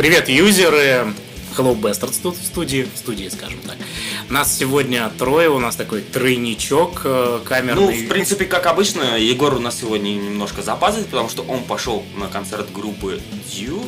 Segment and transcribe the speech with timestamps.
[0.00, 1.12] Привет, юзеры!
[1.54, 3.76] Hello Bastards тут в студии, в студии, скажем так.
[4.30, 7.98] Нас сегодня трое, у нас такой тройничок э, камерный.
[7.98, 12.02] Ну, в принципе, как обычно, Егор у нас сегодня немножко запаздывает, потому что он пошел
[12.16, 13.20] на концерт группы
[13.52, 13.82] Дью.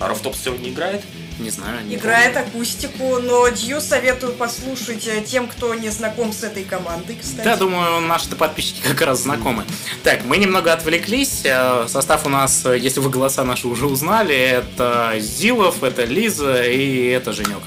[0.00, 1.02] А Рафтоп сегодня играет.
[1.38, 6.44] Не знаю, не Играет акустику, но Дью советую послушать э, тем, кто не знаком с
[6.44, 7.44] этой командой, кстати.
[7.44, 9.64] Да, думаю, наши-то подписчики как раз знакомы.
[10.04, 11.42] Так, мы немного отвлеклись.
[11.44, 16.62] Э, Состав у нас, э, если вы голоса наши уже узнали, это Зилов, это Лиза
[16.62, 17.62] и это Женек.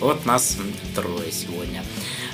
[0.00, 0.56] Вот нас
[0.94, 1.82] трое сегодня.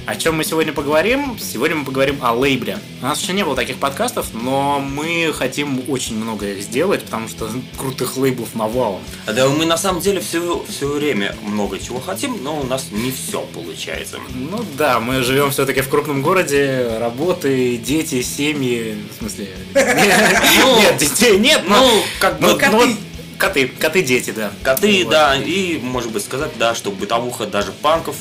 [0.08, 1.38] О чем мы сегодня поговорим?
[1.38, 2.78] Сегодня мы поговорим о лейбле.
[3.02, 7.28] У нас еще не было таких подкастов, но мы хотим очень много их сделать, потому
[7.28, 9.02] что крутых лейблов навалом.
[9.26, 12.86] А Да, мы на самом деле все, все время много чего хотим, но у нас
[12.90, 14.16] не все получается.
[14.34, 19.48] Ну да, мы живем все-таки в крупном городе, работы, дети, семьи, в смысле...
[19.74, 21.82] Нет, детей нет, но...
[21.82, 22.96] Ну, как бы Ну, ну
[23.36, 24.50] Коты, коты, дети, да.
[24.64, 25.12] коты, Вот.
[25.12, 28.16] да, и, может быть, сказать, да, что бытовуха даже панков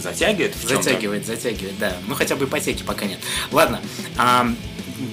[0.00, 0.68] затягивает в.
[0.68, 1.96] Затягивает, затягивает, да.
[2.06, 3.18] Ну хотя бы ипотеки пока нет.
[3.52, 3.80] Ладно.
[4.16, 4.48] а,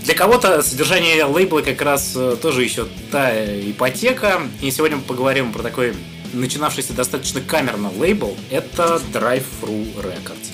[0.04, 3.32] для кого-то содержание лейбла как раз э, тоже еще та
[3.70, 4.42] ипотека.
[4.62, 5.94] И сегодня мы поговорим про такой
[6.32, 8.36] начинавшийся достаточно камерно лейбл.
[8.50, 10.53] Это Drive-Thru Records.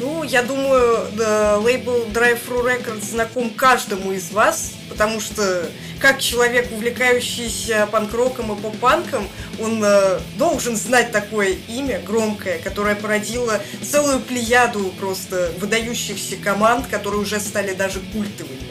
[0.00, 6.72] Ну, я думаю, да, лейбл Drive-Thru Records знаком каждому из вас, потому что как человек,
[6.72, 9.28] увлекающийся панк-роком и поп-панком,
[9.60, 17.20] он э, должен знать такое имя громкое, которое породило целую плеяду просто выдающихся команд, которые
[17.20, 18.70] уже стали даже культовыми.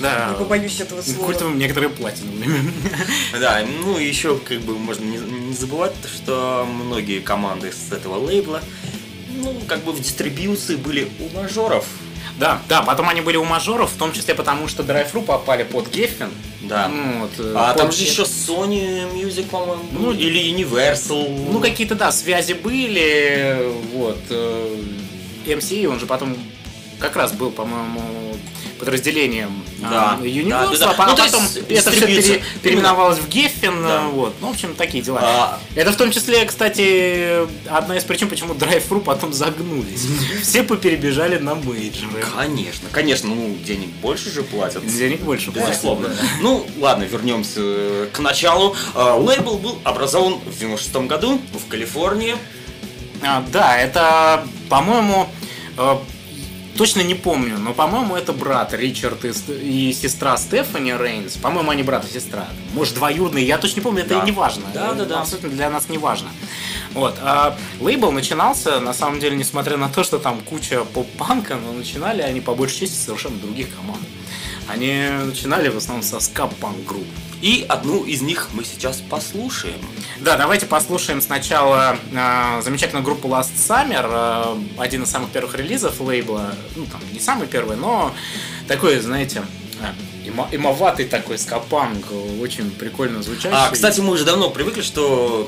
[0.00, 0.30] Да.
[0.30, 1.26] Не побоюсь этого слова.
[1.26, 2.72] Культовым некоторые платиновыми.
[3.38, 8.62] Да, ну и еще как бы можно не забывать, что многие команды с этого лейбла,
[9.36, 11.84] ну, как бы в дистрибьюции были у мажоров.
[12.38, 15.88] Да, да, потом они были у мажоров, в том числе потому, что Drive-Thru попали под
[15.90, 16.30] Геффин.
[16.62, 16.88] Да.
[16.88, 21.50] Ну, вот, э, А под там же еще Sony Music, по-моему, Ну, или Universal.
[21.52, 24.18] Ну, какие-то, да, связи были, вот.
[24.30, 24.82] э,
[25.46, 26.36] MCA, он же потом
[26.98, 28.34] как раз был, по-моему,
[28.78, 31.04] подразделением Да, а, Universal, да, да, да.
[31.04, 32.42] а Ну, то потом есть это все дистрибьюция.
[32.62, 34.02] переименовалось в Геффин, Да.
[34.04, 34.34] э, вот.
[34.40, 35.20] Ну, в общем, такие дела.
[35.22, 40.06] А, Это в том числе, кстати, одна из причин, почему Drive-Thru потом загнулись.
[40.42, 42.24] Все поперебежали на мейджоры.
[42.36, 44.86] конечно, конечно, ну, денег больше же платят.
[44.86, 45.70] Денег больше платят.
[45.70, 46.14] Безусловно.
[46.40, 48.74] Ну, ладно, вернемся э, к началу.
[48.94, 52.36] А, Лейбл был образован в 96 году в Калифорнии.
[53.22, 55.28] А, да, это, по-моему,
[55.78, 55.96] э,
[56.76, 59.32] точно не помню, но, по-моему, это брат Ричард и,
[59.88, 61.36] и сестра Стефани Рейнс.
[61.36, 62.48] По-моему, они брат и сестра.
[62.74, 64.22] Может, двоюродные, я точно не помню, это Да.
[64.22, 64.64] и не важно.
[64.72, 65.20] Да, да, да.
[65.20, 66.28] Абсолютно для нас не важно.
[66.92, 67.16] Вот.
[67.20, 72.22] а лейбл начинался, на самом деле, несмотря на то, что там куча поп-панка, но начинали
[72.22, 74.02] они по большей части совершенно других команд.
[74.68, 77.06] Они начинали в основном со ска-панк групп.
[77.44, 79.78] И одну из них мы сейчас послушаем.
[80.18, 86.00] Да, давайте послушаем сначала э, замечательную группу Last Summer, э, один из самых первых релизов
[86.00, 88.14] лейбла, ну там не самый первый, но
[88.66, 89.42] такой, знаете,
[89.82, 92.06] э, эмо- эмоватый такой скапанг,
[92.40, 93.50] очень прикольно звучащий.
[93.52, 95.46] А, кстати, мы уже давно привыкли, что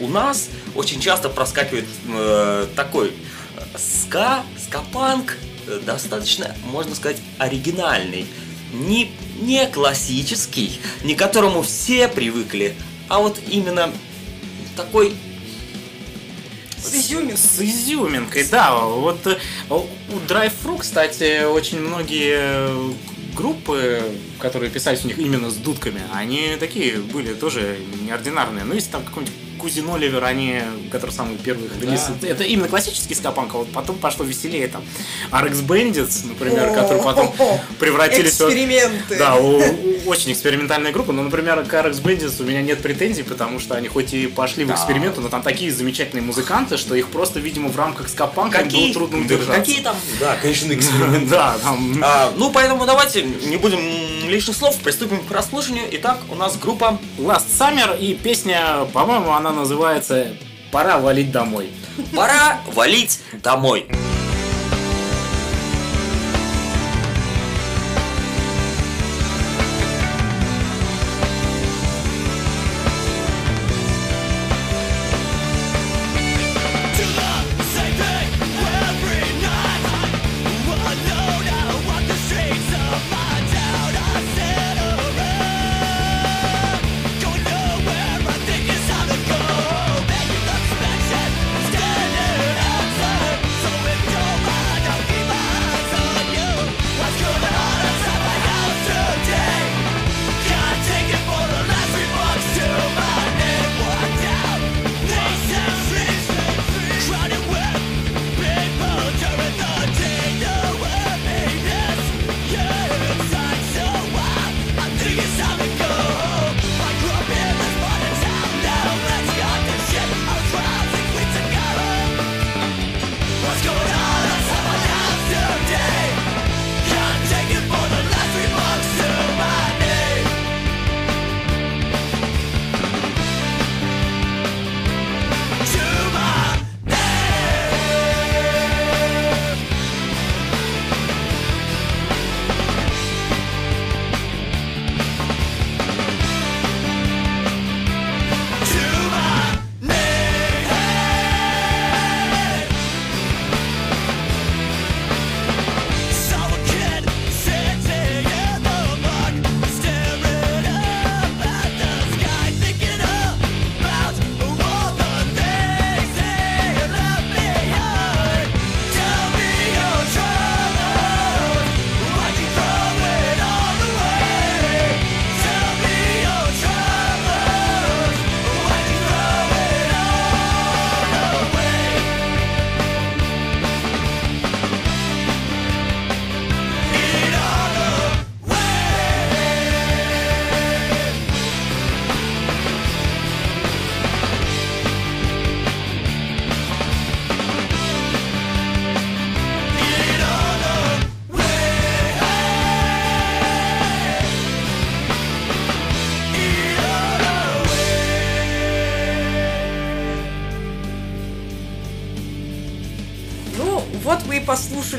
[0.00, 5.36] у нас очень часто проскакивает э, такой э, ска, скапанк,
[5.68, 8.26] э, достаточно, можно сказать, оригинальный.
[8.72, 9.10] Не,
[9.40, 12.74] не классический, не к которому все привыкли,
[13.08, 13.92] а вот именно
[14.76, 15.14] такой
[16.78, 17.36] С изюминкой.
[17.36, 18.74] С изюминкой, да.
[18.80, 19.38] Вот э,
[19.68, 19.84] у
[20.26, 22.92] Drive-Thru, кстати, очень многие э,
[23.36, 24.02] группы,
[24.38, 28.64] которые писались у них именно с дудками, они такие были тоже неординарные.
[28.64, 32.26] Ну, если там какой-нибудь Кузин Оливер, они, который самый первый их релиз, Да.
[32.26, 34.82] это именно классический скапанк, а вот потом пошло веселее там
[35.30, 37.32] RX Bandits, например, О, которые потом
[37.78, 38.42] превратились в...
[38.42, 39.16] Эксперименты.
[39.18, 39.62] Да, у-
[40.06, 43.86] очень экспериментальная группа, но, например, к RX Bandits у меня нет претензий, потому что они
[43.86, 47.76] хоть и пошли в эксперименты, но там такие замечательные музыканты, что их просто, видимо, в
[47.76, 49.52] рамках скапанка было трудно удержаться.
[49.60, 49.94] какие там?
[50.18, 51.28] Да, конечно, эксперименты.
[51.30, 52.00] Да, там...
[52.02, 53.78] А, ну, поэтому давайте не будем
[54.28, 55.86] лишних слов, приступим к прослушиванию.
[55.92, 60.36] Итак, у нас группа Last Summer и песня, по-моему, она называется
[60.70, 61.70] «Пора валить домой».
[62.14, 63.86] «Пора валить домой».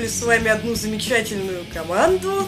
[0.04, 2.48] Послушали с вами одну замечательную команду.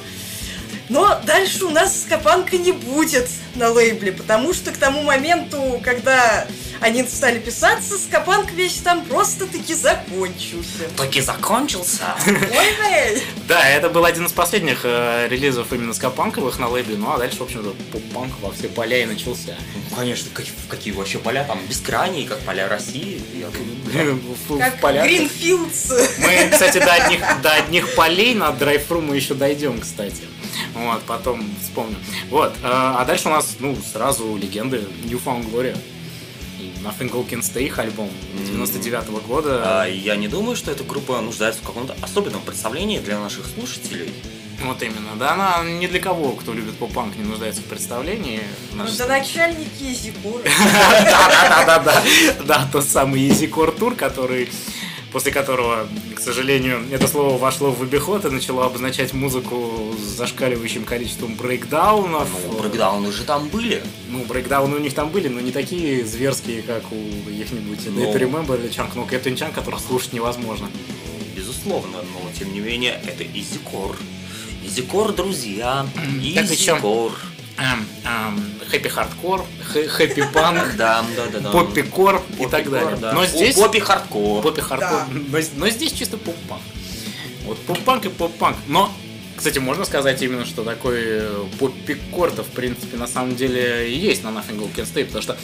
[0.87, 6.45] Но дальше у нас скопанка не будет на лейбле, потому что к тому моменту, когда
[6.79, 10.83] они стали писаться, скопанк весь там просто-таки закончился.
[10.95, 12.03] Таки закончился.
[12.27, 13.23] Ой!
[13.47, 17.37] Да, это был один из последних э, релизов именно скапанковых на лейбле, ну а дальше,
[17.39, 19.55] в общем-то, поп-панк во все поля и начался.
[19.89, 23.19] Ну, конечно, как- какие вообще поля там бескрайние, как поля России.
[23.33, 25.05] Я думаю, В- в Как полях.
[25.05, 25.91] Гринфилдс.
[26.19, 30.23] Мы, кстати, до одних, до одних полей на драйв мы еще дойдем, кстати.
[30.73, 31.97] Вот, потом вспомним.
[32.29, 35.77] Вот, э, а дальше у нас, ну, сразу легенды New Found Glory.
[36.83, 38.09] Nothing Can Stay их альбом
[38.47, 39.81] 99 года.
[39.81, 44.13] А, я не думаю, что эта группа нуждается в каком-то особенном представлении для наших слушателей.
[44.65, 48.41] Вот именно, да, она ни для кого, кто любит поп-панк, не нуждается в представлении.
[48.73, 50.43] Наш- Да начальники Изикуры.
[51.05, 52.03] Да-да-да-да,
[52.45, 54.49] да, тот самый Core Tour, который
[55.11, 60.83] после которого, к сожалению, это слово вошло в обиход и начало обозначать музыку с зашкаливающим
[60.83, 62.27] количеством брейкдаунов.
[62.51, 63.81] Ну, брейкдауны же там были.
[64.09, 68.01] Ну, брейкдауны у них там были, но не такие зверские, как у их-нибудь Ну.
[68.01, 70.69] Dead Remember или Chunk No Captain Chunk, которых слушать невозможно.
[71.33, 73.95] Безусловно, но тем не менее, это изикор.
[74.65, 75.85] Изикор, друзья.
[76.21, 77.11] Easycore.
[78.69, 82.97] Хэппи хардкор, хэппи панк, Да, да, да, poppy-кор и так далее.
[82.97, 83.13] да.
[83.13, 84.41] Но здесь Poppy хардкор.
[84.43, 85.03] poppy хардкор,
[85.55, 86.61] но, здесь чисто поп-панк.
[87.45, 88.57] Вот поп-панк и поп-панк.
[88.67, 88.91] Но,
[89.37, 94.23] кстати, можно сказать именно, что такой э, poppy-кор-то, в принципе, на самом деле и есть
[94.23, 95.37] на Nothing Gold Can Stay, потому что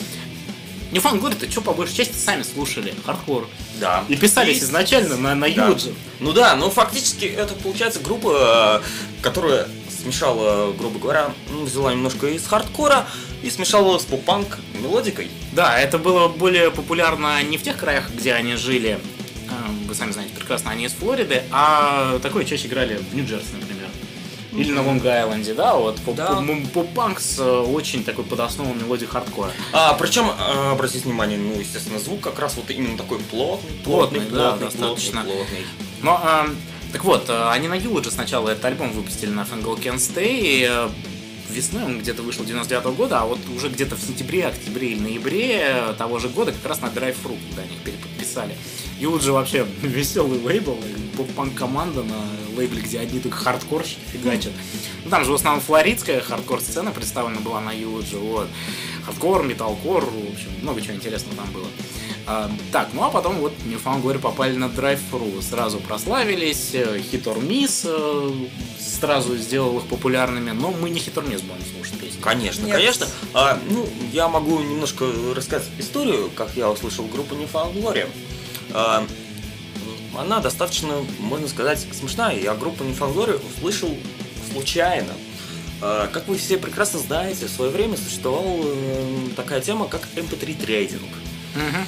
[0.91, 3.47] New Found Glory-то что по большей части сами слушали, хардкор.
[3.79, 4.03] Да.
[4.09, 5.75] И писались И- изначально на, на Да.
[6.19, 9.67] Ну да, ну фактически это получается группа, э, которая
[10.01, 13.07] смешала, грубо говоря, ну, взяла немножко из хардкора
[13.43, 15.29] и смешала с поп-панк мелодикой.
[15.53, 18.99] Да, это было более популярно не в тех краях, где они жили,
[19.49, 23.70] а, вы сами знаете прекрасно, они из Флориды, а такое чаще играли в Нью-Джерси, например.
[24.51, 26.35] Или на Лонг-Айленде, да, вот Да.
[26.35, 29.51] поп- поп-панк с э, очень такой подосновой мелодией хардкора.
[29.71, 34.19] А, причем, э, обратите внимание, ну, естественно, звук как раз вот именно такой плотный, плотный,
[34.21, 35.21] Плотный, да, плотный, достаточно.
[35.23, 35.65] плотный.
[36.01, 36.49] Но, а,
[36.91, 40.67] так вот, э, они на Юлоджи сначала этот альбом выпустили на Fangle Can Stay, и
[40.69, 40.89] э,
[41.51, 45.93] весной он где-то вышел 99 года, а вот уже где-то в сентябре, октябре или ноябре
[45.97, 48.55] того же года как раз на Drive когда они их переподписали.
[48.99, 52.23] Юлоджи вообще веселый лейбл, и поп-панк команда на
[52.57, 54.53] лейбле, где одни только хардкорщики фигачат.
[55.03, 58.47] Ну, там же в основном флоридская хардкор-сцена представлена была на Юлоджи, вот.
[59.05, 61.67] Хардкор, металкор, в общем, много чего интересного там было.
[62.27, 67.41] А, так, ну а потом вот Glory попали на Drive-Thru, сразу прославились, э, Hit or
[67.41, 68.47] Miss э,
[68.79, 72.21] сразу сделал их популярными, но мы не Hit or Miss будем слушать песни.
[72.21, 72.75] Конечно, Нет.
[72.75, 73.07] конечно.
[73.33, 78.07] А, ну, я могу немножко рассказать историю, как я услышал группу Newfound Glory.
[78.71, 79.05] А,
[80.17, 82.37] она достаточно, можно сказать, смешная.
[82.37, 83.97] Я группу Newfound Glory услышал
[84.51, 85.13] случайно.
[85.81, 90.61] А, как вы все прекрасно знаете, в свое время существовала э, такая тема, как MP3
[90.61, 91.09] трейдинг.
[91.55, 91.85] Мгм.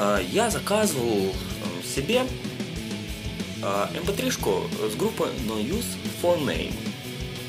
[0.00, 2.22] А, Я заказывал э, себе
[3.62, 4.62] а, MP3-шку
[4.92, 6.72] с группы No Use for Name.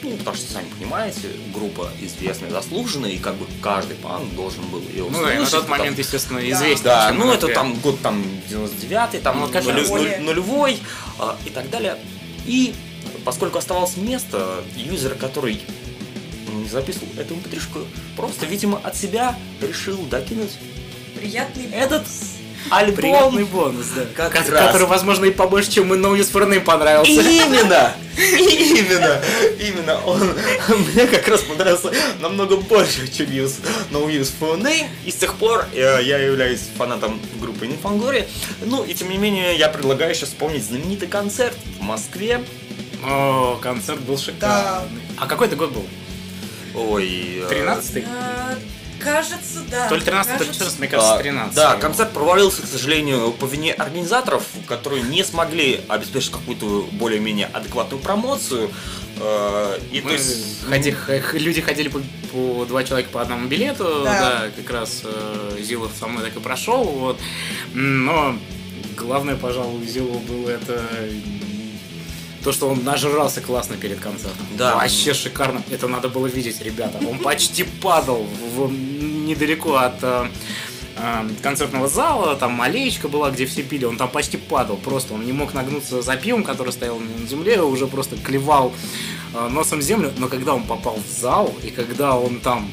[0.01, 4.79] Ну, потому что, сами понимаете, группа известная, заслуженная, и как бы каждый панк должен был
[4.81, 5.51] ее Ну да, и на услышать.
[5.51, 6.49] тот потому- момент, естественно, Да.
[6.49, 6.83] известен.
[6.85, 7.53] Да, ну это MP3.
[7.53, 9.89] там год там 99-й, там Ну, раз.
[9.89, 10.79] нуль- нулевой
[11.19, 11.97] а, и так далее.
[12.47, 12.73] И
[13.25, 15.61] поскольку оставалось место, юзер, который
[16.47, 20.57] м, записывал эту mp просто, видимо, от себя решил докинуть
[21.15, 22.38] Приятный этот бонус.
[22.69, 22.95] Альбом.
[22.95, 24.05] Приятный бонус, да.
[24.15, 24.67] Как Ко- раз.
[24.67, 27.11] Который, возможно, и побольше, чем и No Use for Name понравился.
[27.11, 27.93] Именно!
[28.17, 29.21] Именно!
[29.59, 30.01] Именно!
[30.05, 30.19] Он
[30.93, 33.55] мне как раз понравился намного больше, чем Use,
[33.91, 34.87] No Use for Name.
[35.05, 38.27] И с тех пор э, я являюсь фанатом группы Нефангори.
[38.65, 42.43] Ну и тем не менее, я предлагаю сейчас вспомнить знаменитый концерт в Москве.
[43.03, 45.01] О, концерт был шикарный.
[45.17, 45.85] А какой это год был?
[46.75, 47.41] Ой...
[47.49, 48.05] э, 13-й?
[48.99, 49.87] Кажется, да.
[49.89, 52.65] То ли 13 то ли Кажется, 14 мне кажется, А, 13 Да, концерт провалился, к
[52.65, 58.69] сожалению, по вине организаторов, которые не смогли обеспечить какую-то более-менее адекватную промоцию.
[59.21, 60.63] Э, И то Мы есть...
[60.69, 62.01] ходи- х- люди ходили по,
[62.31, 64.41] по два человека по одному билету, Да.
[64.43, 67.19] да, как раз э, Зилов со мной так и прошел, вот.
[67.73, 68.37] Но
[68.95, 70.81] главное, пожалуй, у Зилова было это
[72.49, 74.43] то, что он нажрался классно перед концертом.
[74.57, 74.75] Да.
[74.75, 75.61] Вообще шикарно.
[75.69, 76.97] Это надо было видеть, ребята.
[77.07, 78.25] Он почти падал
[78.55, 80.27] в- недалеко от э,
[80.97, 85.27] э, концертного зала, там малеечка была, где все пили, он там почти падал, просто он
[85.27, 88.73] не мог нагнуться за пивом, который стоял на земле, уже просто клевал
[89.35, 92.71] э, носом землю, но когда он попал в зал, и когда он там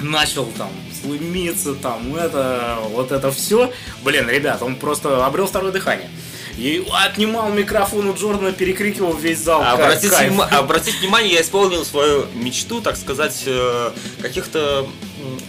[0.00, 0.70] начал там
[1.02, 3.70] слымиться, там это, вот это все,
[4.02, 6.08] блин, ребят, он просто обрел второе дыхание.
[6.56, 9.62] И отнимал микрофон у Джордана, перекрикивал весь зал.
[9.62, 10.32] Обратите, кайф.
[10.32, 13.90] внима- обратите внимание, я исполнил свою мечту, так сказать, э,
[14.22, 14.86] каких-то,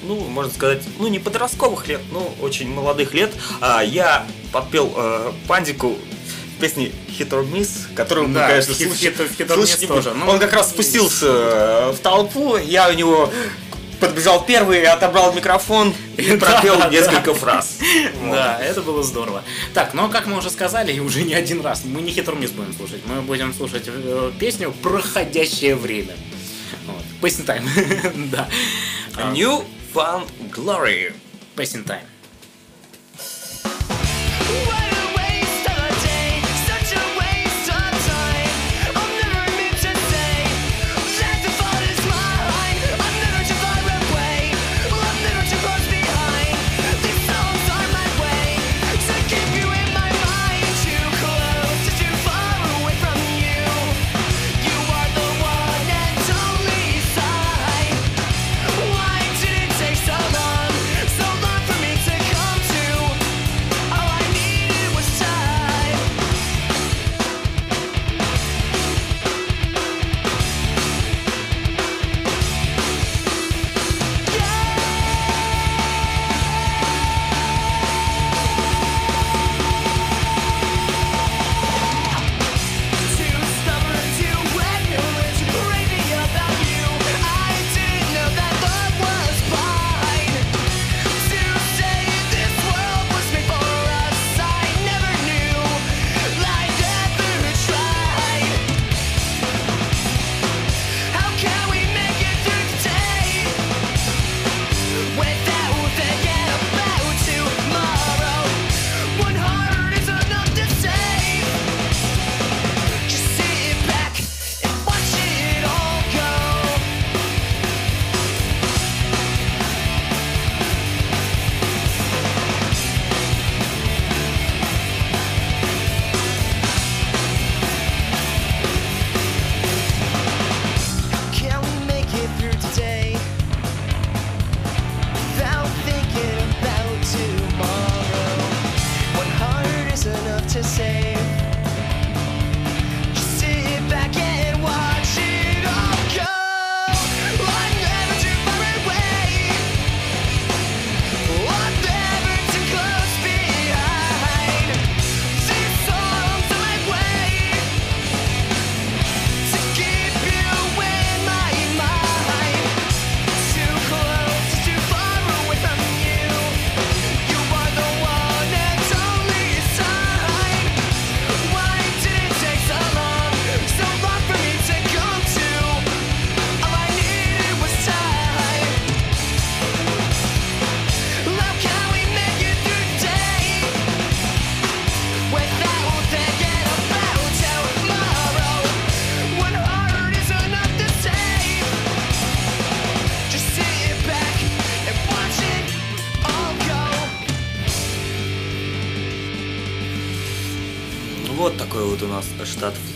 [0.03, 3.31] ну, можно сказать, ну, не подростковых лет, но очень молодых лет.
[3.61, 5.97] А, Я подпел э, Пандику
[6.59, 9.87] песни Hit or Miss, которую мы, Да, конечно, Hit- слушать- Hit- Hit or слушать Miss
[9.87, 13.31] тоже, ну, Он как раз спустился э, в толпу, я у него
[13.99, 17.79] подбежал первый, отобрал микрофон и пропел несколько фраз.
[18.31, 19.43] Да, это было здорово.
[19.73, 22.73] Так, но как мы уже сказали, и уже не один раз, мы не хитромис будем
[22.73, 23.01] слушать.
[23.05, 26.13] Мы будем слушать э, песню «Проходящее время».
[27.21, 28.29] Pacing Time.
[28.31, 28.47] да.
[29.15, 29.63] А, New
[29.93, 31.13] Fun Glory.
[31.55, 32.03] Pacing Time.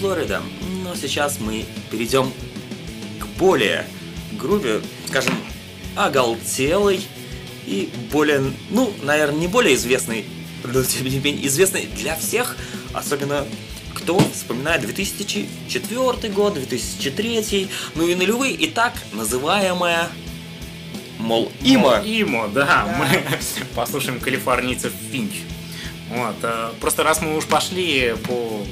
[0.01, 0.41] Флорида.
[0.83, 2.33] Но сейчас мы перейдем
[3.19, 3.85] к более
[4.31, 5.35] группе, скажем,
[5.95, 7.01] оголтелой
[7.67, 8.41] и более,
[8.71, 10.25] ну, наверное, не более известной,
[10.63, 12.57] но тем не менее известной для всех,
[12.93, 13.45] особенно
[13.93, 20.09] кто вспоминает 2004 год, 2003, ну и нулевые, и так называемая,
[21.19, 22.01] мол, има.
[22.03, 22.87] Имо, да.
[22.97, 23.23] Мы
[23.75, 25.33] послушаем калифорнийцев Финч.
[26.09, 26.35] Вот.
[26.41, 28.65] э, Просто раз мы уж пошли по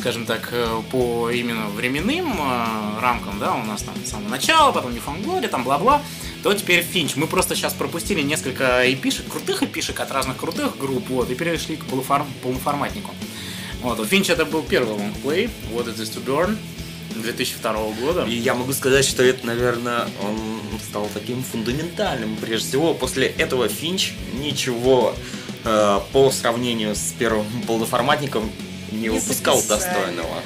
[0.00, 4.72] скажем так, э, по именно временным э, рамкам, да, у нас там с самого начала,
[4.72, 6.02] потом Glory, там бла-бла,
[6.42, 7.16] то теперь Finch.
[7.16, 11.76] Мы просто сейчас пропустили несколько EP-шек, крутых EP-шек от разных крутых групп, вот, и перешли
[11.76, 13.10] к полуфор- полноформатнику.
[13.82, 16.56] Вот, Finch это был первый лонгплей, What It Is to Burn,
[17.14, 18.24] 2002 года.
[18.24, 22.36] И я могу сказать, что это, наверное, он стал таким фундаментальным.
[22.36, 25.14] Прежде всего, после этого Finch ничего
[25.64, 28.50] э, по сравнению с первым полноформатником
[28.92, 29.78] не, Не выпускал записали.
[29.80, 30.42] достойного.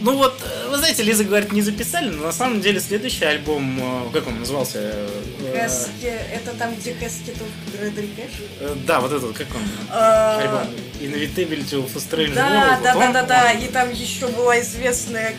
[0.00, 3.78] Ну вот, э, вы знаете, Лиза говорит, не записали, но на самом деле следующий альбом,
[3.80, 4.78] э, как он назывался?
[4.82, 5.08] Э,
[5.52, 7.32] Кэски, это там, где Кэски
[7.78, 9.62] э, Да, вот этот, как он?
[9.90, 13.52] А, Альбом Inevitability of a Strange Да, да, да, да, да.
[13.52, 15.34] И там еще была известная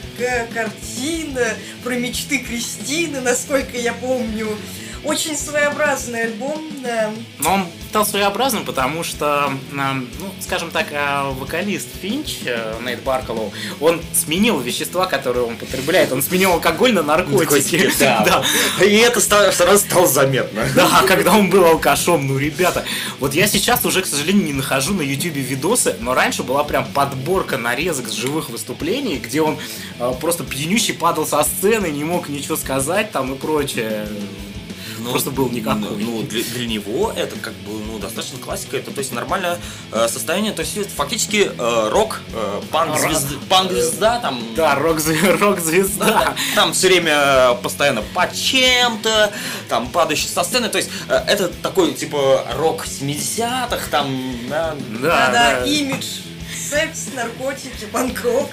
[0.53, 4.57] картина про мечты Кристины, насколько я помню.
[5.03, 7.11] Очень своеобразный альбом, да.
[7.39, 13.03] Но он считал своеобразным, потому что, эм, ну, скажем так, э, вокалист Финч, э, Нейт
[13.03, 13.51] Баркалоу,
[13.81, 16.11] он сменил вещества, которые он потребляет.
[16.11, 17.91] Он сменил алкоголь на наркотики.
[18.03, 18.43] Да.
[18.81, 20.65] И это сразу стало заметно.
[20.75, 22.85] Да, когда он был алкашом, ну, ребята,
[23.19, 26.85] вот я сейчас уже, к сожалению, не нахожу на ютубе видосы, но раньше была прям
[26.85, 29.57] подборка нарезок с живых выступлений, где он
[29.99, 34.07] э, просто пьянющий падал со сцены, не мог ничего сказать там и прочее.
[35.11, 35.97] Просто был никакой.
[35.97, 39.59] Ну, для, для него это как бы ну, достаточно классика, это то есть нормальное
[39.91, 44.41] э, состояние, то есть это фактически э, рок, э, панк, звезда, панк звезда там.
[44.55, 45.37] Да, рок-звезда.
[45.39, 46.35] рок-звезда.
[46.55, 49.31] Там все время постоянно по чем-то,
[49.69, 55.07] там падающий со сцены, то есть э, это такой типа рок 70-х, там, да, Да,
[55.07, 55.65] Да-да, да.
[55.65, 56.05] имидж.
[56.73, 58.49] Секс, наркотики, панк-рок,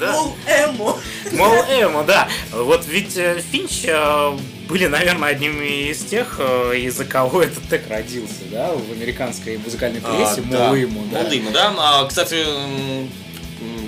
[0.00, 0.16] Да.
[0.16, 0.98] лол эмо.
[1.32, 2.26] Мол, эмо, да.
[2.52, 7.82] Вот ведь э, Финч э, были, наверное, одними из тех, э, из-за кого этот тег
[7.90, 10.66] родился, да, в американской музыкальной прессе, А, да.
[10.68, 11.22] Мол, эмо, да.
[11.22, 11.74] Мол эмо, да.
[11.76, 12.46] А, кстати,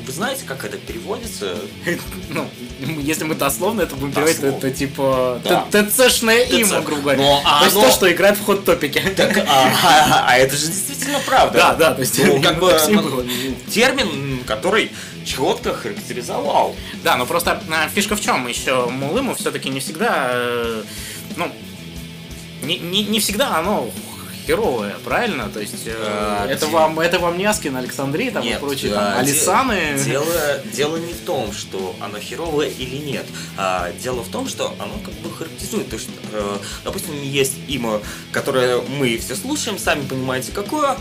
[0.06, 1.56] вы знаете, как это переводится?
[2.78, 6.52] Ну, если мы дословно это будем переводить, это типа ТЦшное ТЦ.
[6.52, 7.40] имо, грубо говоря.
[7.60, 9.00] То есть то, что играет в ход-топике.
[9.16, 11.58] Так, а, а- а это же действительно правда.
[11.58, 13.24] Да, да, то есть Ну, как бы было.
[13.70, 14.90] термин, который
[15.24, 16.76] четко характеризовал.
[17.02, 20.82] Да, но просто а, фишка в чем еще Мулыму все-таки не всегда, э,
[21.36, 21.50] ну,
[22.62, 23.90] не, не, не всегда оно
[24.46, 25.48] херовое, правильно?
[25.48, 28.92] То есть э, А, это вам это вам не Аскин, Александрий там Нет, и прочие
[28.92, 29.98] а, там, Алисаны.
[30.04, 33.26] Дело, дело не в том, что оно херовое или нет.
[33.56, 35.88] А дело в том, что оно как бы характеризует.
[35.88, 38.00] То есть, э, допустим, есть имя,
[38.32, 40.96] которое мы все слушаем, сами понимаете, какое.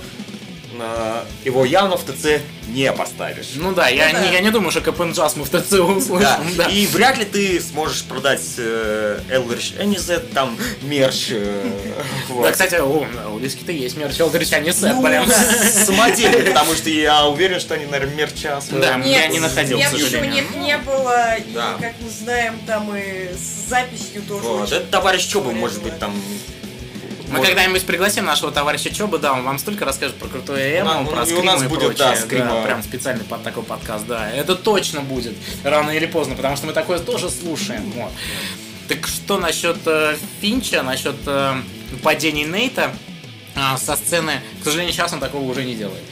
[0.82, 3.52] Э, его явно в ТЦ не поставишь.
[3.56, 4.20] Ну да, я, Ну да.
[4.26, 5.84] Не, я не думаю, что КПН Джаз мы в ТЦ Да.
[5.84, 6.56] услышим.
[6.58, 6.66] Да.
[6.66, 11.28] И вряд ли ты сможешь продать э, Elrich NZ, там мерч.
[11.30, 11.72] э,
[12.30, 12.44] вот.
[12.44, 15.28] Да, кстати, о, да, у Лиски-то есть мерч не сет, Ну, прям.
[15.30, 19.94] самодельный, потому что я уверен, что они, наверное, мерча Да, я не находил, нет, к
[19.94, 20.44] еще сожалению.
[20.44, 21.76] нет, не было, и, Да.
[21.80, 25.60] как мы знаем, там и с записью тоже Вот, очень это товарищ полезно.
[25.60, 26.14] может быть, там...
[27.28, 31.02] Мы может, когда-нибудь пригласим нашего товарища Чоба, да, он вам столько расскажет про крутое эмо,
[31.02, 32.26] У про и у скримы нас и будет, да, прочее.
[32.26, 32.64] скрима.
[32.64, 34.30] прям специальный под такой подкаст, да.
[34.32, 37.92] Это точно будет, рано или поздно, потому что мы такое тоже слушаем.
[37.96, 38.12] Вот.
[38.88, 41.56] Так что насчет э, Финча, насчет э,
[42.04, 42.92] падений Нейта
[43.56, 46.04] а, со сцены, к сожалению, сейчас он такого уже не делает.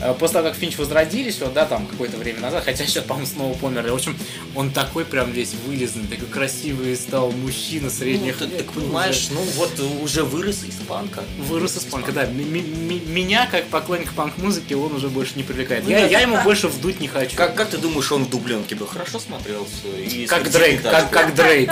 [0.00, 3.26] Э, После того, как Финч возродились, вот, да, там, какое-то время назад, хотя сейчас, по-моему,
[3.26, 3.90] снова померли.
[3.90, 4.16] В общем,
[4.54, 8.58] он такой прям весь вылезанный, такой красивый стал мужчина ну, средних ты, лет.
[8.58, 11.22] так понимаешь, ну вот уже вырос из панка.
[11.38, 12.26] Вырос из панка, да.
[12.26, 15.84] Меня, как поклонника панк-музыки, он уже больше не привлекает.
[15.84, 17.36] Ну, Я, это я ему больше вдуть не хочу.
[17.36, 19.88] Как, как ты думаешь, он в дубленке бы хорошо смотрелся?
[19.98, 21.70] И Как Дрейк, как, как Дрейк.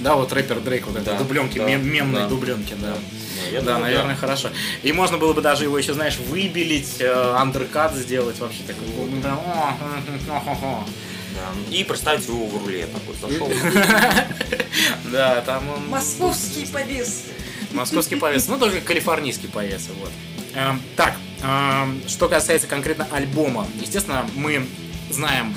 [0.00, 2.28] Да, вот рэпер Дрейк, вот это, Да, дубленки, да, мем- мемные да.
[2.28, 2.94] дубленки, да.
[3.52, 4.50] Я да, думаю, наверное, хорошо.
[4.82, 8.86] И можно было бы даже его еще, знаешь, выбелить, э, андеркат сделать вообще такой.
[8.88, 10.84] ну.
[11.34, 11.76] Да.
[11.76, 13.50] И представить его в руле такой зашел.
[15.10, 15.88] Да, там он...
[15.88, 17.24] Московский повес.
[17.72, 20.10] Московский повес, ну только калифорнийский повес, вот.
[20.54, 24.66] Эм, так, эм, что касается конкретно альбома, естественно, мы
[25.10, 25.54] знаем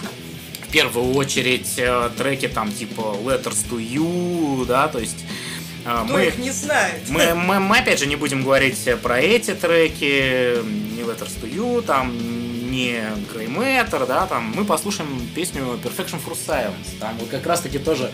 [0.68, 5.26] в первую очередь э, треки там типа Letters to You, да, то есть
[5.88, 7.10] Кто мы, их не знает?
[7.10, 10.62] мы, мы, мы опять же не будем говорить про эти треки,
[10.96, 12.12] не Letters to You, там
[12.70, 13.02] не
[13.34, 17.80] Grey Matter, да, там мы послушаем песню Perfection for Silence, там вот как раз таки
[17.80, 18.12] тоже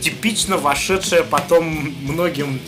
[0.00, 2.60] типично вошедшая потом многим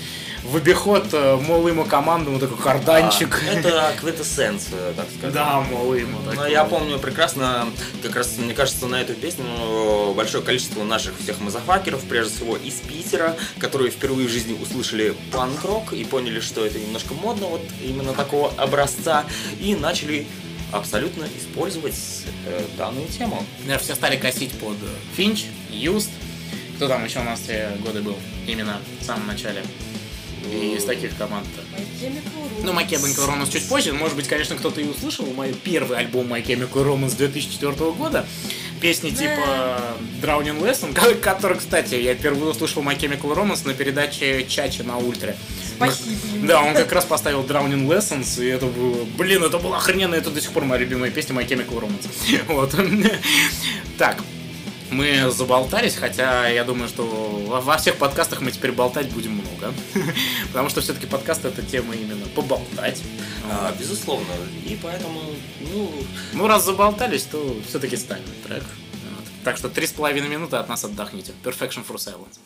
[0.43, 3.43] в обиход, э, мол, ему команду, вот такой карданчик.
[3.47, 5.35] А, Это квинтэссенция, так сказать.
[5.35, 6.51] Да, мол, ему такой.
[6.51, 7.69] я помню прекрасно,
[8.03, 12.57] как раз, мне кажется, на эту песню э, большое количество наших всех мазафакеров, прежде всего
[12.57, 17.63] из Питера, которые впервые в жизни услышали панк-рок и поняли, что это немножко модно, вот
[17.83, 19.25] именно такого образца,
[19.61, 20.27] и начали
[20.73, 21.95] абсолютно использовать
[22.47, 23.45] э, данную тему.
[23.67, 26.11] Да, все стали косить под э, Финч, Юст.
[26.77, 28.17] Кто там еще у нас те годы был?
[28.47, 29.63] Именно в самом начале.
[30.53, 31.61] И из таких команд-то.
[31.77, 32.65] My Chemical Romance.
[32.65, 33.93] Ну, My Chemical Romance чуть позже.
[33.93, 38.27] Может быть, конечно, кто-то и услышал мой первый альбом My Chemical Romance 2004 года.
[38.81, 39.83] Песни типа
[40.23, 44.97] Drowning Lesson, ко- который, кстати, я впервые услышал My Chemical Romance на передаче Чача на
[44.97, 45.37] Ультре.
[45.77, 46.47] Спасибо.
[46.47, 49.05] Да, он как раз поставил Drowning Lessons, и это было...
[49.19, 52.09] Блин, это было охрененно, это до сих пор моя любимая песня My Chemical Romance.
[52.49, 52.75] Вот.
[53.99, 54.23] Так,
[54.91, 59.73] мы заболтались, хотя я думаю, что во- всех подкастах мы теперь болтать будем много.
[60.49, 63.03] Потому что все-таки подкаст это тема именно поболтать.
[63.51, 64.27] А, безусловно.
[64.67, 65.21] И поэтому,
[65.73, 65.93] ну,
[66.33, 68.63] Ну, раз заболтались, то все-таки ставим трек.
[68.63, 69.25] Вот.
[69.45, 71.33] Так что три с половиной минуты от нас отдохните.
[71.45, 72.39] Perfection for Silence.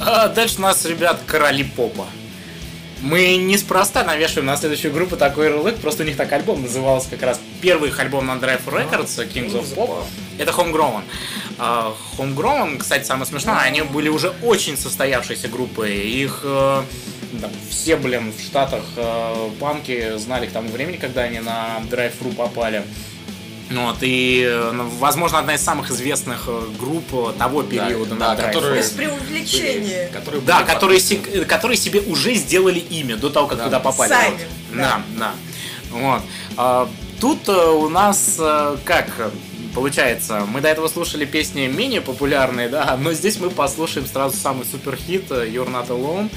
[0.00, 2.06] А дальше у нас, ребят, короли попа.
[3.02, 7.22] Мы неспроста навешиваем на следующую группу такой ярлык, просто у них так альбом назывался как
[7.22, 10.04] раз первый их альбом на Drive Records, Kings of Pop.
[10.38, 11.02] Это Homegrown.
[11.58, 15.96] А, Homegrown, кстати, самое смешное, они были уже очень состоявшиеся группой.
[15.98, 16.82] Их э,
[17.40, 22.34] там, все, блин, в Штатах э, панки знали к тому времени, когда они на Drive-Thru
[22.34, 22.78] попали.
[22.78, 23.11] Ну
[23.74, 28.34] Вот, и, э, ну, возможно, одна из самых известных э, групп э, того периода да,
[28.34, 28.52] на Drive-Thru.
[28.52, 30.08] которые- Без преувеличения.
[30.12, 33.64] Которые Да, которые, се- которые себе уже сделали имя до того, как Да.
[33.64, 34.08] туда попали.
[34.10, 34.38] Сами,
[34.74, 35.32] Да, да.
[35.90, 36.22] Вот.
[36.56, 36.88] А,
[37.20, 38.38] тут у нас
[38.84, 39.08] как
[39.74, 44.66] получается, мы до этого слушали песни менее популярные, да, но здесь мы послушаем сразу самый
[44.66, 46.30] суперхит You're Not Alone.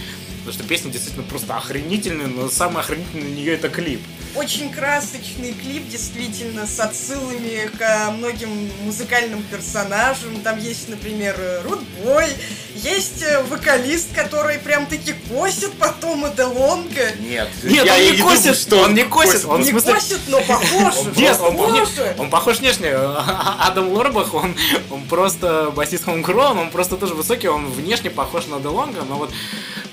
[0.46, 4.00] Потому что песня действительно просто охренительная, но самое охренительное на нее это клип.
[4.36, 10.40] Очень красочный клип, действительно, с отсылами к многим музыкальным персонажам.
[10.44, 12.28] Там есть, например, Рудбой,
[12.76, 17.16] есть э, вокалист, который прям-таки косит потом и Делонга.
[17.22, 19.94] Нет, Нет, я он не косит, что он не косит, он Не смысле...
[19.96, 20.94] косит, но похож.
[21.16, 21.90] Нет, он, Похож.
[22.20, 22.94] он похож внешне.
[23.62, 24.56] Адам Лорбах, он,
[24.92, 29.32] он просто басист Хоумкрон, он просто тоже высокий, он внешне похож на Делонга, но вот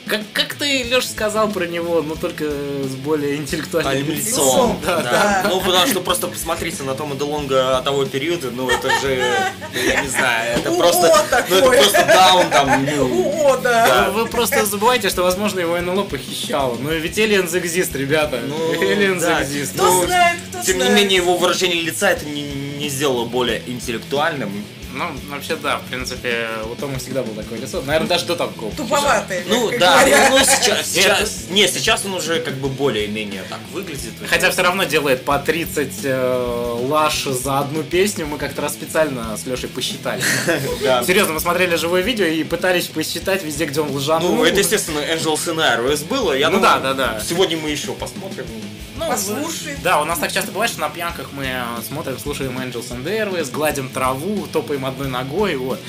[0.06, 4.46] как, как ты, Леш, сказал про него, но только с более интеллектуальным Альбом лицом.
[4.46, 5.42] лицом, Да, да.
[5.44, 5.48] да.
[5.48, 9.24] Ну, потому что просто посмотрите на Тома Делонга того периода, ну, это же,
[9.74, 14.10] ну, я не знаю, это О, просто, ну, это просто даун там, ну, О, да.
[14.10, 16.76] Вы просто забываете, что, возможно, его НЛО похищало.
[16.78, 18.40] Но ведь Aliens exist, ребята.
[18.46, 19.42] Ну, Aliens да.
[19.42, 19.74] exist.
[19.74, 20.96] Кто Ну, знает, кто Тем не знает.
[20.98, 24.64] менее, его выражение лица это не, не сделало более интеллектуальным.
[24.92, 27.82] Ну, вообще, да, в принципе, у Тома всегда было такое лицо.
[27.82, 28.72] Наверное, даже до такого.
[28.74, 33.60] Туповатый, Ну да, ну, ну, сейчас, сейчас, не, сейчас он уже как бы более-менее так
[33.72, 34.12] выглядит.
[34.28, 38.26] Хотя все равно делает по 30 э, лаш за одну песню.
[38.26, 40.22] Мы как-то раз специально с Лешей посчитали.
[41.06, 44.34] Серьезно, мы смотрели живое видео и пытались посчитать везде, где он лжанул.
[44.34, 46.34] Ну, это, естественно, Angel Scenarios было.
[46.50, 47.20] Ну да, да, да.
[47.26, 48.46] Сегодня мы еще посмотрим.
[49.02, 49.76] Ну, Послушай.
[49.82, 53.04] Да, у нас так часто бывает, что на пьянках мы э, смотрим, слушаем Angels and
[53.04, 55.80] Airways, гладим траву, топаем одной ногой, вот.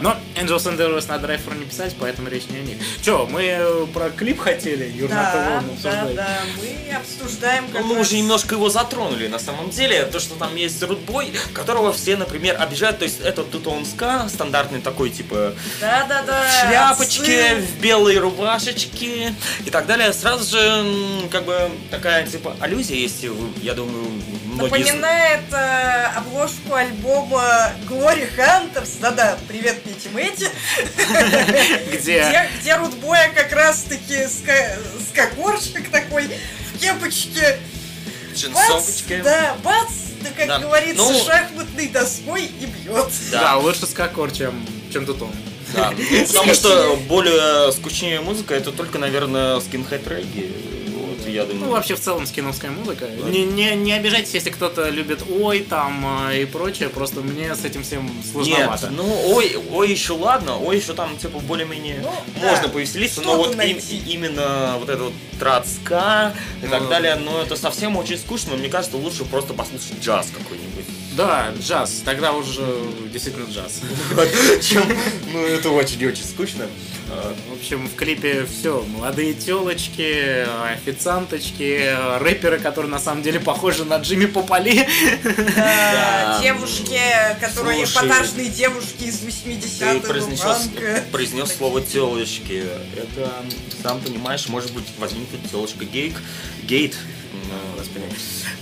[0.00, 2.78] Но Angels and Airways на драйвер не писать, поэтому речь не о них.
[3.02, 7.94] Че, мы э, про клип хотели, Юр Да, да, да, мы обсуждаем как Ну, мы
[7.96, 10.04] раз- уже немножко его затронули на самом деле.
[10.04, 12.98] То, что там есть рудбой, которого все, например, обижают.
[12.98, 16.42] То есть это тутонска, стандартный такой, типа, Да, да, да.
[16.46, 17.66] в шляпочке, отсыл.
[17.66, 20.12] в белой рубашечке и так далее.
[20.12, 24.04] Сразу же, как бы, такая, типа, аллюзия есть, вы- я думаю,
[24.44, 24.78] многие...
[24.80, 28.90] Напоминает э, обложку альбома Glory Hunters.
[29.00, 30.48] Да-да, привет, Пити Мэти.
[31.92, 32.48] Где?
[32.60, 34.78] Где, Рудбоя как раз-таки ска-
[35.10, 36.30] скакорщик такой
[36.74, 37.58] в кепочке.
[38.30, 39.20] Бац, Джинсовочки.
[39.24, 39.90] да, бац,
[40.22, 40.58] да, как Да.
[40.60, 43.10] говорится, Ну- шахматной доской и бьет.
[43.32, 45.32] Да, лучше скакор, чем, чем Тутон.
[45.74, 45.92] Да.
[46.28, 50.52] Потому что более скучнее музыка, это только, наверное, скинхед регги.
[51.30, 51.66] Я думаю.
[51.66, 53.08] Ну, вообще, в целом, скиновская музыка.
[53.08, 57.64] Не, не, не обижайтесь, если кто-то любит ой там э, и прочее, просто мне с
[57.64, 58.90] этим всем Нет, сложновато.
[58.90, 62.12] ну ой, ой еще ладно, ой еще там типа более-менее Ну,
[62.48, 62.68] можно да.
[62.68, 67.56] повеселиться, но вот им- именно вот это вот трацка и так Ну, далее, но это
[67.56, 70.84] совсем очень скучно, мне кажется, лучше просто послушать джаз какой-нибудь.
[71.20, 72.62] Да, джаз, тогда уже
[73.12, 73.82] действительно джаз.
[74.62, 74.84] Чем,
[75.30, 76.66] ну это очень-очень скучно.
[77.10, 78.82] А, В общем, в клипе все.
[78.88, 84.88] Молодые телочки, официанточки, рэперы, которые на самом деле похожи на Джимми Попали.
[85.22, 86.98] Да, девушки,
[87.38, 91.04] которые Слушай, эпатажные девушки из Ты 80-х произнес, банка.
[91.12, 92.64] произнес слово телочки.
[92.96, 93.30] Это,
[93.82, 96.14] сам понимаешь, может быть, возникнет телочка гейк,
[96.62, 96.96] гейт.
[97.50, 98.04] Ну, господи.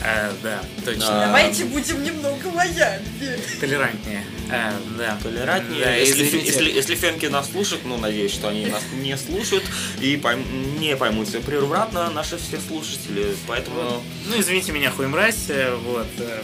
[0.02, 1.00] Э, Да, точно.
[1.06, 1.26] Да.
[1.26, 3.38] Давайте будем немного лояльнее.
[3.60, 4.24] Толерантнее.
[4.50, 5.18] Э, Да.
[5.22, 5.84] толерантнее.
[5.84, 6.46] Да, если, извините.
[6.46, 9.64] если, если фемки нас слушают, ну, надеюсь, что они нас не слушают
[10.00, 13.34] и пойм- не поймут все превратно наши все слушатели.
[13.46, 14.02] Поэтому...
[14.26, 16.06] Ну, извините меня, хуй мразь, э, вот.
[16.18, 16.42] э,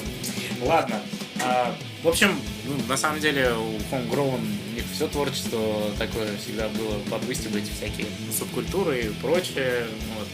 [0.62, 1.00] Ладно.
[1.42, 6.68] А, В общем, ну, на самом деле у Homegrown у них все творчество такое всегда
[6.68, 9.87] было подвыстебывать всякие субкультуры и прочее.
[10.16, 10.28] Вот.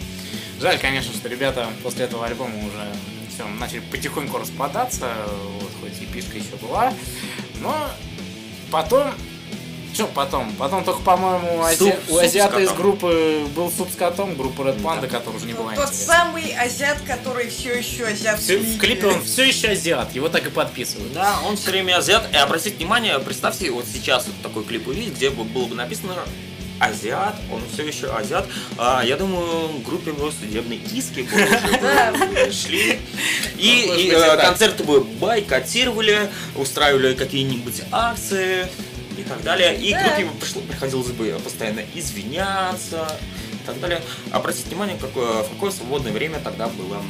[0.61, 2.87] Жаль, конечно, что ребята после этого альбома уже
[3.35, 5.09] все, начали потихоньку распадаться,
[5.61, 6.93] вот, хоть и пишка еще была.
[7.61, 7.75] Но
[8.71, 9.13] потом
[9.93, 10.53] что потом?
[10.53, 14.81] Потом только, по-моему, ази- Суп- у азиата из группы был суп с котом, группа Red
[14.81, 16.15] Panda, который уже не была Тот интересна.
[16.15, 20.47] самый азиат, который все еще азиат Всё- в клипе он все еще азиат, его так
[20.47, 21.13] и подписывают.
[21.13, 22.33] Да, он все время азиат.
[22.33, 26.15] И обратите внимание, представьте, вот сейчас вот такой клип увидеть, где бы было бы написано
[26.81, 28.47] азиат, он все еще азиат.
[28.79, 32.99] А, я думаю, группе его судебные иски бы уже бы шли.
[33.59, 38.67] И, и э, концерты бы бойкотировали, устраивали какие-нибудь акции.
[39.19, 39.77] и так далее.
[39.77, 43.07] И группе пришло- приходилось бы постоянно извиняться
[43.53, 44.01] и так далее.
[44.33, 47.03] Обратите внимание, какое, в какое свободное время тогда было.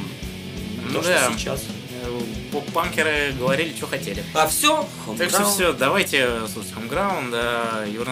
[0.93, 1.29] То, Да.
[1.29, 1.61] что сейчас.
[2.03, 2.19] Э,
[2.51, 4.21] Поп-панкеры говорили, что хотели.
[4.33, 4.85] А все,
[5.17, 8.03] Так что все, давайте слушать Homeground, да, You're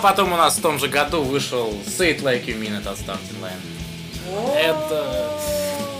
[0.00, 2.98] потом у нас в том же году вышел Say It Like You Mean It от
[2.98, 4.56] Starting Line.
[4.56, 5.30] Это...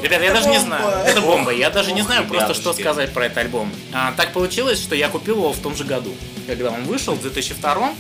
[0.03, 0.88] Ребята, я даже не знаю.
[1.07, 1.51] Это бомба.
[1.53, 3.70] Я даже не знаю просто, что сказать про этот альбом.
[3.92, 6.14] А, так получилось, что я купил его в том же году,
[6.46, 7.92] когда он вышел, в 2002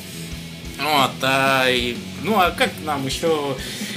[0.82, 3.54] Вот, а, и- ну а как нам еще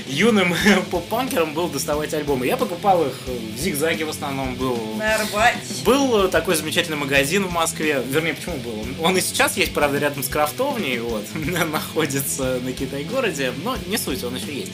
[0.08, 0.54] юным
[0.91, 2.45] поп-панкерам было доставать альбомы?
[2.45, 4.78] Я покупал их в Зигзаге в основном был.
[4.97, 5.60] На Арбате.
[5.86, 8.02] Был э, такой замечательный магазин в Москве.
[8.08, 8.86] Вернее, почему был?
[9.04, 14.24] Он- и сейчас есть, правда, рядом с крафтовней, вот, находится на Китай-городе, но не суть,
[14.24, 14.72] он еще есть.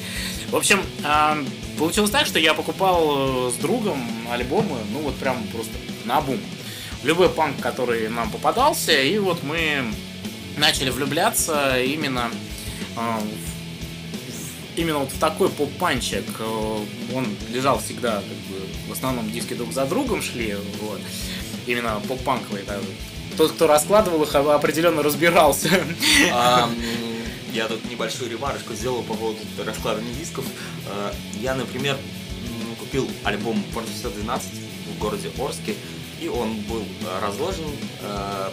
[0.51, 1.37] В общем, а,
[1.77, 5.71] получилось так, что я покупал э, с другом альбомы, ну вот прям просто
[6.05, 6.39] на бум.
[7.03, 9.85] Любой панк, который нам попадался, и вот мы
[10.57, 12.29] начали влюбляться именно
[12.95, 13.23] в-
[14.75, 16.25] именно вот в такой поп-панчик.
[17.15, 21.01] Он лежал всегда, как бы, в основном диски друг за другом шли, вот.
[21.67, 22.79] Именно поп-панковые, да,
[23.37, 25.69] тот, кто раскладывал их, определенно разбирался.
[26.33, 26.69] А,
[27.53, 30.45] я тут небольшую ремарочку сделал по поводу раскладывания дисков.
[30.87, 31.97] А, Я, например,
[32.77, 34.49] купил альбом Порт 12
[34.93, 35.75] в городе Орске,
[36.19, 37.65] и он был а, разложен
[38.01, 38.51] а,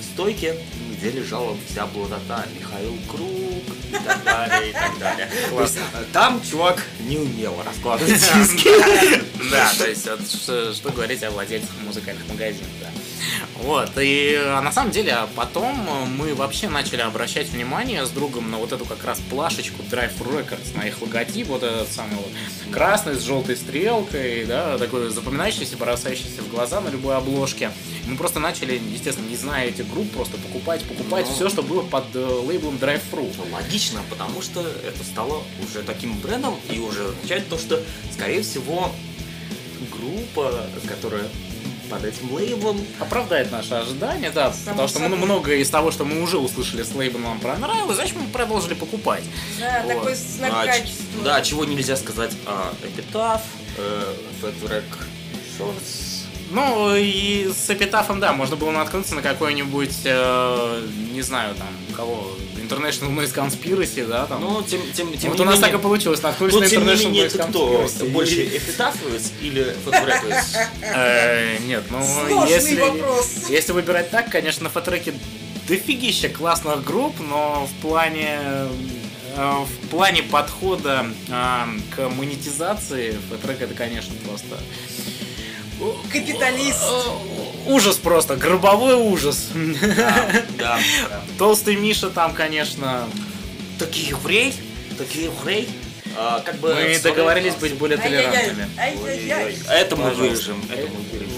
[0.00, 0.58] в стойке,
[0.98, 5.28] где лежала вся блатота Михаил Круг и так далее, и так далее.
[5.48, 8.68] То есть, а, Там чувак не умел раскладывать диски.
[9.50, 10.02] Да, то есть
[10.76, 12.90] что говорить о владельцах музыкальных магазинов, да.
[13.58, 18.10] Вот, и а на самом деле а потом э, мы вообще начали обращать внимание с
[18.10, 22.16] другом на вот эту как раз плашечку Drive Records, на их логотип, вот этот самый
[22.16, 22.30] вот
[22.72, 27.72] красный с желтой стрелкой, да, такой запоминающийся, бросающийся в глаза на любой обложке.
[28.06, 31.34] Мы просто начали, естественно, не зная этих групп, просто покупать, покупать Ну.
[31.34, 33.32] все, что было под э, лейблом Drive Thru.
[33.36, 37.82] Ну, Логично, потому что это стало уже таким брендом и уже означает то, что,
[38.12, 38.92] скорее всего,
[39.90, 41.24] группа, которая
[41.88, 45.18] под этим лейблом, оправдает наши ожидания, да, Само потому что собой.
[45.18, 49.24] многое из того, что мы уже услышали с лейблом, нам понравилось, значит, мы продолжили покупать.
[49.58, 49.94] Да, Вот.
[49.94, 51.22] такой знак а, качества.
[51.24, 53.40] да, чего нельзя сказать о Epitaph,
[53.76, 54.84] э, Wreck
[55.58, 56.24] Shorts.
[56.50, 62.30] Ну, и с Эпитафом, да, можно было наткнуться на какой-нибудь, э, не знаю, там, кого,
[62.68, 64.40] International Noise Conspiracy, да, там.
[64.40, 66.70] Ну, тем, тем, тем вот у нас менее- так и получилось, наткнулись Ну, на не
[66.76, 67.82] International менее, Noise ты кто?
[67.82, 68.10] Conspiracy.
[68.10, 70.44] Больше Epitaphовец или Wreckowец?
[70.82, 72.82] Э, Нет, ну, если,
[73.52, 75.14] если выбирать так, конечно, на фотореке
[75.66, 78.68] дофигища классных групп, но в плане э,
[79.36, 81.64] в плане подхода э,
[81.94, 84.56] к монетизации фоторек это, конечно, просто
[86.12, 86.80] Капиталист.
[87.66, 89.48] Ужас просто, гробовой ужас.
[89.54, 90.28] Да,
[90.58, 90.78] да.
[91.38, 93.06] Толстый Миша там, конечно,
[93.78, 94.54] Такие еврей,
[94.96, 95.68] такие еврей.
[96.16, 98.68] А, Как бы мы договорились быть более толерантными.
[99.70, 100.62] Это мы вырежем.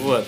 [0.01, 0.27] Вот.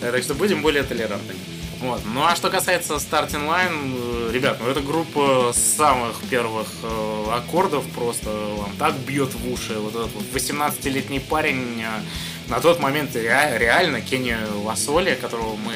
[0.00, 1.38] Так что будем более толерантными.
[1.80, 2.00] Вот.
[2.06, 7.24] Ну а что касается Starting Line, э, ребят, ну это группа с самых первых э,
[7.32, 9.74] аккордов просто вам так бьет в уши.
[9.74, 12.00] Вот этот вот 18-летний парень э,
[12.48, 15.72] на тот момент ре- реально Кенни Ласоли, которого мы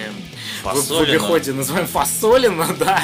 [0.63, 1.11] в- в Фасолина.
[1.13, 3.01] обиходе называем Фасолина, да.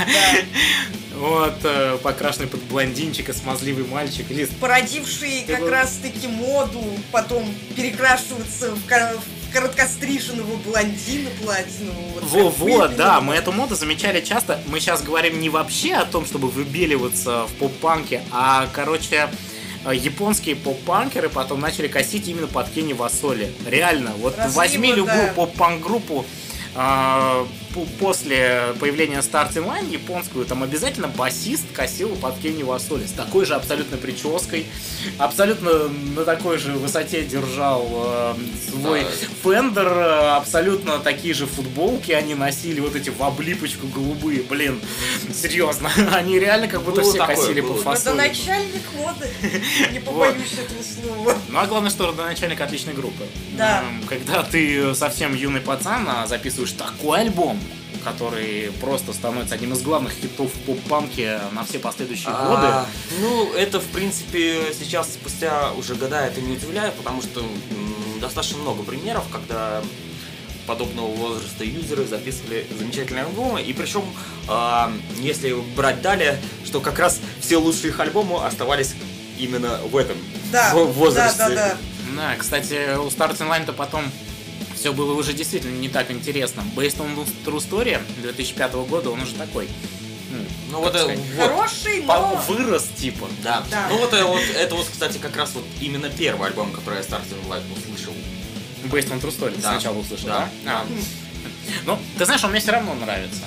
[1.14, 4.30] Вот, э, покрашенный под блондинчика, смазливый мальчик.
[4.30, 12.20] Или породивший как был- раз таки моду потом перекрашиваться в, в короткостриженного блондина платинового.
[12.20, 12.58] Вот Во, как
[12.90, 14.60] вот, да, мы эту моду замечали часто.
[14.66, 19.30] Мы сейчас говорим не вообще о том, чтобы выбеливаться в поп-панке, а, короче,
[19.92, 23.52] японские поп-панкеры потом начали косить именно под Кенни Васоли.
[23.66, 25.32] Реально, вот Разлива, возьми любую да.
[25.34, 26.24] поп-панк-группу,
[26.74, 33.12] а, по- после появления Starting Line японскую, там обязательно басист косил под Кенни Васоли с
[33.12, 34.66] такой же абсолютно прической,
[35.18, 38.34] абсолютно на такой же высоте держал э,
[38.70, 39.08] свой Да.
[39.42, 44.80] Фендер, э, абсолютно такие же футболки они носили, вот эти в облипочку голубые, блин,
[45.34, 47.72] серьезно, они реально как будто Было все такое, косили было.
[47.74, 48.16] под Это фасоль.
[48.16, 49.28] начальник моды.
[49.92, 51.34] Не побоюсь этого слова.
[51.48, 53.24] Ну а главное, что родоначальник отличной группы.
[53.56, 53.82] Да.
[53.82, 57.60] Эм, Когда ты совсем юный пацан, а записываешь такой альбом,
[58.06, 62.66] который просто становится одним из главных хитов в поп-панке на все последующие годы.
[62.66, 62.86] А,
[63.20, 67.44] Ну, это, в принципе, сейчас, спустя уже года, это не удивляет, потому что
[68.20, 69.82] достаточно много примеров, когда
[70.68, 74.04] подобного возраста юзеры записывали замечательные альбомы, и причем,
[74.48, 78.94] а, если брать далее, что как раз все лучшие их альбомы оставались
[79.38, 80.16] именно в этом
[80.52, 81.38] Да, в- возрасте.
[81.38, 81.76] да, да, да.
[82.16, 84.04] Да, кстати, у Starting Line-то потом
[84.76, 86.62] все было уже действительно не так интересно.
[86.76, 89.68] Based on True Story 2005 года, он уже такой.
[90.30, 90.38] ну,
[90.70, 92.42] Ну вот, сказать, вот, Хороший, но...
[92.46, 93.28] вырос типа.
[93.42, 93.64] да.
[93.70, 93.86] Да.
[93.90, 97.48] Ну вот, вот это вот, кстати, как раз вот именно первый альбом, который я Starting
[97.48, 98.12] Light услышал.
[98.84, 99.72] Based on True Story Да.
[99.72, 100.80] сначала услышал, Да, да?
[100.82, 100.86] А.
[101.84, 103.42] Ну, ты знаешь, он мне все равно нравится.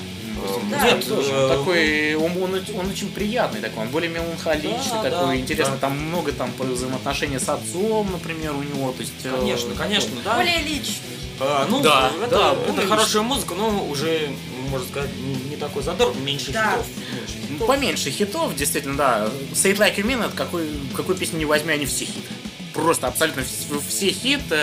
[0.70, 0.82] Да.
[0.84, 5.28] Нет, Тоже, э, такой, он, он он очень приятный такой, он более меланхоличный Да, такой,
[5.28, 5.80] да, интересно, да.
[5.82, 9.14] там много там взаимоотношения с отцом, например, у него, то есть...
[9.24, 10.36] э, Конечно, конечно, да.
[10.36, 10.96] Более личный.
[11.42, 14.30] А, ну, Да, это, да, это более хорошая музыка, но уже,
[14.70, 15.10] можно сказать,
[15.50, 16.72] не, такой задор, меньше Да.
[16.72, 16.86] хитов.
[16.98, 17.68] меньше Ну, хитов.
[17.68, 19.30] Поменьше хитов, действительно, да.
[19.54, 22.28] Say It Like You Mean, это какой, какой песню не возьми, они все хиты.
[22.74, 24.58] Просто абсолютно вс- все хиты.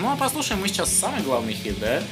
[0.00, 2.02] Ну, а послушаем мы сейчас самый главный хит, да?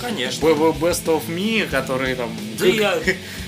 [0.00, 0.46] Конечно.
[0.46, 2.34] Best of Me, который там...
[2.58, 2.98] Да я,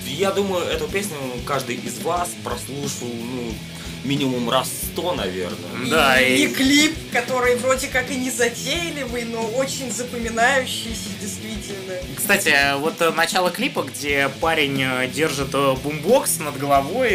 [0.06, 3.52] я думаю, эту песню каждый из вас прослушал, ну,
[4.04, 5.88] минимум раз сто, наверное.
[5.90, 6.36] Да, и...
[6.36, 11.94] и- и клип, который вроде как и не затейливый, но очень запоминающийся, действительно.
[12.16, 17.10] Кстати, вот э, начало клипа, где парень э, держит э, бумбокс над головой,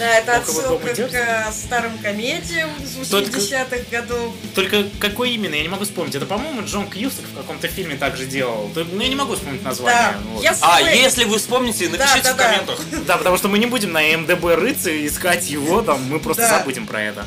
[0.00, 4.34] да, это отсылка к старым комедиям из 80-х годов.
[4.54, 6.14] Только какой именно, я не могу вспомнить.
[6.14, 8.70] Это, по-моему, Джон Кьюсток в каком-то фильме также делал.
[8.74, 10.16] Ну, я не могу вспомнить название.
[10.42, 10.56] Да.
[10.62, 12.80] А, если вы вспомните, напишите в комментах.
[12.90, 13.04] Да, да.
[13.04, 16.48] да, потому что мы не будем на МДБ рыться и искать его, там мы просто
[16.48, 17.26] забудем про это.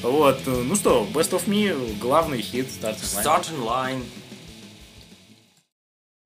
[0.00, 3.22] Вот, ну что, Best of Me, главный хит Starting Line.
[3.22, 4.04] Starting Line.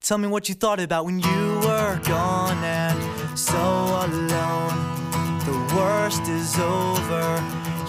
[0.01, 4.64] Tell me what you thought about when you were gone and so alone.
[6.05, 7.25] worst is over.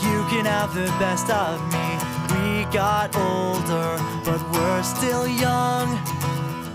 [0.08, 1.88] You can have the best of me.
[2.32, 5.90] We got older, but we're still young.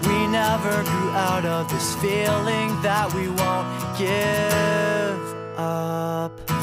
[0.02, 6.59] We never grew out of this feeling that we won't give up.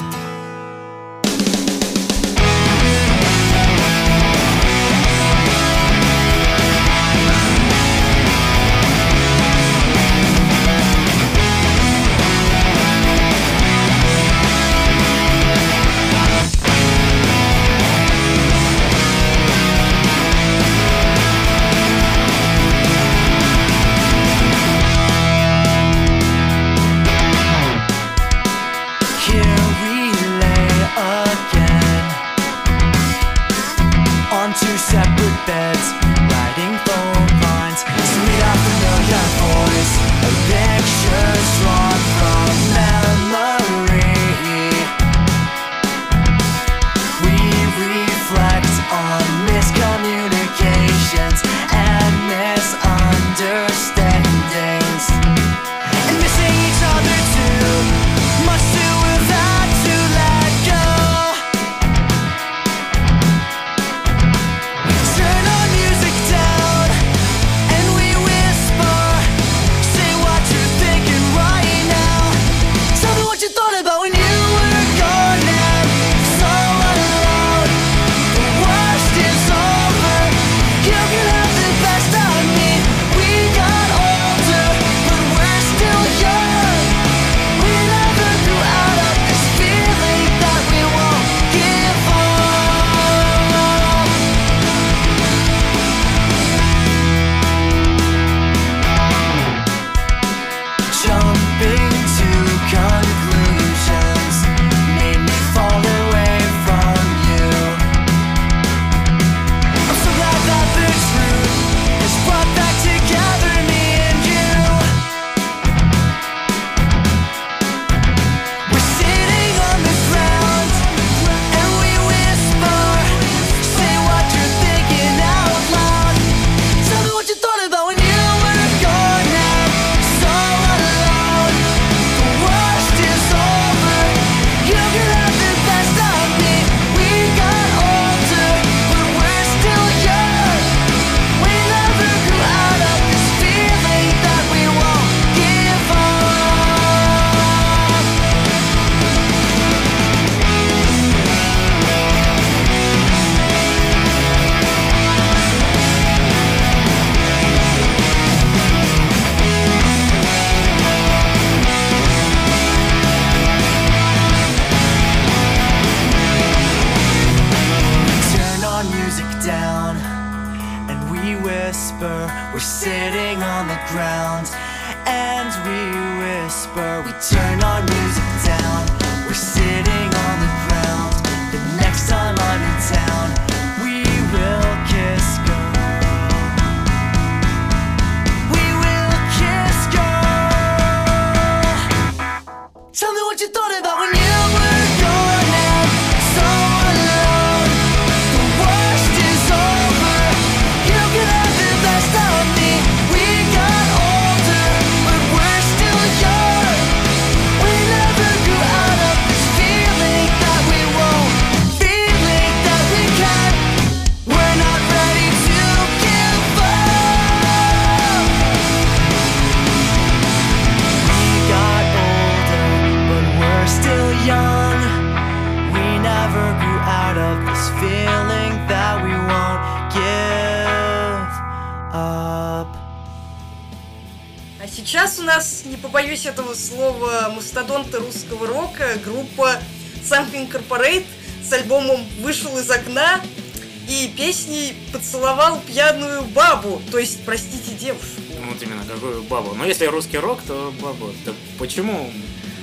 [248.87, 249.53] какую бабу.
[249.53, 251.11] Но если русский рок, то бабу.
[251.25, 252.11] Так почему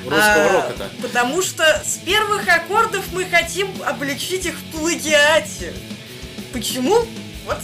[0.04, 0.90] русского а, рока-то?
[1.02, 5.74] Потому что с первых аккордов мы хотим облегчить их в плагиате.
[6.52, 7.04] Почему?
[7.46, 7.58] Вот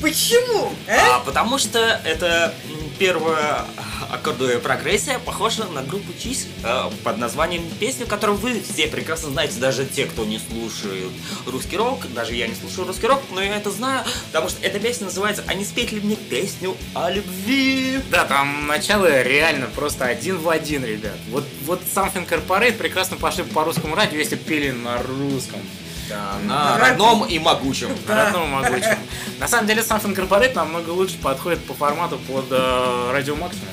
[0.00, 0.72] Почему?
[0.86, 1.16] А?
[1.16, 2.54] а, потому что это
[2.98, 3.64] первое
[4.10, 9.58] аккордовая прогрессия похожа на группу Чиз э, под названием песни, которую вы все прекрасно знаете,
[9.58, 11.10] даже те, кто не слушает
[11.46, 14.78] русский рок, даже я не слушаю русский рок, но я это знаю, потому что эта
[14.78, 20.06] песня называется «А не спеть ли мне песню о любви?» Да, там начало реально просто
[20.06, 21.16] один в один, ребят.
[21.30, 25.60] Вот, вот Something Corporate прекрасно пошли по русскому радио, если пели на русском.
[26.08, 27.90] Да, на родном и могучем.
[28.06, 28.98] На родном и могучем.
[29.38, 33.68] На самом деле Something Corporate намного лучше подходит по формату под э, радио максимум.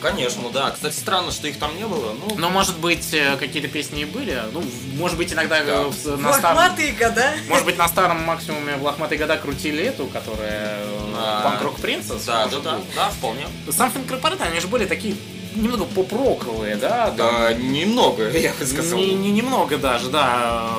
[0.00, 0.70] Конечно, да.
[0.70, 2.12] Кстати, странно, что их там не было.
[2.12, 4.40] Ну, Но может быть э, какие-то песни и были.
[4.52, 4.62] Ну,
[4.94, 5.82] может быть иногда э, Да.
[5.84, 6.56] в- на старом.
[6.58, 7.32] Лохматые года.
[7.48, 10.78] Может быть, на старом максимуме в лохматые года крутили эту, которая
[11.16, 12.24] А, Панк-рок Принцесс.
[12.24, 13.46] да, да, может да, да, вполне.
[13.66, 15.16] Something Corporate, они же были такие
[15.56, 17.06] немного поп-роковые, да?
[17.06, 18.96] там Да, немного, я бы сказал.
[18.98, 20.70] Не, не немного даже, да.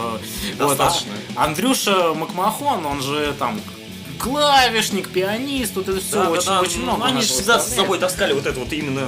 [0.58, 1.12] Вот, Достаточно.
[1.36, 3.60] а Андрюша Макмахон, он же там
[4.20, 6.62] клавишник, пианист, тут это все Да, очень, да.
[6.62, 7.06] очень Ну, много.
[7.06, 9.08] Они нас же всегда с собой таскали вот это вот именно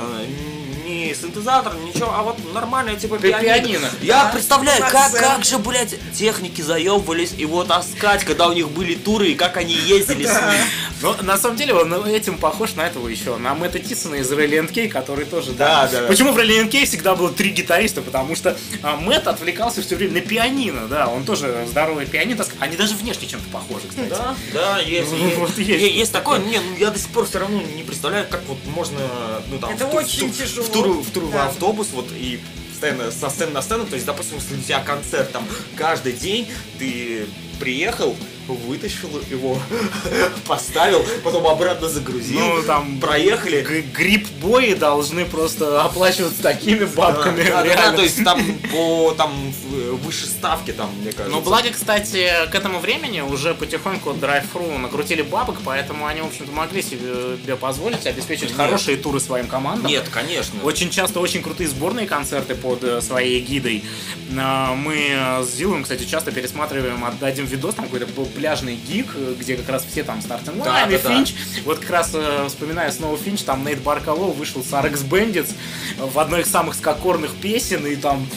[0.85, 3.43] не синтезатор, ничего, а вот нормальное типа Пи- пианино.
[3.53, 3.89] пианино.
[4.01, 4.29] Я Да.
[4.31, 9.35] представляю, как, как же, блядь, техники заебывались его таскать, когда у них были туры, и
[9.35, 10.61] как они ездили с ним.
[11.01, 14.71] Ну, на самом деле, он этим похож на этого еще, на Мэтта Тисона из Rally
[14.71, 16.01] Кей, который тоже, Да, да.
[16.01, 16.07] да.
[16.07, 18.01] Почему в Rally Кей всегда было три гитариста?
[18.01, 22.45] Потому что а, Мэтт отвлекался все время на пианино, да, он тоже здоровый пианино.
[22.59, 24.09] Они даже внешне чем-то похожи, кстати.
[24.09, 27.83] Да, да, есть, Ну, есть, такое, не, ну я до сих пор все равно не
[27.83, 28.99] представляю, как вот можно,
[29.49, 30.65] ну там, очень тяжело.
[30.71, 31.47] В туру, в туру в Да.
[31.47, 35.31] автобус, вот и постоянно со сцены на сцену, то есть, допустим, если у тебя концерт
[35.31, 35.45] там
[35.75, 36.47] каждый день,
[36.79, 37.27] ты
[37.59, 38.15] приехал,
[38.47, 39.57] вытащил его,
[40.47, 43.61] поставил, потом обратно загрузил, Ну, там проехали.
[43.61, 47.43] г- грипп-бои должны просто оплачиваться такими бабками.
[47.43, 51.35] Да, да, то есть там по там в- выше ставки там, мне кажется.
[51.35, 56.51] Но благо, кстати, к этому времени уже потихоньку Drive-Thru накрутили бабок, поэтому они, в общем-то,
[56.51, 57.01] могли себе
[57.41, 58.57] себе позволить обеспечить Нет.
[58.57, 59.89] хорошие туры своим командам.
[59.89, 60.59] Нет, конечно.
[60.63, 63.83] Очень часто очень крутые сборные концерты под э, своей эгидой.
[64.29, 69.35] Мы э, с Зилом, кстати, часто пересматриваем, отдадим видос, там какой-то был пляжный gig, э,
[69.39, 71.15] где как раз все там Starting Да, Line и да, да.
[71.15, 71.33] Finch.
[71.65, 75.53] Вот как раз э, вспоминая снова Finch, там Nate Barcalow вышел с RX Bandits
[75.97, 78.27] в одной из самых ска-корных песен, и там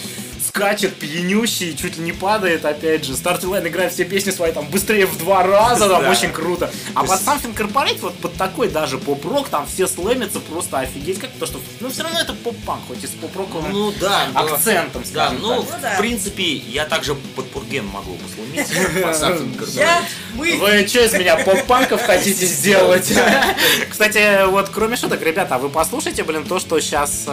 [0.55, 3.17] скачет пьянющий, чуть ли не падает, опять же.
[3.17, 6.11] Starting Line играет все песни свои там быстрее в два раза, там Да.
[6.11, 6.71] очень круто.
[6.95, 11.31] А под Something Corporate, вот под такой даже поп-рок, там все слэмятся просто офигеть, как
[11.33, 15.09] то, что, ну, все равно это поп-панк, хоть и с поп-роковым Ну да, акцентом, Да,
[15.09, 15.67] скажем ну, так.
[15.73, 15.95] Ну да.
[15.95, 18.69] в принципе, я также под Пурген могу послумить.
[20.37, 23.13] Вы что из меня поп-панков хотите сделать?
[23.91, 27.27] Кстати, вот кроме шуток, ребята, а вы послушайте, блин, то, что сейчас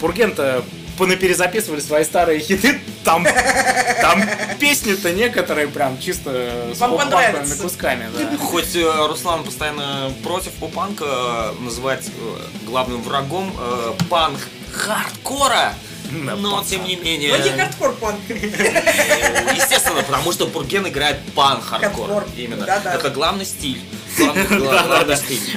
[0.00, 0.64] Пурген-то
[0.98, 3.26] понаперезаписывали свои старые хиты, там,
[4.00, 4.22] там
[4.58, 7.62] песни-то некоторые прям чисто с понравится.
[7.62, 8.36] кусками, да.
[8.38, 12.36] Хоть э, Руслан постоянно против поп-панка э, называть э,
[12.66, 14.38] главным врагом э, панк
[14.72, 15.74] хардкора,
[16.10, 16.66] но панк.
[16.66, 18.20] тем не менее, но не хардкор панк.
[18.28, 22.08] естественно, потому что Пурген играет панк-хардкор.
[22.08, 22.24] Хардкор.
[22.36, 22.64] Именно.
[22.64, 22.84] Это главный.
[22.84, 23.50] Главный, Да, да, главный да.
[23.50, 23.80] стиль.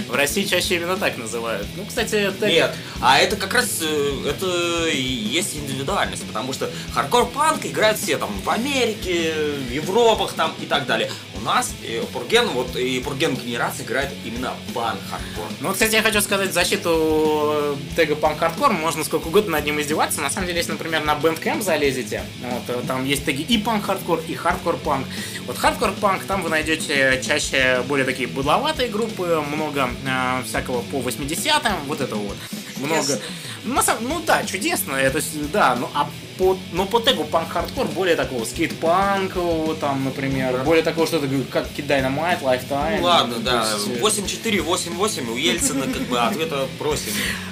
[0.08, 1.68] В России чаще именно так называют.
[1.76, 2.47] Ну, кстати, это...
[2.47, 8.18] Нет, а это как раз э, это и есть индивидуальность, потому что хардкор-панк играют все
[8.18, 9.34] там в Америке,
[9.68, 11.12] в Европах там и так далее.
[11.39, 15.45] У нас э, Пурген, вот и Пурген генерация играет именно панк-хардкор.
[15.62, 19.80] Ну, кстати, я хочу сказать в защиту тега панк хардкор, можно сколько угодно над ним
[19.80, 20.22] издеваться.
[20.22, 23.86] На самом деле, если, например, на Bandcamp залезете, вот, э, там есть теги и панк
[23.86, 25.05] хардкор, и хардкор панк.
[25.45, 30.98] Вот хардкор панк, там вы найдете чаще более такие быдловатые группы, много э, всякого по
[30.98, 32.38] 80-м, вот это вот.
[32.78, 33.02] Много.
[33.02, 33.22] Чудесно.
[33.66, 35.20] Ну, самом- ну да, чудесно, это
[35.52, 41.08] да, ну а по, но по тегу панк-хардкор более такого скейт-панкового, там, например, более такого
[41.08, 43.00] что-то как Kid Dynamite, Lifetime.
[43.00, 47.12] Ну ладно, то да, есть, э, 8-4, 8-8, у Ельцина как бы ответа просим.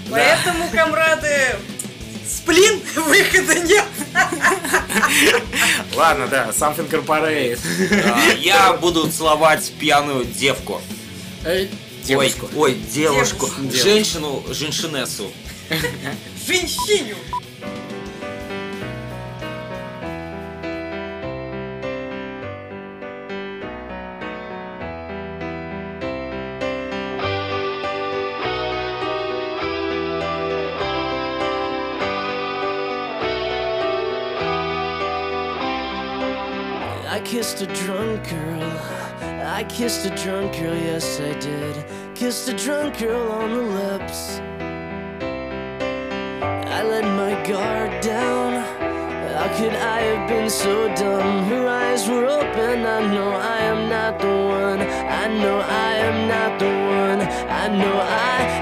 [0.10, 1.58] Поэтому, комрады,
[2.30, 3.86] сплин, выхода нет.
[5.96, 7.60] Ладно, да, Something Corporate.
[8.04, 10.82] А, Я буду целовать пьяную девку.
[11.44, 11.68] Э,
[12.04, 12.50] Девушку.
[12.56, 13.48] Ой, ой, девушку.
[13.48, 13.84] Девушку.
[13.84, 15.32] Женщину, женщинессу.
[16.48, 17.16] Женщину.
[37.46, 38.64] Kissed a drunk girl.
[39.46, 41.86] I kissed a drunk girl, yes I did.
[42.16, 44.39] Kissed a drunk girl on the lips.
[46.76, 48.54] I let my guard down.
[49.38, 51.43] How could I have been so dumb?
[51.43, 52.84] Her eyes were open.
[52.84, 54.82] I know I am not the one.
[54.82, 57.22] I know I am not the one.
[57.62, 58.55] I know I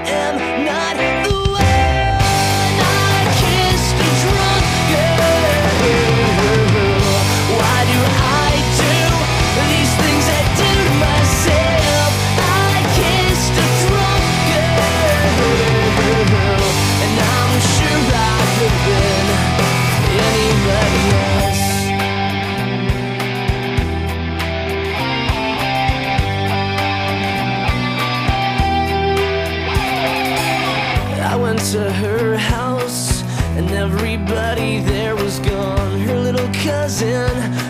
[37.04, 37.63] sin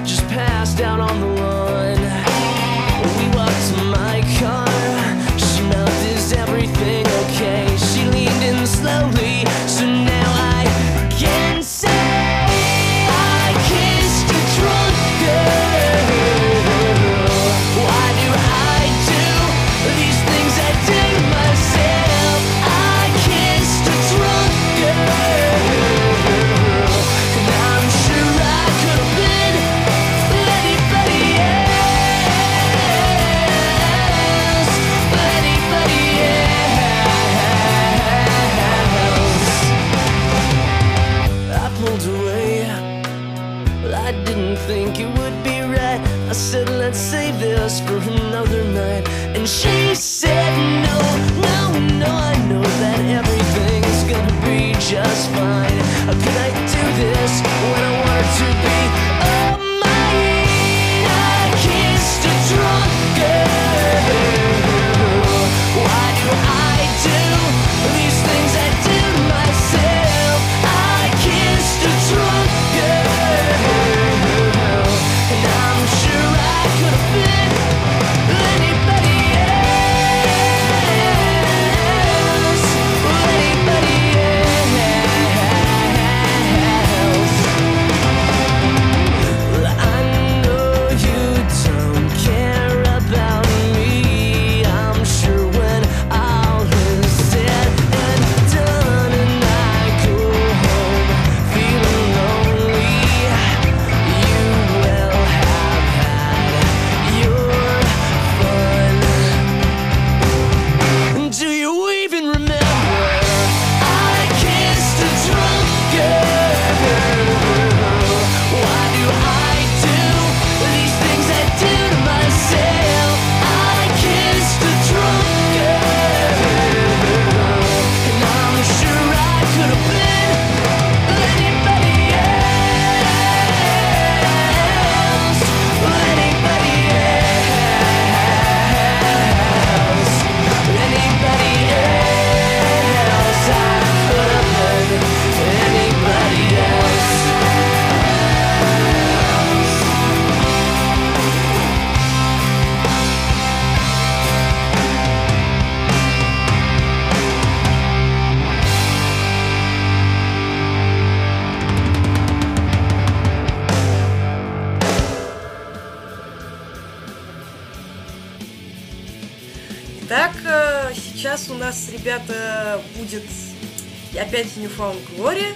[174.34, 175.54] опять New Found Glory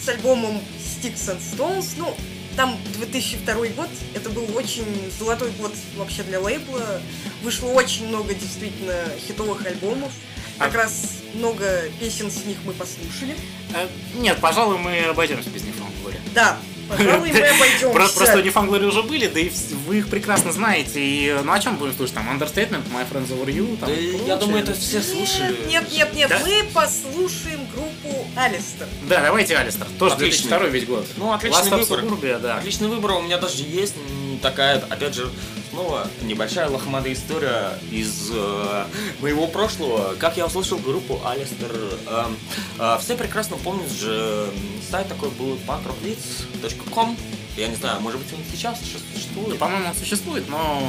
[0.00, 1.86] с альбомом Sticks and Stones.
[1.96, 2.14] Ну,
[2.56, 4.84] там 2002 год, это был очень
[5.18, 7.00] золотой год вообще для лейбла.
[7.42, 8.94] Вышло очень много действительно
[9.26, 10.12] хитовых альбомов.
[10.58, 10.92] Как А- раз
[11.34, 13.34] много песен с них мы послушали.
[13.74, 16.18] Э, Нет, пожалуй, мы обойдемся без Нефан Глори.
[16.34, 16.58] Да,
[16.88, 17.88] пожалуй, мы обойдемся.
[17.90, 19.50] Про- Просто Нефан Глори уже были, да и
[19.86, 21.00] вы их прекрасно знаете.
[21.00, 22.14] И ну о чем будем слушать?
[22.14, 23.94] Там Understatement, My Friends Over You, там Да,
[24.26, 25.56] я думаю, это все слушали.
[25.68, 26.40] Нет, нет, нет, Да?
[26.44, 27.89] мы послушаем группу
[28.36, 28.86] Алистер.
[29.08, 29.86] Да, давайте Алистер.
[29.98, 30.48] Тоже Отличный.
[30.50, 31.06] 2002 ведь год.
[31.16, 32.04] Ну, отличный Last выбор.
[32.04, 32.56] Suburbia, да.
[32.56, 33.12] Отличный выбор.
[33.12, 33.94] У меня даже есть
[34.42, 35.30] такая, опять же,
[35.70, 38.84] снова небольшая лохматая история из э,
[39.20, 40.14] моего прошлого.
[40.18, 41.74] Как я услышал группу Алистер.
[42.08, 42.36] эм,
[42.78, 44.48] э, все прекрасно помнят же
[44.90, 47.16] сайт такой был punkrockleads.com.
[47.56, 49.58] Я не знаю, может быть он сейчас существует.
[49.58, 50.82] По-моему, он существует, но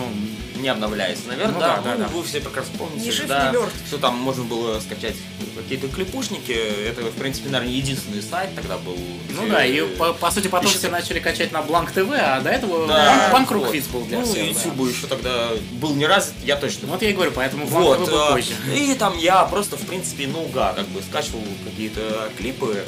[0.55, 1.76] не обновляется, наверное, Ну да.
[1.78, 2.07] да, да, ну, да.
[2.09, 3.76] Вы все прекрасно помните, Ни жив, да, ни мертв.
[3.88, 5.16] что там можно было скачать
[5.57, 6.51] какие-то клипушники.
[6.51, 8.95] Это, в принципе, наверное, единственный сайт тогда был.
[9.30, 12.16] Ну где- да, и по, по сути потом Еще все начали качать на Blank TV,
[12.16, 13.76] а до этого Да, Панкрук вот.
[13.91, 14.36] Был для Ну, всех.
[14.43, 14.47] да.
[14.49, 16.88] YouTube еще тогда был не развит, я точно.
[16.89, 18.51] Вот я и говорю, поэтому Blank Вот, TV был а, позже.
[18.76, 22.86] и там я просто, в принципе, науга, как бы скачивал какие-то клипы.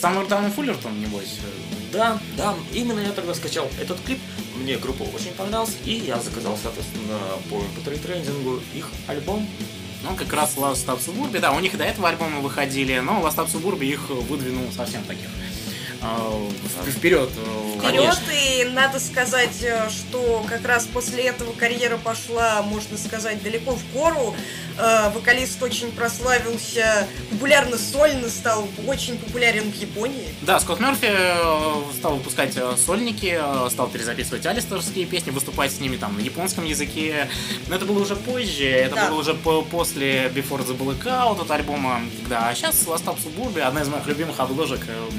[0.00, 1.38] Самый Таун Фуллертон, небось.
[1.92, 4.18] Да, да, именно я тогда скачал этот клип,
[4.56, 7.18] мне группа очень понравилась, и я заказал, соответственно,
[7.48, 9.48] по MP3 трейдингу их альбом.
[10.04, 13.36] Ну, как раз Last Stop Suburbia, да, у них до этого альбома выходили, но Last
[13.36, 15.26] Stop Suburbia их выдвинул совсем таких
[16.00, 17.30] э, в- вперед.
[17.36, 23.42] э, Вперед, и надо сказать, э, что как раз после этого карьера пошла, можно сказать,
[23.42, 24.36] далеко в гору.
[24.78, 30.28] Э, Вокалист очень прославился, популярно сольно стал, очень популярен в Японии.
[30.42, 33.38] Да, Скотт Мерфи э, стал выпускать э, сольники,
[33.70, 37.28] стал перезаписывать алистерские песни, выступать с ними там на японском языке.
[37.66, 39.08] Но это было уже позже, это Да.
[39.08, 42.00] было уже по- после Before the Blackout от альбома.
[42.28, 45.10] Да, а сейчас Last Stop Suburbia, одна из моих любимых обложек э,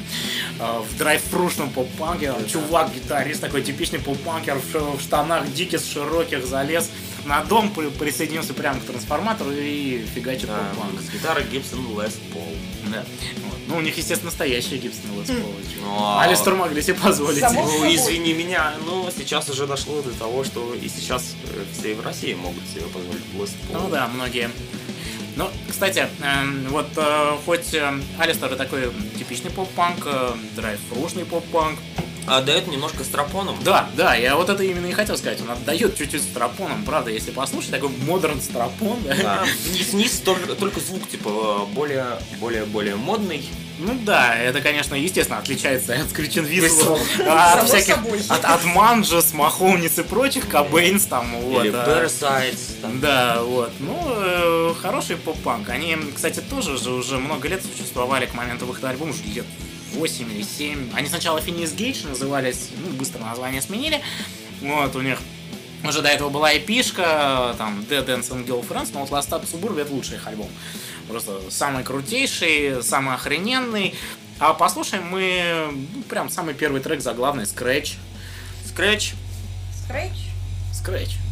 [0.60, 2.34] э, в драйв-фрушном поп-панке.
[2.50, 6.90] Чувак, гитарист, такой типичный поп-панкер в, в штанах диких широких залез
[7.26, 11.02] на дом, при- присоединился прямо к трансформатору и фигачит Да, поп-панк.
[11.02, 12.56] с гитарой Gibson Les Paul.
[12.92, 13.06] Да.
[13.46, 13.58] Вот.
[13.68, 17.40] Ну, у них, естественно, настоящий Гибсон Лес Ну, а- Алистер могли себе позволить.
[17.40, 17.96] Само Ну, собой.
[17.96, 22.34] извини меня, но сейчас уже дошло до того, что и сейчас э, все в России
[22.34, 23.82] могут себе позволить Les Paul.
[23.84, 24.50] Ну да, многие.
[25.36, 31.78] Ну, кстати, эм, вот э, хоть э, Алистер такой типичный поп-панк, э, драйв-фрушный поп-панк,
[32.30, 33.58] А дает немножко стропоном.
[33.64, 37.32] да, да, я вот это именно и хотел сказать, он отдает чуть-чуть стропоном, правда, если
[37.32, 39.16] послушать, такой модерн стропон, да.
[39.16, 43.44] Да, вниз-вниз только, только звук, типа, более, более, более модный.
[43.80, 47.54] Ну да, это, конечно, естественно, отличается от Скричин Висла, Висла.
[47.54, 48.22] от всяких, собой.
[48.28, 51.64] от, от Манджес, Махоуниц и прочих, Кобейнс там, вот.
[51.64, 51.72] Или
[52.82, 53.00] там.
[53.00, 53.72] Да, вот.
[53.80, 55.70] Ну, э, хороший поп-панк.
[55.70, 59.46] Они, кстати, тоже же уже много лет существовали к моменту выхода альбома, уже лет
[59.94, 60.92] 8 или 7.
[60.94, 64.02] Они сначала Phineas Gage назывались, ну, быстро название сменили.
[64.62, 65.20] Вот, у них
[65.84, 69.82] уже до этого была эпишка, там, Dead Dance and Girlfriends, но вот Last Stop Suburbia
[69.82, 70.50] это лучший их альбом.
[71.08, 73.96] Просто самый крутейший, самый охрененный.
[74.40, 77.96] А послушаем мы ну, прям самый первый трек заглавный, Scratch.
[78.66, 79.16] Scratch.
[79.86, 80.12] Скрэч?
[80.72, 81.29] Scratch.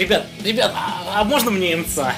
[0.00, 2.14] Ребят, ребят, а, а можно мне МЦА?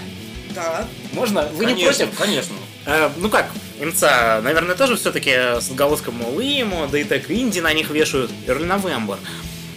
[0.54, 0.86] Да.
[1.14, 1.48] Можно?
[1.48, 2.18] Вы не Конечно, против?
[2.18, 2.54] Конечно.
[2.86, 7.72] Э, ну как, МЦА, наверное, тоже все-таки с отголоском Лимо, да и так инди на
[7.72, 9.18] них вешают, Early November.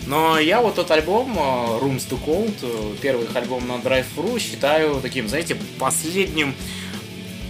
[0.05, 1.41] Но я вот тот альбом э,
[1.83, 6.53] Rooms to Cold, э, первый их альбом на Drive Thru, считаю таким, знаете, последним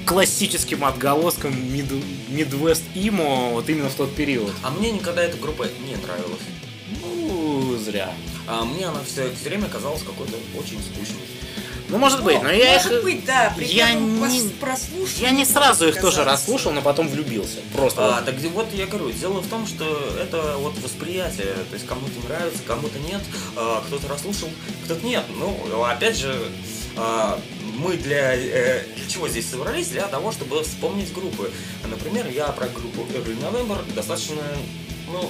[0.06, 4.54] классическим отголоском мид- Midwest Имо вот именно в тот период.
[4.64, 6.40] А мне никогда эта группа не нравилась.
[7.02, 8.14] Ну, зря.
[8.48, 11.22] А мне она все, все время казалась какой-то очень скучной.
[11.88, 13.04] Ну, может быть, но я Может их...
[13.04, 13.54] быть, да.
[13.56, 17.60] При я не- прослушивании Я не сразу их тоже расслушал, но потом влюбился.
[17.76, 18.02] Просто.
[18.04, 18.26] А, вот.
[18.26, 19.86] так вот я говорю, дело в том, что
[20.20, 23.22] это вот восприятие, то есть кому-то нравится, кому-то нет,
[23.56, 24.50] а, кто-то расслушал,
[24.86, 25.24] кто-то нет.
[25.38, 26.36] Ну, опять же,
[26.98, 27.40] а,
[27.78, 29.90] мы для, э, для чего здесь собрались?
[29.90, 31.52] Для того, чтобы вспомнить группы.
[31.88, 34.42] Например, я про группу Early November достаточно,
[35.12, 35.30] ну,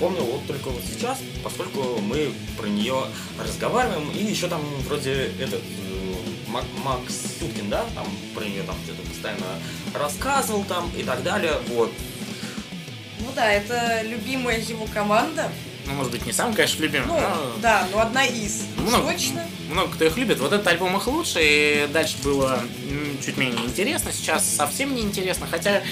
[0.00, 3.04] вспомнил вот только вот сейчас, поскольку мы про нее
[3.38, 6.14] разговариваем, и еще там вроде этот э,
[6.48, 9.44] Мак- Макс Сюткин, да, там про нее там что-то постоянно
[9.92, 11.92] рассказывал там и так далее, вот.
[13.18, 15.52] Ну да, это любимая его команда.
[15.84, 17.52] Ну, может быть, не сам, конечно, любимый, Ну, но...
[17.60, 18.62] да, но одна из.
[18.78, 19.44] Много, Точно.
[19.70, 20.38] много кто их любит.
[20.38, 22.58] Вот этот альбом их лучше, и дальше было
[23.22, 24.12] чуть менее интересно.
[24.12, 25.82] Сейчас совсем не интересно, хотя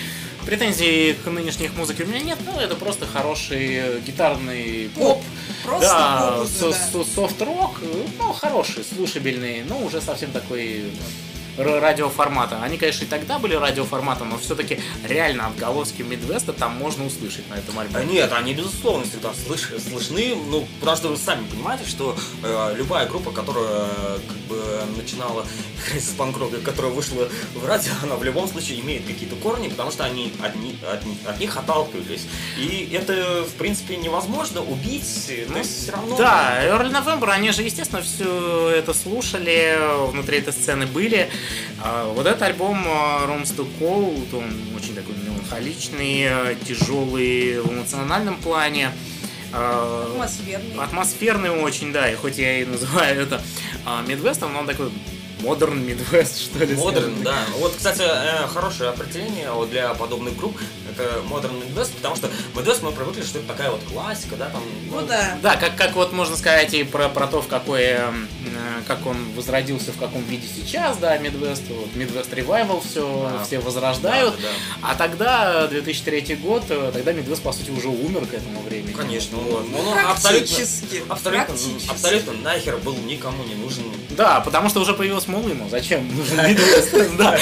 [0.48, 2.38] претензий к нынешней их музыке у меня нет.
[2.46, 5.22] Ну, это просто хороший гитарный поп.
[5.62, 7.04] Просто да, поп со- да.
[7.04, 7.72] со- софт-рок,
[8.18, 10.84] ну, хороший, слушабельный, но уже совсем такой
[11.58, 12.62] радиоформата.
[12.62, 17.54] Они, конечно, и тогда были радиоформатом, но все-таки реально отголоски Мидвеста там можно услышать на
[17.54, 18.04] этом альбоме.
[18.06, 23.06] нет, они безусловно всегда слыш- слышны, ну, потому что вы сами понимаете, что э, любая
[23.06, 23.86] группа, которая
[24.28, 25.44] как бы начинала
[25.88, 29.90] играть с панк-роком, которая вышла в радио, она в любом случае имеет какие-то корни, потому
[29.90, 32.26] что они от, ни- от ни- от них отталкивались.
[32.56, 36.08] И это, в принципе, невозможно убить, то есть все равно...
[36.10, 39.78] Ну, Да, Early November, они же, естественно, все это слушали,
[40.10, 41.28] внутри этой сцены были.
[41.80, 47.72] А Вот этот альбом а, Rooms to Cold, он очень такой меланхоличный, э, тяжелый в
[47.72, 48.90] эмоциональном плане.
[49.52, 50.82] А, Атмосферный.
[50.82, 53.40] Атмосферный очень, да, и хоть я и называю это
[53.86, 54.90] а, Midwest ом, но он такой
[55.40, 56.74] модерн Midwest, что ли.
[56.74, 57.36] Модерн, да.
[57.58, 60.56] Вот, кстати, э, хорошее определение вот для подобных групп
[60.90, 64.62] это модерн Midwest, потому что Midwest мы привыкли, что это такая вот классика, да, там.
[64.90, 65.38] Ну да.
[65.42, 69.06] Да, как, как вот можно сказать и про, про то, в какой, эм, э, как
[69.06, 73.44] он возродился, в каком виде сейчас, да, Midwest, вот, Midwest Revival все, Да.
[73.44, 74.34] все возрождают.
[74.36, 78.60] Да, да, А тогда, 2003 год, э, тогда Midwest, по сути, уже умер к этому
[78.62, 78.92] времени.
[78.92, 79.66] Конечно, Вот.
[79.66, 81.02] он, он абсолютно, Практически.
[81.08, 81.90] абсолютно, Практически.
[81.90, 83.84] абсолютно нахер был никому не нужен.
[84.18, 85.68] Да, потому что уже появилась Мулыма.
[85.70, 87.14] Зачем нужен Midwest?
[87.16, 87.38] Да.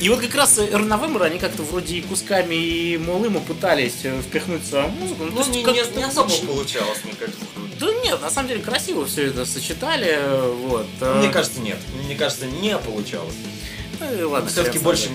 [0.00, 4.20] И вот как раз Early November, они как-то вроде и кусками и Мулыму пытались э,
[4.20, 5.24] впихнуть свою музыку.
[5.24, 7.40] Ну, не, не- особо получалось, мне кажется.
[7.80, 10.08] Да нет, на самом деле красиво все это сочетали.
[10.10, 10.86] э, Вот.
[11.00, 11.78] э, Мне кажется, нет.
[12.04, 13.34] Мне кажется, не получалось.
[14.00, 15.14] Ну и ладно, Все-таки больше было.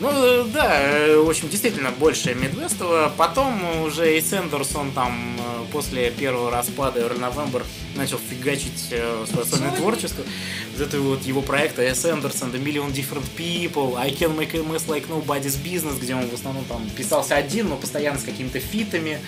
[0.00, 0.80] Ну да,
[1.18, 3.12] в общем, действительно больше Мидвестова.
[3.16, 7.62] Потом уже и Сэндерсон там э, после первого распада Early November
[7.94, 10.24] начал фигачить э, свое сольное творчество.
[10.72, 12.04] Вот это вот его проекта S.
[12.06, 16.28] Anderson, The Million Different People, I Can Make a Mess Like Nobody's Business, где он
[16.28, 19.18] в основном там писался один, но постоянно с какими-то фитами.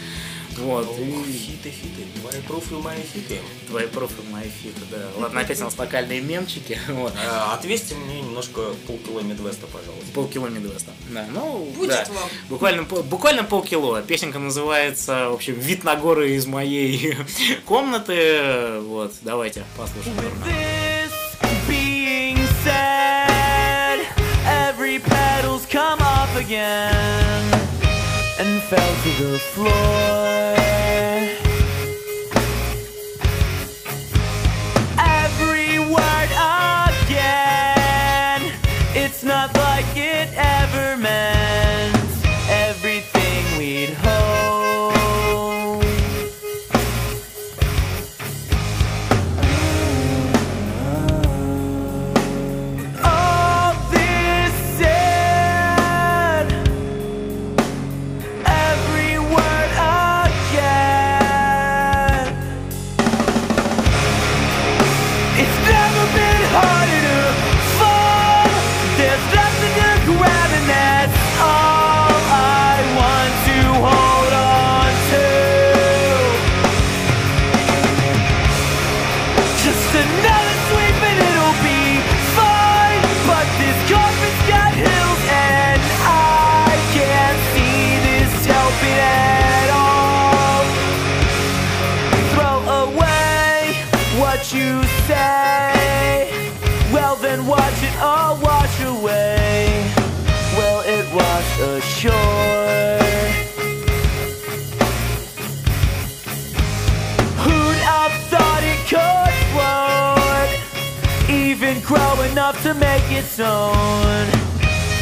[0.59, 0.87] Вот.
[0.89, 2.05] Ох, И Фиты, фиты.
[2.21, 3.41] Твои профи, мои фиты.
[3.69, 4.99] твои профи, мои фиты, да.
[5.17, 6.79] Ладно, опять у нас локальные мемчики.
[6.89, 7.13] Вот.
[7.17, 10.07] А, Отвесьте мне немножко полкило Мидвеста, пожалуйста.
[10.15, 10.93] Полкило Мидвеста.
[11.11, 12.07] Да, ну, Будет да.
[12.13, 12.29] вам.
[12.49, 14.03] Буквально, буквально полкило.
[14.03, 17.17] Песенка называется, в общем, «Вид на горы из моей
[17.67, 18.79] комнаты».
[18.83, 20.17] Вот, давайте послушаем.
[20.47, 21.13] This
[21.69, 24.01] being said,
[24.47, 27.84] every pedal's come off again
[28.39, 31.44] and fell to the floor.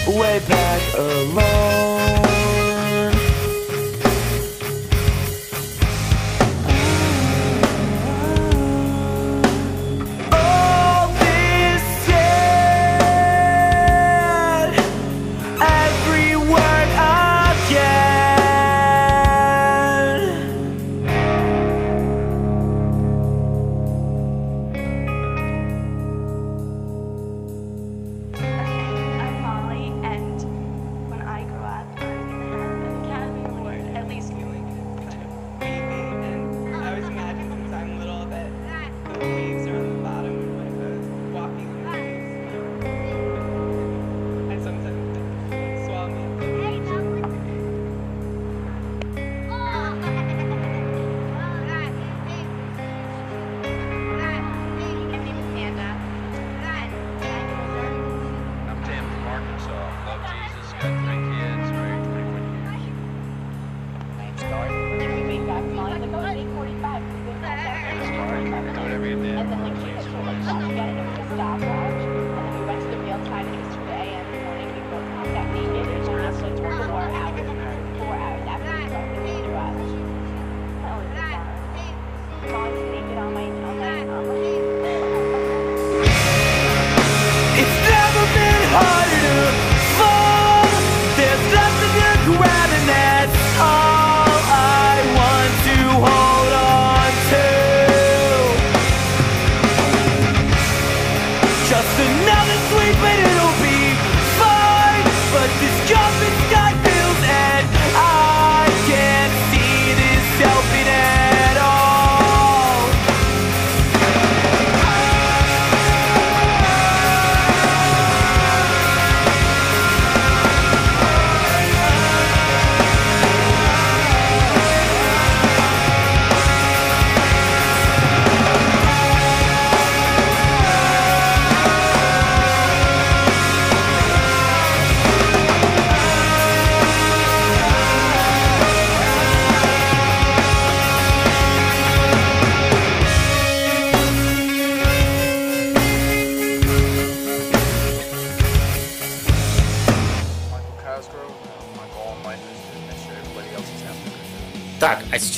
[0.07, 1.52] Way back alone.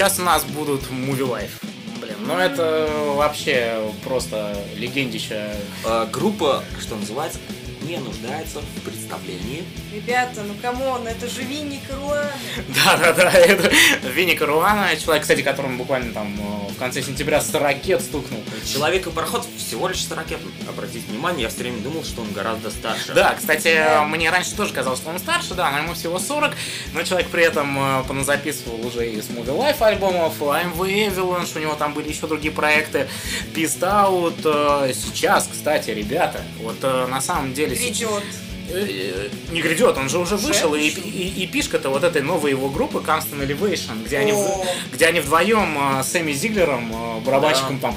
[0.05, 1.65] Сейчас у нас будут Movie Life.
[1.99, 5.57] Блин, ну это вообще просто легендища.
[5.83, 7.39] Э, Группа, что называется,
[7.81, 9.65] не нуждается в представлении.
[9.95, 12.31] Ребята, ну come on, это же Винни Каруана.
[12.85, 13.71] Да-да-да, это
[14.09, 18.43] Винни Каруана, человек, кстати, которому буквально там э, в конце сентября сорокет стукнул.
[18.71, 20.41] Человек и пароход всего лишь 40 лет.
[20.69, 23.13] Обратите внимание, я все время думал, что он гораздо старше.
[23.13, 26.53] Да, кстати, мне раньше тоже казалось, что он старше, да, но ему всего 40,
[26.93, 30.77] но человек при этом э, поназаписывал уже и с Movie Life альбомов, AMV
[31.13, 33.09] Avalanche, у него там были еще другие проекты,
[33.53, 34.43] Pissed Out.
[34.89, 37.75] э, Сейчас, кстати, ребята, вот э, на самом деле...
[38.71, 42.71] Э, Не грядет, он же уже вышел, и, и, и пишка-то вот этой новой его
[42.71, 44.33] группы Constant Elevation, где они,
[44.91, 47.95] где они вдвоем с Сэмми Зиглером, барабанщиком там,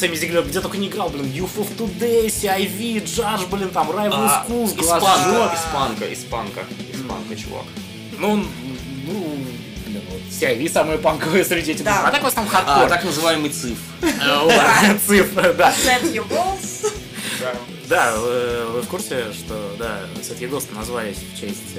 [0.00, 4.12] Сэмми Зиглер где только не играл, блин, Youth of Today, CIV, Джадж, блин, там, Rival
[4.14, 6.60] А, Schools, испанка, испанка, испанка,
[6.90, 7.64] испанка, чувак.
[8.18, 9.36] Ну, ну,
[9.86, 12.06] блин, вот CIV самые панковые среди этих Да.
[12.06, 12.88] А так в основном А, хардкор.
[12.88, 13.76] так называемый циф.
[14.02, 15.70] Э, Цифры, да.
[15.70, 16.90] Set your goals.
[17.86, 21.76] Да, вы, вы в курсе, что, да, Сет Егоста назвались в честь...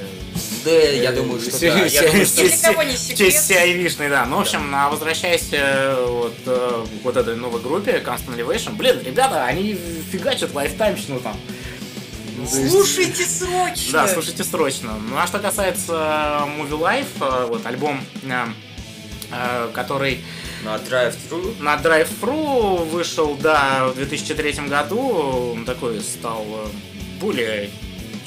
[0.65, 1.85] э, Да, я думаю, что да.
[1.85, 4.25] Я думаю, что честь CIV-шной, да.
[4.25, 8.99] Ну, в общем, а возвращаясь э, вот, э, вот этой новой группе Constant Elevation, блин,
[9.03, 9.77] ребята, они
[10.11, 11.37] фигачат лайфтаймщину там.
[12.37, 13.91] Ну, Слушайте срочно.
[13.91, 14.93] Да, слушайте срочно.
[15.09, 17.99] Ну, а что касается Movie Life, вот альбом,
[19.73, 20.23] который
[20.63, 24.99] на drive-thru на Drive-Thru вышел, да, в 2003 году.
[25.55, 26.45] Он такой стал
[27.19, 27.69] более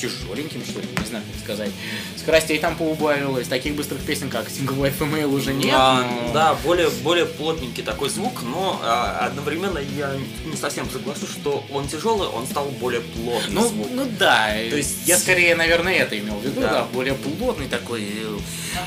[0.08, 1.70] тяжеленьким, что ли, не знаю, как сказать.
[2.16, 5.74] Скоростей там поубавилось, таких быстрых песен, как Single Life Email уже нет.
[5.76, 10.12] А, но- Да, более, более плотненький такой звук, но а, одновременно я
[10.44, 13.88] не совсем соглашусь, что он тяжелый, он стал более плотный Ну, звук.
[13.92, 16.68] ну да, То есть- я скорее, наверное, это имел в виду, Да.
[16.70, 18.38] да, более плотный такой, э,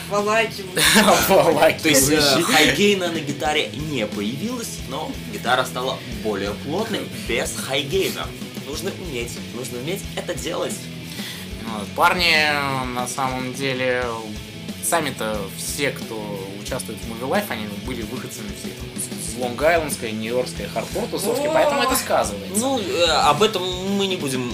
[0.10, 0.64] Обволакивающий.
[1.84, 2.44] То есть э, обволакивающий.
[2.44, 8.28] хайгейна на гитаре не появилось, но гитара стала более плотной без хайгейна.
[8.66, 10.74] Нужно уметь, нужно уметь это делать.
[11.96, 12.36] Парни,
[12.94, 14.04] на самом деле,
[14.84, 16.16] сами-то все, кто
[16.62, 21.46] участвует в Movie Life, они были выходцами все там, с- с Лонг-Айлендской, Нью-Йоркской, хардкор тусовки,
[21.48, 21.52] О!
[21.54, 22.60] поэтому это сказывается.
[22.60, 23.64] Ну, э, об этом
[23.98, 24.52] мы не будем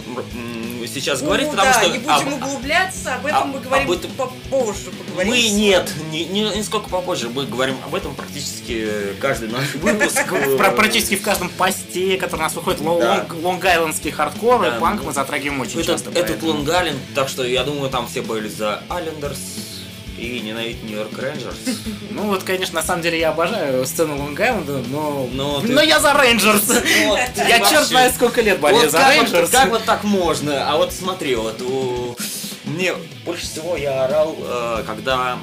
[0.93, 3.89] сейчас Ну, говорить, потому да, что не будем об- углубляться, об этом об- мы говорим
[3.89, 4.91] об этом- попозже.
[4.91, 7.29] Поговорим мы нет, не, не, нисколько попозже.
[7.29, 8.89] Мы говорим об этом практически
[9.21, 10.17] каждый наш выпуск.
[10.31, 15.01] э, Про- практически в каждом посте, который у нас выходит, лонг- лонг-айлендский хардкор и панк,
[15.01, 16.09] ну, мы затрагиваем очень часто.
[16.11, 19.39] этот Лонг-Айленд, так что я думаю, там все были за Айлендерс
[20.23, 21.57] и ненавидят Нью-Йорк Рейнджерс.
[22.11, 25.27] Ну вот, конечно, на самом деле я обожаю сцену Лонг-Айленда, но...
[25.31, 26.63] Но но ты- я за Рейнджерс!
[26.67, 29.49] Вот Я черт вообще- знает сколько лет болею Вот за как, вот, Рейнджерс.
[29.49, 30.71] как вот так можно?
[30.71, 32.15] А вот смотри, вот у-
[32.65, 32.93] мне
[33.25, 35.37] больше всего я орал, э, когда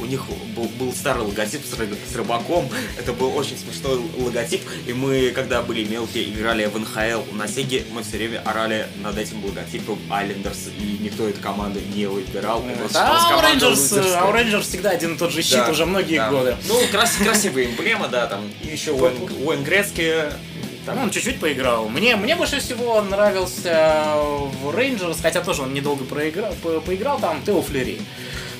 [0.00, 0.22] у них
[0.56, 2.68] был, был старый логотип с, ры- с рыбаком.
[2.98, 4.62] Это был очень смешной логотип.
[4.86, 9.16] И мы, когда были мелкие, играли в НХЛ на Сеге, мы все время орали над
[9.18, 10.68] этим логотипом Айлендерс.
[10.78, 12.64] И никто эту команду не выбирал.
[12.86, 14.16] Считалось А у Рейнджерс, лузерской.
[14.16, 16.30] а у Рейнджерс всегда один и тот же щит Да, уже многие да.
[16.30, 16.56] годы.
[16.68, 18.40] Ну, крас- красивая эмблема, да, там.
[18.62, 20.24] И еще Уэйн Грецки.
[20.86, 21.88] Там он чуть-чуть поиграл.
[21.90, 24.14] Мне, мне больше всего нравился
[24.62, 28.00] в Рейнджерс, хотя тоже он недолго проиграл, по- поиграл там Тео Флери.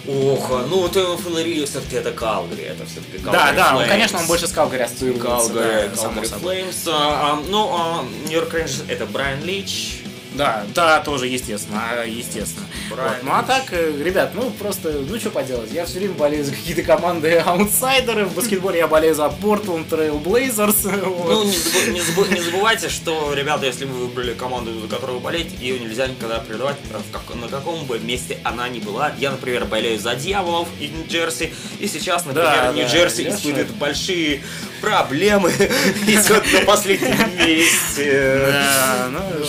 [0.08, 4.46] Ох, ну вот Флери все-таки это Калгари, это все-таки Да, да, он, конечно, он больше
[4.46, 5.26] с Калгари ассоциируется.
[5.26, 6.26] Калгари, да, Калгари.
[6.26, 6.88] Флеймс.
[6.88, 10.02] а, Ну, а, Нью-Йорк Рейнджерс это Брайан Лич.
[10.34, 12.66] Да, да, тоже, естественно, а, естественно.
[12.90, 13.22] Брайан Вот.
[13.24, 16.52] Ну а так, э, ребят, ну просто, ну что поделать, я все время болею за
[16.52, 20.88] какие-то команды аутсайдеры, в баскетболе я болею за Portland Trail Blazers.
[21.04, 21.28] вот.
[21.30, 25.18] Ну, не, забу- не забу- не забывайте, что, ребята, если вы выбрали команду, за которую
[25.18, 29.12] вы болеете, ее нельзя никогда предавать, э, как- на каком бы месте она ни была.
[29.18, 33.36] Я, например, болею за Дьяволов и Нью-Джерси, и сейчас, например, Да, да, Нью-Джерси Леша.
[33.36, 34.42] испытывает большие
[34.80, 35.50] проблемы,
[36.06, 38.46] идет на последнем месте.
[38.46, 39.44] Да, ну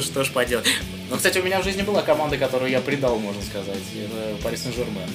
[0.00, 0.66] что, ж поделать.
[1.08, 3.78] Ну, кстати, у меня в жизни была команда, которую я предал, можно сказать.
[3.94, 5.08] Это Пари Сен-Жермен.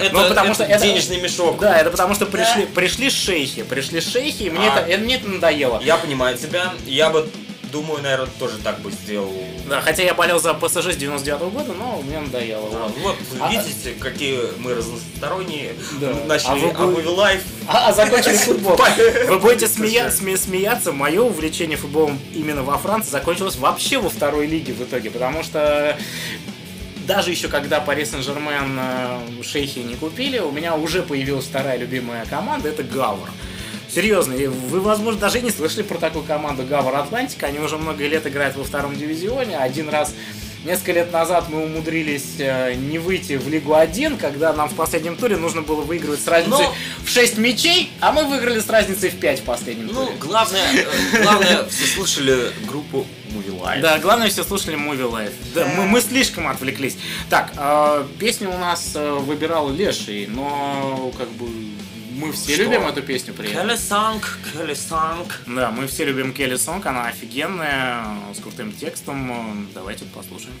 [0.00, 1.58] Это, Ну, потому это что денежный мешок.
[1.60, 4.80] Да, это потому что пришли, пришли шейхи, пришли шейхи, и мне, А.
[4.80, 5.80] это, э, мне это надоело.
[5.84, 6.72] Я понимаю тебя.
[6.86, 7.28] Я бы,
[7.72, 9.32] думаю, наверное, тоже так бы сделал.
[9.66, 12.68] Да, хотя я болел за ПСЖ с 99 года, но мне надоело.
[12.72, 13.16] А, вот.
[13.30, 15.72] Вот, А- видите, какие мы разносторонние.
[16.00, 16.12] Да.
[16.26, 17.42] Начали А вы а Life.
[17.66, 18.78] А, а закончили футбол.
[19.28, 24.82] Вы будете смеяться, мое увлечение футболом именно во Франции закончилось вообще во второй лиге в
[24.82, 25.96] итоге, потому что
[27.06, 32.24] даже еще когда Пари Сен-Жермен э, шейхи не купили, у меня уже появилась вторая любимая
[32.26, 33.28] команда, это Гавр.
[33.94, 37.46] Серьезно, и вы, возможно, даже не слышали про такую команду Гавр Атлантика.
[37.46, 39.58] Они уже много лет играют во втором дивизионе.
[39.58, 40.14] Один раз,
[40.64, 45.16] несколько лет назад мы умудрились э, не выйти в Лигу 1, когда нам в последнем
[45.16, 46.74] туре нужно было выигрывать с разницей Но-
[47.04, 50.16] в 6 мячей, а мы выиграли с разницей в 5 в последнем Ну, туре.
[50.18, 53.80] главное, э, главное, все слушали группу Movie Life.
[53.82, 55.32] Да, главное, все слушали Movie Life.
[55.54, 56.96] Да, мы, мы слишком отвлеклись.
[57.28, 61.46] Так, э, песню у нас выбирал Леший, но как бы
[62.14, 62.64] мы все Что?
[62.64, 63.62] любим эту песню при этом.
[63.68, 65.40] Келли Санг, Келли Санг.
[65.46, 69.68] Да, мы все любим Келли Сонг, она офигенная, с крутым текстом.
[69.74, 70.54] Давайте послушаем.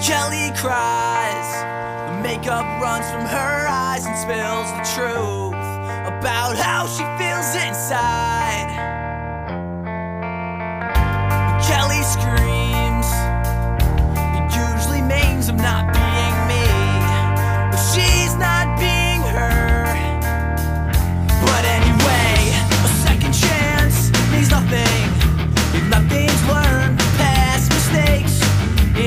[0.00, 1.48] Kelly cries,
[2.08, 5.54] the makeup runs from her eyes and spills the truth
[6.06, 8.68] about how she feels inside.
[11.62, 13.06] Kelly screams,
[14.36, 15.94] it usually means I'm not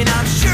[0.09, 0.44] out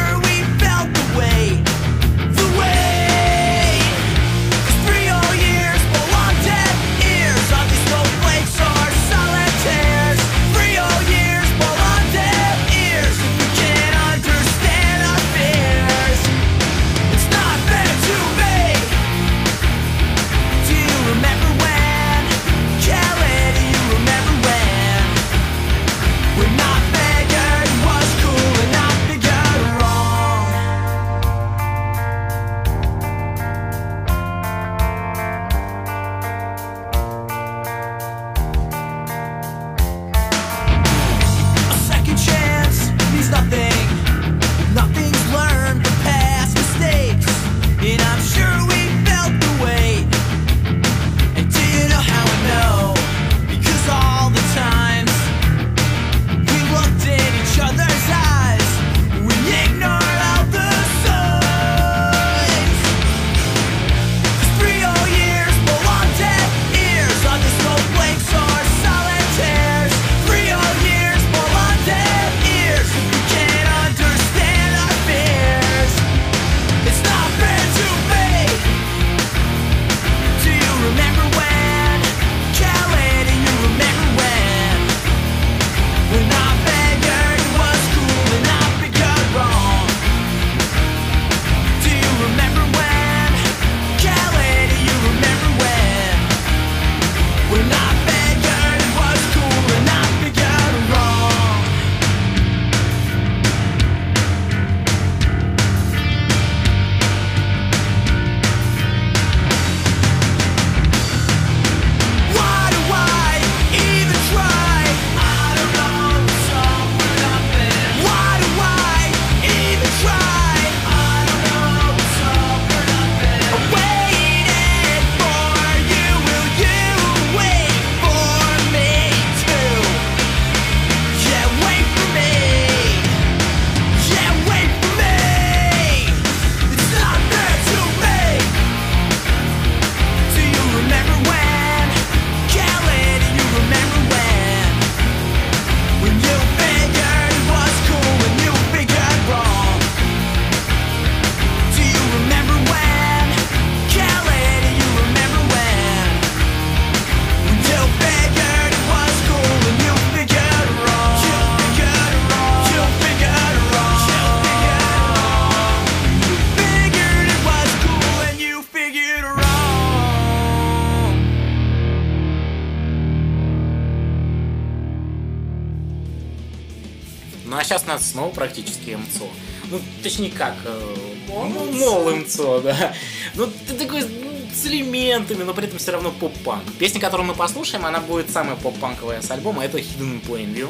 [180.01, 180.95] точнее как, э,
[181.31, 181.79] Мол ну, МЦО.
[181.79, 182.93] мол МЦО, да.
[183.35, 186.63] Ну, ты такой ну, с элементами, но при этом все равно поп-панк.
[186.77, 190.69] Песня, которую мы послушаем, она будет самая поп-панковая с альбома, это Hidden in Plain View.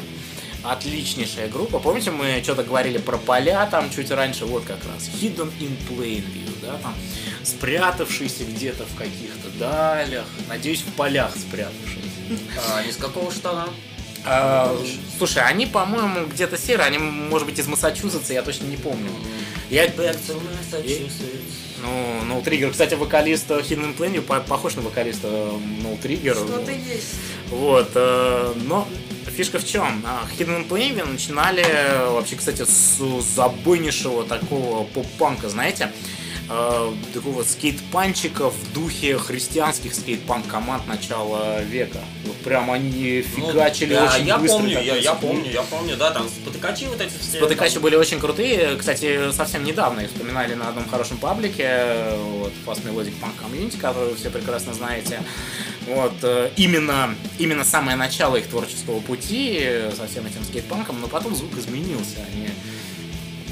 [0.62, 1.80] Отличнейшая группа.
[1.80, 4.46] Помните, мы что-то говорили про поля там чуть раньше?
[4.46, 5.08] Вот как раз.
[5.20, 6.94] Hidden in Plain View, да, там
[7.42, 10.26] спрятавшийся где-то в каких-то далях.
[10.48, 12.08] Надеюсь, в полях спрятавшийся.
[12.70, 13.68] А, с какого штана?
[14.24, 14.76] А,
[15.18, 19.10] слушай, они, по-моему, где-то серые, они, может быть, из Массачусетса, я точно не помню.
[19.70, 19.90] Я,
[21.82, 26.34] ну, No Trigger, кстати, вокалист Hidden по- похож на вокалиста No Trigger.
[26.34, 27.14] Что-то есть.
[27.50, 28.86] Вот, э, но
[29.36, 30.04] фишка в чем?
[30.06, 32.98] А, Hidden Plain View начинали э, вообще, кстати, с
[33.34, 35.90] забойнейшего такого поп-панка, знаете?
[36.50, 42.00] Э, такого скейт-панчика в духе христианских скейт-панк команд начала века.
[42.24, 44.58] Вот прям они Ну, фигачили да, очень я быстро.
[44.58, 47.38] помню, я, я помню, я помню, да, там спотыкачи вот эти все.
[47.38, 47.82] Спотыкачи там.
[47.84, 48.76] были очень крутые.
[48.76, 54.10] Кстати, совсем недавно их вспоминали на одном хорошем паблике, вот, Fast Melodic Punk Community, который
[54.10, 55.22] вы все прекрасно знаете.
[55.86, 61.08] Вот, э, именно, именно самое начало их творческого пути э, со всем этим скейтпанком, но
[61.08, 62.18] потом звук изменился.
[62.34, 62.48] Они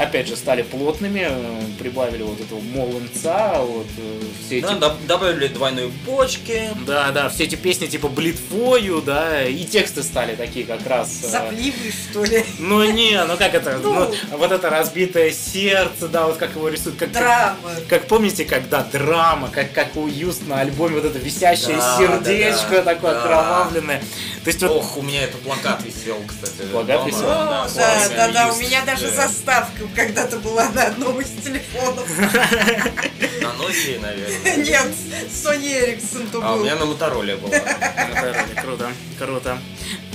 [0.01, 5.06] опять же стали плотными, э, прибавили вот этого молодца, вот э, все эти Да, доб-
[5.06, 6.70] добавили двойные бочки.
[6.86, 11.20] да, да, все эти песни типа You, да, и тексты стали такие как раз.
[11.24, 12.44] э, Запливый, что ли?
[12.59, 13.93] ну не, ну как это, Ну.
[13.93, 17.56] ну, вот это разбитое сердце, да, вот как его рисуют, как, Драма.
[17.89, 22.70] как помните, когда драма, как, как у Юст на альбоме вот это висящее Да, сердечко
[22.70, 22.94] да, да.
[22.94, 23.20] такое Да.
[23.22, 24.02] окровавленное.
[24.44, 26.66] То есть вот Ох, у меня этот плакат висел, кстати.
[26.72, 27.27] Плакат висел?
[27.27, 27.68] Да,
[28.16, 29.27] да, да, у меня даже Да.
[29.28, 32.08] заставка когда-то была на одном из телефонов.
[32.18, 34.56] На Nokia, наверное.
[34.64, 34.86] Нет,
[35.32, 36.64] Sony Ericsson то А у был.
[36.64, 37.54] меня на было.
[37.54, 39.58] это круто, круто.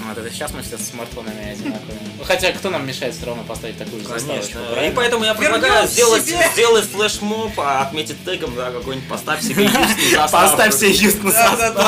[0.08, 1.98] Вот это сейчас мы все с смартфонами одинаковые.
[2.20, 4.60] Ну, Хотя кто нам мешает все равно поставить такую же заставочку.
[4.86, 9.74] И поэтому я предлагаю сделать, сделать флешмоб, а отметить тегом, да, какой-нибудь поставь себе юст
[9.74, 9.88] на
[10.28, 10.32] заставку.
[10.32, 11.82] Поставь себе Юст на заставку.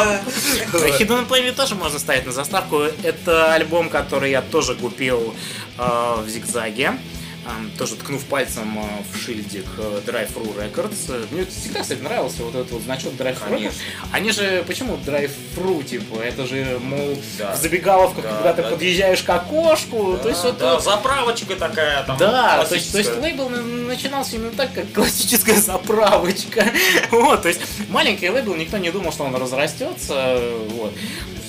[0.73, 2.79] Hidden Play тоже можно ставить на заставку.
[3.03, 5.35] Это альбом, который я тоже купил
[5.77, 6.93] э, в Зигзаге.
[7.77, 11.27] Тоже ткнув пальцем э, в шильдик э, Drive-Thru Records.
[11.31, 13.73] Мне всегда, кстати, нравился вот этот вот значок Drive-Thru Records.
[14.11, 17.55] Они же, почему Drive-Thru, типа, это же, мол, Да.
[17.55, 18.69] в забегаловках, Да, когда ты да.
[18.69, 22.17] подъезжаешь к окошку, то есть вот да, вот- заправочка такая там.
[22.17, 26.65] да, то есть, то есть лейбл на- начинался именно так, как классическая заправочка.
[27.11, 30.39] Вот, то есть маленький лейбл, никто не думал, что он разрастется.
[30.71, 30.93] Вот.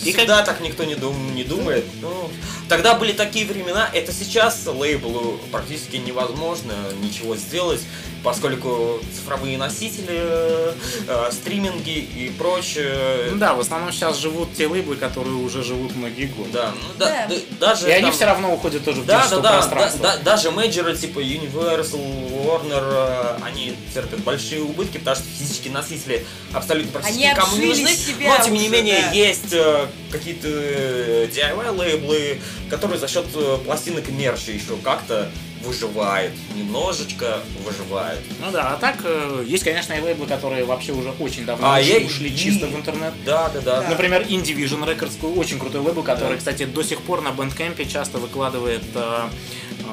[0.05, 1.85] И как- Всегда так никто не, дум- не думает.
[2.01, 2.31] Ну,
[2.69, 6.73] тогда были такие времена, это сейчас лейблу практически невозможно
[7.03, 7.81] ничего сделать,
[8.25, 13.31] поскольку цифровые носители, э, стриминги и прочее.
[13.31, 16.51] Ну да, в основном сейчас живут те лейблы, которые уже живут многие годы.
[16.53, 17.37] Да, ну да, Да.
[17.61, 20.01] даже И они там- все равно уходят тоже в Да, да, да, да, пространство.
[20.03, 26.27] да, даже мейджеры типа Universal, Warner, э, они терпят большие убытки, потому что физические носители
[26.53, 27.95] абсолютно практически Они никому не нужны.
[27.97, 29.11] себя Но тем не уже, менее да.
[29.13, 32.41] есть э, какие-то э, DIY лейблы,
[32.71, 35.31] которые за счет э, пластинок и мерча еще как-то
[35.65, 36.33] выживают.
[36.57, 38.21] Немножечко выживают.
[38.41, 41.81] Ну да, а так э, есть, конечно, и лейблы, которые вообще уже очень давно А,
[41.81, 43.13] ушли, я- ушли и- чисто в интернет.
[43.25, 43.89] Да, да, да.
[43.89, 46.37] Например, Indivision Records, очень крутой лейбл, который, Да.
[46.37, 49.29] кстати, до сих пор на Bandcamp часто выкладывает э,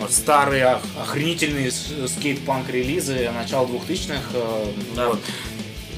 [0.01, 4.21] э, старые ох- охренительные скейт-панк релизы начала 2000-х.
[4.33, 4.65] э,
[4.95, 5.07] Да.
[5.09, 5.19] вот.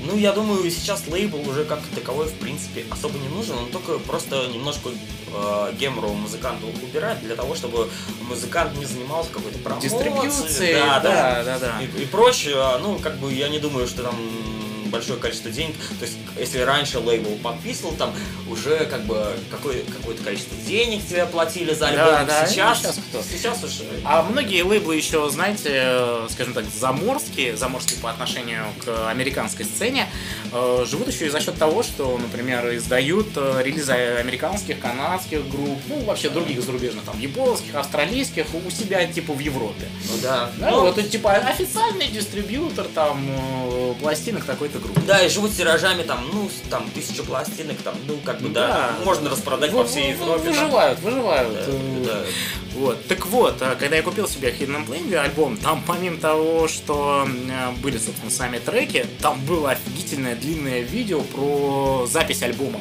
[0.08, 3.58] Ну, я думаю, сейчас лейбл уже как таковой, в принципе, особо не нужен.
[3.58, 7.90] Он только просто немножко э, гемору музыканту убирает для того, чтобы
[8.22, 9.92] музыкант не занимался какой-то промоцией.
[9.92, 11.82] Дистрибьюцией, да, да, да, да.
[11.82, 12.56] И, и прочее.
[12.58, 14.16] А, Ну, как бы я не думаю, что там
[14.90, 15.76] большое количество денег.
[16.00, 18.14] То есть, если раньше лейбл подписывал, там
[18.50, 22.06] уже как бы какое, какое-то количество денег тебе платили за альбом.
[22.06, 23.22] Да, да, сейчас, сейчас кто?
[23.22, 23.84] сейчас уже...
[24.04, 30.08] А многие лейблы еще, знаете, э, скажем так, заморские, заморские по отношению к американской сцене,
[30.52, 35.80] э, живут еще и за счет того, что, например, издают э, релизы американских, канадских групп,
[35.88, 39.88] ну, вообще других зарубежных, там, японских, австралийских, у себя, типа, в Европе.
[40.10, 40.52] Ну да.
[40.58, 43.28] Да, Ну, вот, типа, официальный дистрибьютор, там,
[44.00, 45.02] пластинок такой-то группы.
[45.08, 48.68] Да, и живут тиражами там, ну, там, тысячу пластинок, там, ну, как бы, да,
[49.00, 49.06] Да.
[49.06, 50.44] можно распродать Вы- по всей Европе.
[50.44, 50.54] там.
[50.54, 51.54] Выживают, выживают.
[51.54, 52.26] Да, Э, да.
[52.76, 53.08] Вот.
[53.08, 57.72] Так вот, а, когда я купил себе Hidden Blame альбом, там помимо того, что э,
[57.82, 62.80] были, собственно, сами треки, там было офигительное длинное видео про запись альбома.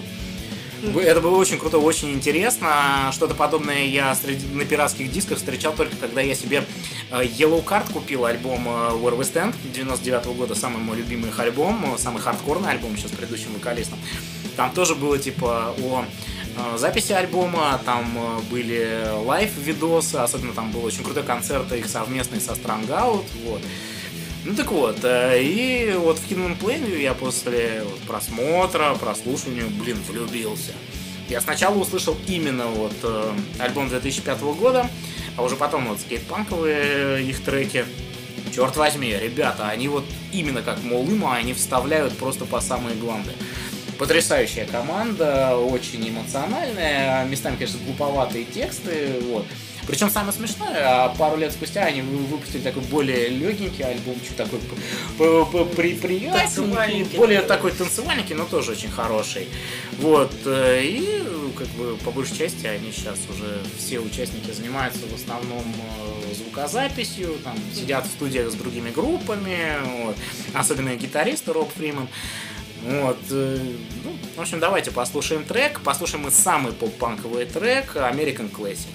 [0.95, 3.11] Это было очень круто, очень интересно.
[3.13, 4.17] Что-то подобное я
[4.53, 6.65] на пиратских дисках встречал только когда я себе
[7.11, 11.39] э, Yellow Card купил альбом э, Where We Stand 99 года, самый мой любимый их
[11.41, 13.99] альбом, э, самый хардкорный альбом еще с предыдущим вокалистом.
[14.57, 16.05] Там тоже было типа о
[16.57, 22.53] э, записи альбома, там были лайв-видосы, особенно там был очень крутой концерт их совместный со
[22.53, 23.63] Strangout, вот.
[24.47, 29.99] Ну так вот, э, и вот в Kingdom Plainview я после вот просмотра, прослушивания, блин,
[30.09, 30.71] влюбился.
[31.29, 34.89] Я сначала услышал именно вот э, альбом 2005 года,
[35.37, 37.87] а уже потом вот скейтпанковые их треки.
[38.55, 43.33] Черт возьми, ребята, они вот именно как Молыма, они вставляют просто по самые гланды.
[43.99, 49.45] Потрясающая команда, очень эмоциональная, местами, конечно, глуповатые тексты, вот.
[49.87, 54.59] Причем самое смешное, а пару лет спустя они вы- выпустили такой более легенький альбомчик, такой
[55.19, 55.95] при-
[56.33, 57.17] Танцевальненький.
[57.17, 59.49] более такой танцевальненький, но тоже очень хороший.
[59.99, 61.23] Вот, э, и
[61.57, 65.63] как бы по большей части они сейчас уже все участники занимаются в основном
[66.31, 70.17] э, звукозаписью, там сидят в студиях с другими группами, вот.
[70.55, 72.09] особенно гитарист Роб Фриман.
[72.83, 73.59] Вот, э,
[74.05, 75.81] ну, в общем, давайте послушаем трек.
[75.81, 78.87] Послушаем мы самый поп-панковый трек American Classic.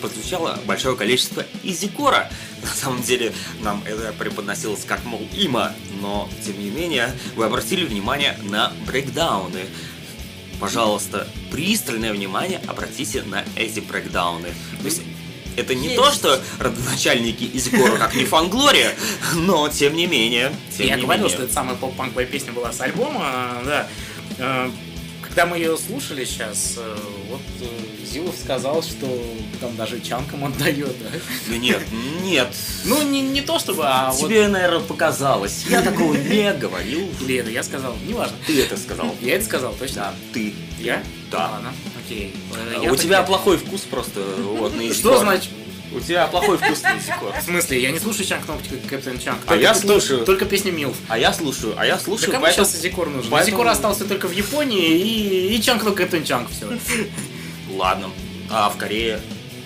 [0.00, 2.30] Прозвучало большое количество изикора.
[2.62, 7.84] На самом деле нам это преподносилось как, мол, има, но тем не менее вы обратили
[7.84, 9.60] внимание на брейкдауны.
[10.60, 14.48] Пожалуйста, пристальное внимание обратите на эти брейкдауны.
[14.80, 15.02] То есть
[15.56, 18.94] это не то, что родоначальники изикора как не фанглория,
[19.34, 20.52] но тем не менее.
[20.76, 21.36] тем Я не говорил, менее.
[21.36, 23.88] что это самая поп-панковая песня была с альбома, да.
[24.38, 24.70] Э,
[25.22, 26.96] Когда мы ее слушали сейчас, э,
[27.28, 29.06] вот э, Зилов сказал, что
[29.60, 31.18] там даже чанкам отдает, да.
[31.48, 31.80] Да нет,
[32.22, 32.48] нет.
[32.84, 34.26] Ну, не, не то чтобы, а вот...
[34.28, 35.64] Тебе, наверное, показалось.
[35.68, 37.08] Я такого не говорил.
[37.20, 38.36] Или это я сказал, неважно.
[38.46, 39.14] Ты это сказал.
[39.20, 39.96] Я это сказал, точно?
[39.96, 40.54] Да, ты.
[40.78, 41.02] Я?
[41.30, 41.50] Да.
[41.52, 41.72] Ладно,
[42.04, 42.34] окей.
[42.54, 45.50] Э, я У тебя плохой вкус просто вот на Что значит?
[45.90, 47.40] У тебя плохой вкус на Easycore.
[47.40, 49.40] В смысле, я не слушаю Чанг Кнопочка Кэптен Чанг.
[49.46, 50.24] А я слушаю.
[50.24, 50.96] Только песни Милф.
[51.08, 52.66] А я слушаю, а я Да слушаю, кому поэтому...
[52.66, 53.30] сейчас Изикор нужен?
[53.30, 56.66] поэтому- Изикор остался только в Японии и, и Чанг только Кэптен Чанг, все.
[57.74, 58.10] Ладно.
[58.50, 59.20] А в Корее?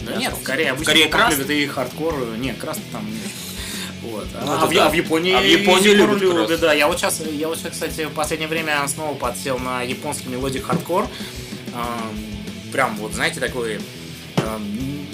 [0.06, 1.34] Да нет, в Корее обычно Корее панк краст?
[1.34, 4.10] любят и хардкор, нет, краст там не очень.
[4.10, 4.26] Вот.
[4.44, 4.86] Ну, а, это в, да.
[4.86, 6.60] а в Японии, А в Японии любят краст.
[6.60, 6.72] да.
[6.72, 10.66] Я вот сейчас, я вот сейчас, кстати, в последнее время снова подсел на японский melodic
[10.66, 11.06] хардкор.
[11.74, 13.74] Эм, прям вот, знаете, такой
[14.36, 15.06] эм,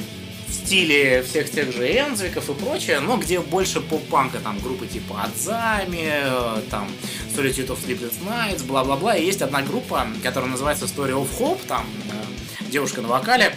[0.47, 5.23] в стиле всех тех же Энзвиков и прочее, но где больше поп-панка, там группы типа
[5.25, 6.89] Azami, э, там
[7.36, 9.16] Solitude of Sleepless Nights, бла-бла-бла.
[9.16, 13.55] И есть одна группа, которая называется Story of Hope, там э, девушка на вокале.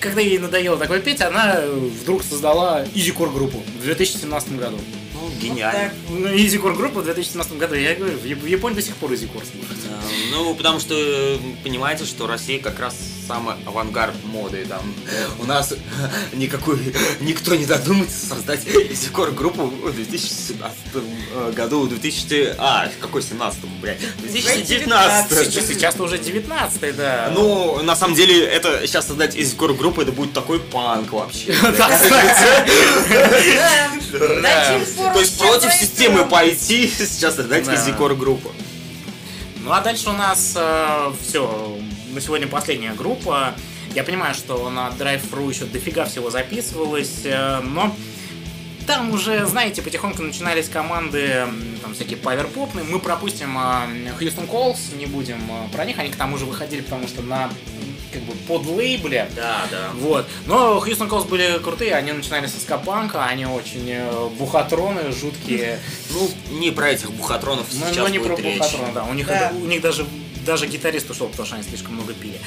[0.00, 1.60] Когда ей надоело такое петь, она
[2.02, 4.78] вдруг создала Изикор группу в 2017 году.
[5.26, 5.92] Ну, гениально.
[6.08, 9.12] Ну, Изикор группа в 2017 году, я говорю, в Яп- в Японии до сих пор
[9.14, 9.80] Изикор слушают.
[10.30, 12.96] Ну, потому что э, понимаете, что Россия как раз
[13.26, 14.64] самый авангард моды.
[14.68, 14.82] Там
[15.40, 15.74] у нас
[16.32, 16.78] никакой
[17.20, 22.54] никто не додумается создать Изикор группу в 2017 э, году, 2000...
[22.58, 23.98] А, какой 17 блядь?
[24.18, 25.66] 2019.
[25.66, 27.30] Сейчас, уже 19 да.
[27.34, 31.54] Ну, на самом деле, это сейчас создать Изикор группу, это будет такой панк вообще.
[31.62, 32.70] да, кстати.
[34.42, 37.74] Дадим фору То есть против системы пойти, сейчас создать Да.
[37.74, 38.52] Изикор группу.
[39.64, 40.50] Ну а дальше у нас
[41.20, 41.78] все.
[42.12, 43.54] На сегодня последняя группа.
[43.94, 47.96] Я понимаю, что на Drive-Thru еще дофига всего записывалось, э, но
[48.86, 51.46] там уже, знаете, потихоньку начинались команды,
[51.80, 52.84] там всякие паверпопные.
[52.84, 53.58] Мы пропустим
[54.18, 55.98] Хьюстон Колс, не будем э, про них.
[55.98, 57.48] Они к тому же выходили, потому что на
[58.16, 59.28] как бы под лейбле.
[59.36, 59.90] Да, да.
[59.94, 60.26] Вот.
[60.46, 65.78] Но Хьюстон Колс были крутые, они начинали со скапанка, они очень э, бухатроны, жуткие.
[66.10, 68.58] Ну, не про этих бухатронов Ну, сейчас но не будет про речь.
[68.58, 69.04] Бухатрон, да.
[69.04, 69.52] У них, Да.
[69.54, 70.06] у них даже,
[70.46, 72.40] даже гитарист ушел, потому что они слишком много пили.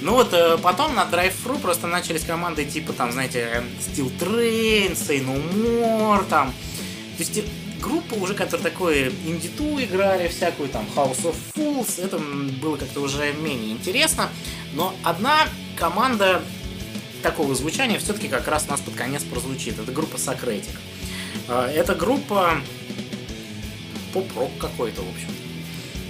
[0.00, 5.24] Ну вот э, потом на Drive-Thru просто начались команды типа там, знаете, Steel Train, Say
[5.26, 6.52] No More, там.
[7.16, 7.42] То есть э,
[7.80, 13.32] группы уже, которые такое индиту играли, всякую там House of Fools, это было как-то уже
[13.32, 14.28] менее интересно.
[14.74, 15.46] Но одна
[15.76, 16.42] команда
[17.22, 19.78] такого звучания все-таки как раз у нас под конец прозвучит.
[19.78, 20.68] Это группа Socratic.
[21.48, 22.60] Э, Эта группа
[24.12, 25.28] поп-рок какой-то, в общем.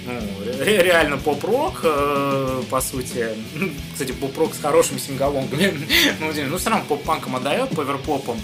[0.07, 3.29] Ну, ре- реально поп-рок, э, по сути.
[3.93, 5.87] Кстати, поп-рок с хорошими сингалонгами.
[6.19, 8.39] ну, ну, все равно поп-панком отдает, поверпопом.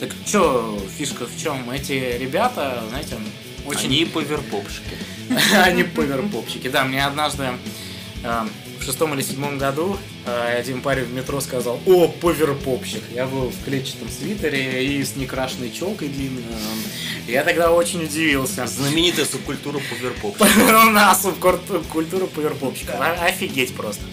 [0.00, 1.70] Так что, фишка в чем?
[1.70, 3.16] Эти ребята, знаете,
[3.66, 3.86] очень...
[3.86, 4.96] Они поверпопшики.
[5.54, 6.68] Они поверпопчики.
[6.68, 7.44] Да, мне однажды
[8.22, 8.42] э,
[8.78, 13.02] в шестом или седьмом году э, один парень в метро сказал, о, поверпопщик.
[13.12, 16.44] Я был в клетчатом свитере и с некрашенной челкой длинной.
[17.26, 18.66] Я тогда очень удивился.
[18.66, 20.40] Знаменитая субкультура поверпоп.
[20.40, 21.26] У нас
[21.90, 22.94] культура поверпопщиков.
[22.94, 24.04] О- Офигеть просто.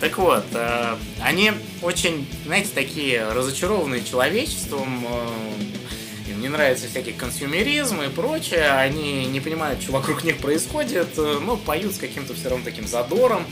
[0.00, 1.52] Так вот, э, они
[1.82, 5.06] очень, знаете, такие разочарованные человечеством.
[5.08, 8.70] э, Им не нравится всякий консюмеризм и прочее.
[8.72, 11.08] Они не понимают, что вокруг них происходит.
[11.16, 13.46] э, Но поют с каким-то все равно таким задором.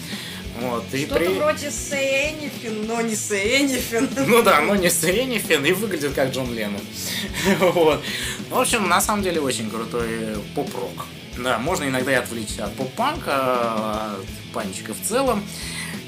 [0.60, 4.24] Вот, и Что-то при- вроде Say Anything, но не Say Anything.
[4.26, 6.82] ну да, но не Сенефин и выглядит как Джон Леннон.
[7.60, 8.02] вот.
[8.50, 11.06] В общем, на самом деле очень крутой поп-рок.
[11.38, 15.42] Да, можно иногда и отвлечься от поп-панка, от панчика в целом.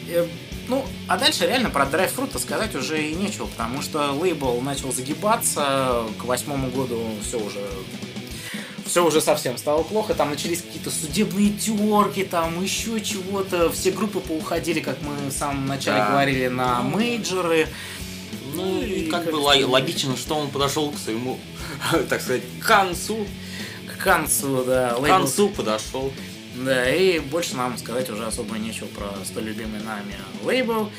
[0.08, 0.26] Э,
[0.68, 4.92] Ну, а дальше реально про Drive Fruit сказать уже и нечего, потому что лейбл начал
[4.92, 7.60] загибаться, к восьмому году все уже
[8.86, 14.20] все уже совсем стало плохо, там начались какие-то судебные терки, там еще чего-то, все группы
[14.20, 16.10] поуходили, как мы в самом начале Да.
[16.10, 17.68] говорили, на мейджоры.
[18.54, 21.38] Ну, и как бы ло- логично, что он подошел к своему,
[22.08, 23.26] так сказать, к концу.
[23.86, 26.12] К концу, да, К концу подошел.
[26.54, 30.90] Да, и больше нам сказать уже особо нечего про столь любимый нами лейбл.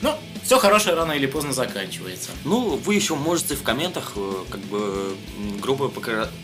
[0.00, 2.30] Ну, все хорошее рано или поздно заканчивается.
[2.44, 5.14] Ну, вы еще можете в комментах, э, как бы,
[5.60, 5.88] группы,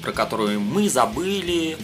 [0.02, 1.76] про которые мы забыли,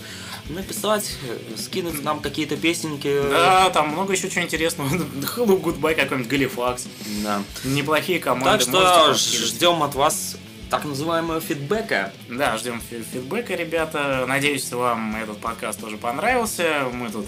[0.49, 3.21] написать, э, скинуть нам какие-то песенки.
[3.31, 4.89] Да, там много еще чего интересного.
[5.37, 6.87] Hello, Goodbye, какой-нибудь Галифакс.
[7.25, 7.43] Да.
[7.65, 8.51] Неплохие команды.
[8.51, 10.37] Так что ждем от вас
[10.71, 12.13] так называемого фидбэка.
[12.29, 14.25] Да, ждем фи- фидбэка, ребята.
[14.27, 16.85] Надеюсь, вам этот подкаст тоже понравился.
[16.93, 17.27] Мы тут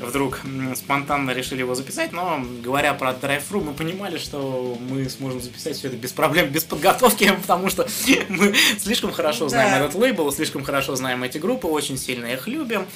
[0.00, 0.40] вдруг
[0.74, 5.86] спонтанно решили его записать, но говоря про Drive-Thru, мы понимали, что мы сможем записать все
[5.88, 7.86] это без проблем, без подготовки, потому что
[8.28, 9.78] мы слишком хорошо знаем Да.
[9.86, 12.86] этот лейбл, слишком хорошо знаем эти группы, очень сильно их любим,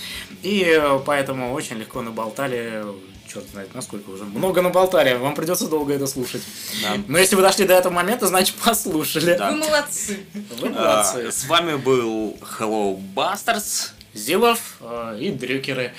[0.42, 2.84] и э, поэтому очень легко наболтали
[3.32, 4.24] черт знает насколько уже.
[4.24, 6.42] Много наболтали, вам придется долго это слушать.
[6.82, 6.96] Да.
[7.06, 9.36] Но если вы дошли до этого момента, значит послушали.
[9.36, 9.50] Да.
[9.50, 10.26] Вы молодцы.
[10.60, 11.32] Вы А, молодцы.
[11.32, 13.90] С вами был Hello Bastards.
[14.14, 15.92] Зилов э, и дрюкеры.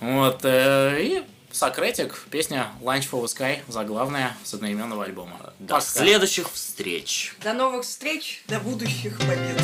[0.00, 0.40] Вот.
[0.44, 5.52] э, и Сокретик, песня Lunch for the Sky, заглавная с одноименного альбома.
[5.58, 5.80] До Пока.
[5.80, 7.34] следующих встреч.
[7.42, 9.60] До новых встреч, до будущих побед.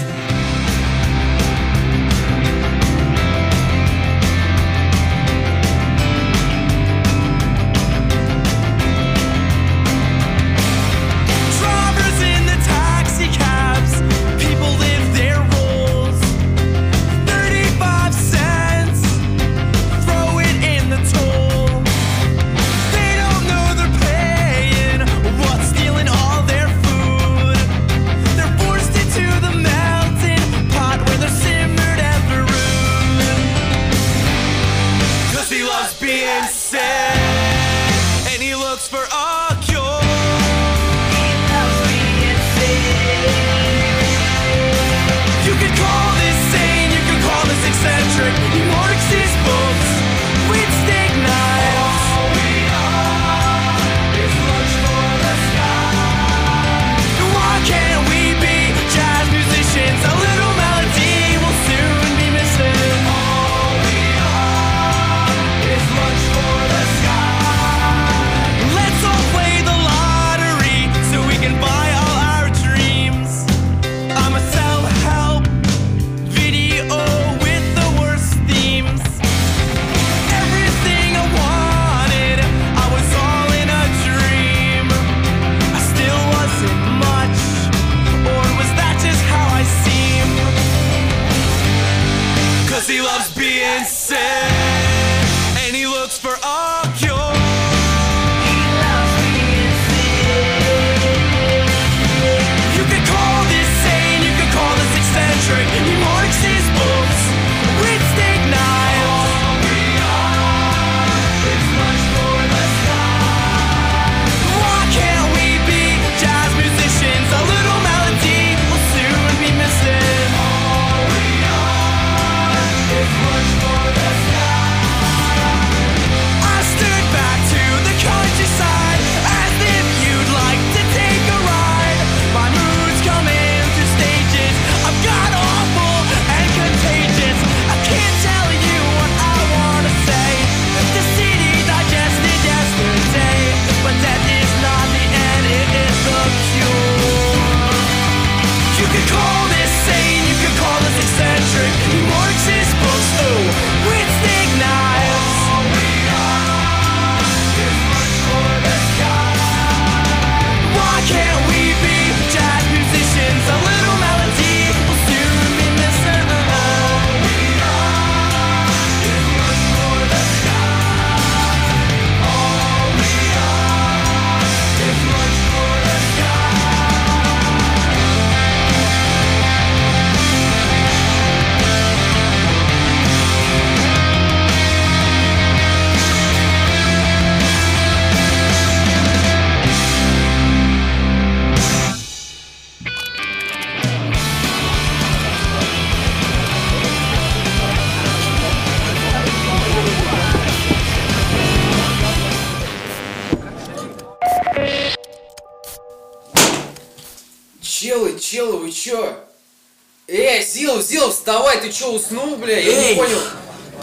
[211.77, 212.59] Чё, уснул, бля?
[212.59, 212.94] Я Эй!
[212.94, 213.19] не понял.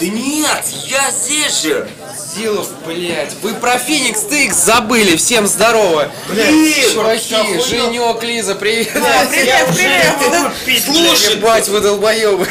[0.03, 1.87] Да нет, я здесь же.
[2.35, 6.11] Зилов, блядь, вы про Феникс TX забыли, всем здорово.
[6.27, 8.91] Блин, чуваки, Женек, Лиза, привет.
[8.91, 10.83] Привет, привет!
[10.83, 12.45] Слушай, Ебать, вы долбоёбы.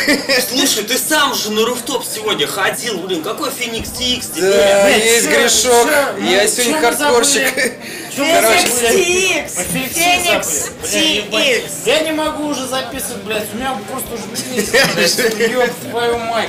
[0.49, 4.23] слушай, ты сам же на руфтоп сегодня ходил, блин, какой Феникс тебе?
[4.41, 5.87] Да, Блядь, есть чё- грешок.
[5.91, 7.55] чё- Я ну, сегодня хардкорщик.
[8.13, 10.73] Феникс Феникс TX!
[10.85, 11.71] Феникс TX!
[11.85, 14.25] Я не могу уже записывать, блядь, у меня просто уже
[14.95, 16.49] блядь, ёб твою мать.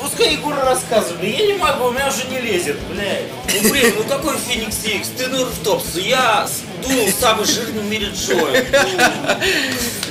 [0.00, 3.24] Пускай Егор рассказывает, я не могу, у меня уже не лезет, блядь.
[3.62, 5.06] Ну блин, ну какой Феникс TX?
[5.16, 6.48] Ты на руфтоп, я
[6.82, 8.64] думал самый жирный в мире Джоя.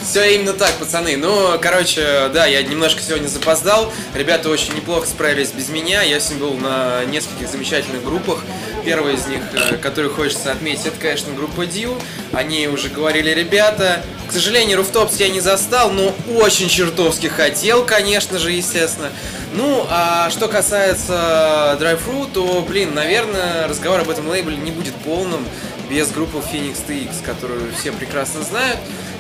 [0.04, 1.18] Все именно так, пацаны.
[1.18, 3.92] Ну, короче, да, я немножко сегодня запоздал.
[4.14, 6.04] Ребята очень неплохо справились без меня.
[6.04, 8.44] Я сегодня был на нескольких замечательных группах.
[8.86, 12.00] Первая из них, э, которую хочется отметить, это, конечно, группа Дью.
[12.34, 14.04] Они уже говорили ребята.
[14.28, 19.10] К сожалению, Руфтопс я не застал, но очень чертовски хотел, конечно же, естественно.
[19.54, 25.44] Ну, а что касается Drive-Thru, то, блин, наверное, разговор об этом лейбле не будет полным
[25.90, 28.78] без группы Phoenix TX, которую все прекрасно знают.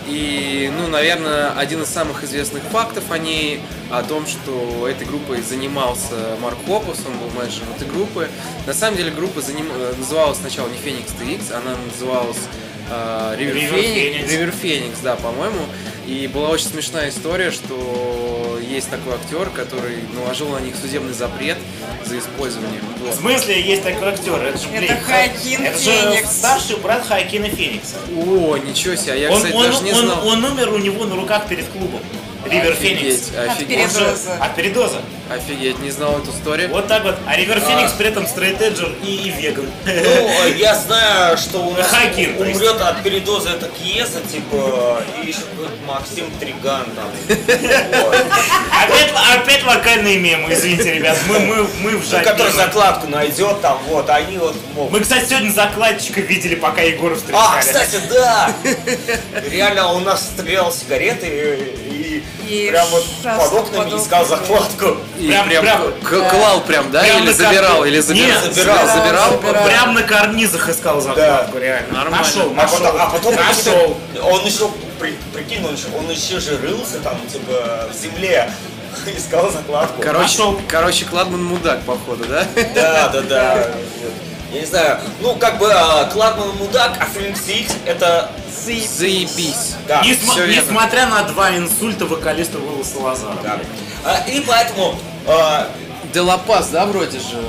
[0.08, 3.60] И, ну, наверное, один из самых известных фактов о ней,
[3.90, 8.30] о том, что этой группой занимался Марк Хопус, он был менеджером этой группы.
[8.68, 12.38] На самом деле группа заним- э, называлась сначала не Феникс TX, она называлась
[12.90, 13.72] River Phoenix.
[13.72, 14.30] Phoenix.
[14.32, 15.60] River Phoenix, да, по-моему.
[16.08, 21.58] И была очень смешная история, что есть такой актер, который наложил на них судебный запрет
[22.06, 22.80] за использование.
[23.12, 24.36] В смысле есть такой актер?
[24.44, 26.22] Это же, блин, Это Хоакин это Феникс.
[26.32, 27.96] же старший брат Хоакина Феникса.
[28.16, 30.28] О, ничего себе, я, он, кстати, он- даже не он- знал.
[30.28, 32.02] он умер у него на руках перед клубом.
[32.46, 33.32] Ривер Офигеть, Феникс.
[33.52, 33.68] офигеть.
[33.68, 34.34] Передоза.
[34.40, 35.02] От передоза.
[35.30, 36.70] Офигеть, не знал эту историю.
[36.70, 37.16] Вот так вот.
[37.26, 39.66] А Ривер Феникс при этом стрейт-эджер и, и веган.
[39.86, 45.40] Ну, я знаю, что у нас Хакин, умрет от передоза это Киеса, типа, и еще
[45.40, 47.10] какой-то Максим Триган там.
[48.72, 51.18] Опять, опять локальные мемы, извините, ребят.
[51.28, 52.24] Мы, мы, мы в Ну, жопе.
[52.24, 54.92] Который закладку найдет там, вот, они вот могут.
[54.92, 57.58] Мы, кстати, сегодня закладчика видели, пока Егора встречали.
[57.58, 58.54] А, кстати, да!
[59.50, 64.98] Реально, он у нас стрелял сигареты и, И прям вот под окнами искал закладку.
[65.20, 67.02] И Прям- прям, прям- к- клал прям, да?
[67.02, 68.28] Прям или забирал, или забирал?
[68.44, 69.32] Нет, забирал, забирал.
[69.32, 69.66] забирал.
[69.66, 71.94] Прям на карнизах искал закладку, реально.
[71.94, 72.18] Нормально.
[72.26, 72.78] Нашел, А нашел.
[72.80, 73.98] потом, а потом нашел.
[74.24, 74.70] он еще,
[75.00, 78.50] при- прикинь, он еще, он еще же рылся там, типа, в земле,
[79.18, 80.02] искал закладку.
[80.02, 80.62] Короче, Нашел.
[80.68, 82.46] короче, Кладман мудак, походу, да?
[82.76, 83.68] Да, да, да.
[84.54, 88.30] Я не знаю, ну, как бы, а, Кладман мудак, а Феникс Икс это...
[88.66, 89.76] Заебись.
[89.88, 93.38] Да, Несма- несмотря на два инсульта вокалиста Уилла Салазара.
[93.44, 93.60] да.
[94.04, 94.96] А, и поэтому...
[95.28, 95.70] а,
[96.14, 97.42] Делапас, да, вроде же?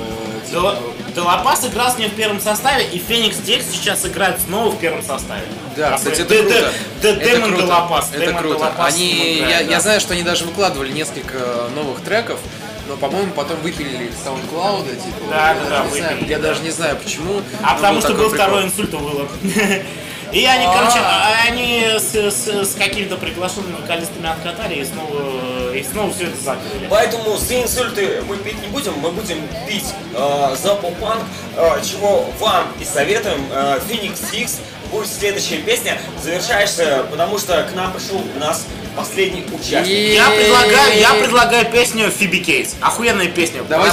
[0.51, 0.77] Дела-
[1.15, 5.03] Делапас играл с ним в первом составе, и Феникс Декс сейчас играет снова в первом
[5.03, 5.41] составе.
[5.75, 6.71] Да, А, кстати, это Д- круто.
[7.01, 7.61] Это круто.
[7.63, 8.57] Делапас, Это Дэмон круто.
[8.57, 11.37] Делапас Они, я, знаю, что они даже выкладывали несколько
[11.75, 12.39] новых треков,
[12.87, 15.29] но, по-моему, потом выпилили с SoundCloud, типа.
[15.29, 16.47] Да, я да, даже да, не знаю, выпилили, Я да.
[16.47, 17.41] даже не знаю, почему.
[17.63, 18.33] А потому что был прикол.
[18.35, 19.27] второй инсульт у Уилла.
[20.31, 25.83] И они, короче, а- они с, с- с какими-то приглашенными вокалистами откатали и снова, и
[25.83, 26.87] снова все это закрыли.
[26.89, 31.23] Поэтому за инсульты мы пить не будем, мы будем пить э, за поп-панк,
[31.55, 33.45] э, чего вам и советуем.
[33.51, 34.59] Э, Phoenix Six
[34.91, 38.65] будет следующая песня, завершаешься, потому что к нам пришел у нас
[38.95, 40.13] последний участник.
[40.15, 42.75] Я предлагаю, я предлагаю песню Фиби Кейс.
[42.81, 43.63] Охуенная песня.
[43.63, 43.91] Давай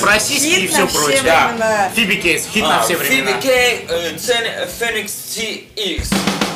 [0.00, 1.90] про сиськи и все прочее.
[1.94, 3.32] Фиби Кейс, хит на А, все времена.
[3.32, 3.48] Phoebe K,
[3.88, 6.53] э, Phoenix TX.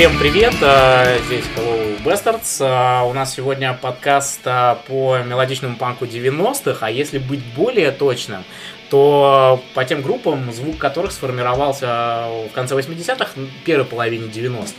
[0.00, 2.64] Всем привет, э, здесь Hello Bastards.
[2.64, 8.42] Э, У нас сегодня подкаст э, по мелодичному панку 90-х, а если быть более точным,
[8.88, 13.32] то по тем группам, звук которых сформировался в конце 80-х,
[13.66, 14.72] первой половине 90-х.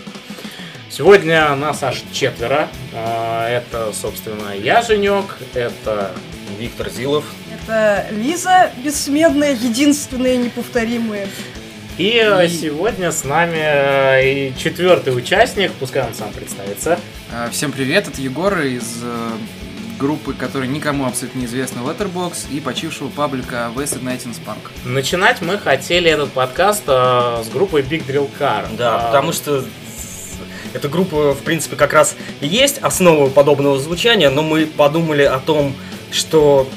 [0.90, 2.68] Сегодня нас аж четверо.
[2.92, 6.14] Это, собственно, я, Женек, это
[6.58, 7.26] Виктор Зилов.
[7.54, 11.28] Это Лиза, бессмертная, единственная, неповторимая.
[11.98, 17.00] И э, сегодня с нами э, и четвертый участник, пускай он сам представится.
[17.32, 19.30] А, Всем привет, это Егор из э,
[20.00, 24.58] группы, которая никому абсолютно неизвестна, Letterbox, и почившего паблика Wasted Night in Spunk.
[24.86, 28.66] Начинать мы хотели этот подкаст э, с группой Big Drill Car.
[28.78, 29.64] Да, А, потому что
[30.74, 35.40] эта группа, в принципе, как раз и есть основа подобного звучания, но мы подумали о
[35.40, 35.76] том,
[36.12, 36.68] что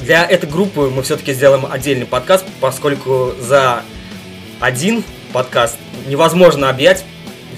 [0.00, 3.82] для этой группы мы все-таки сделаем отдельный подкаст, поскольку за
[4.64, 5.04] один
[5.34, 5.76] подкаст
[6.06, 7.04] невозможно объять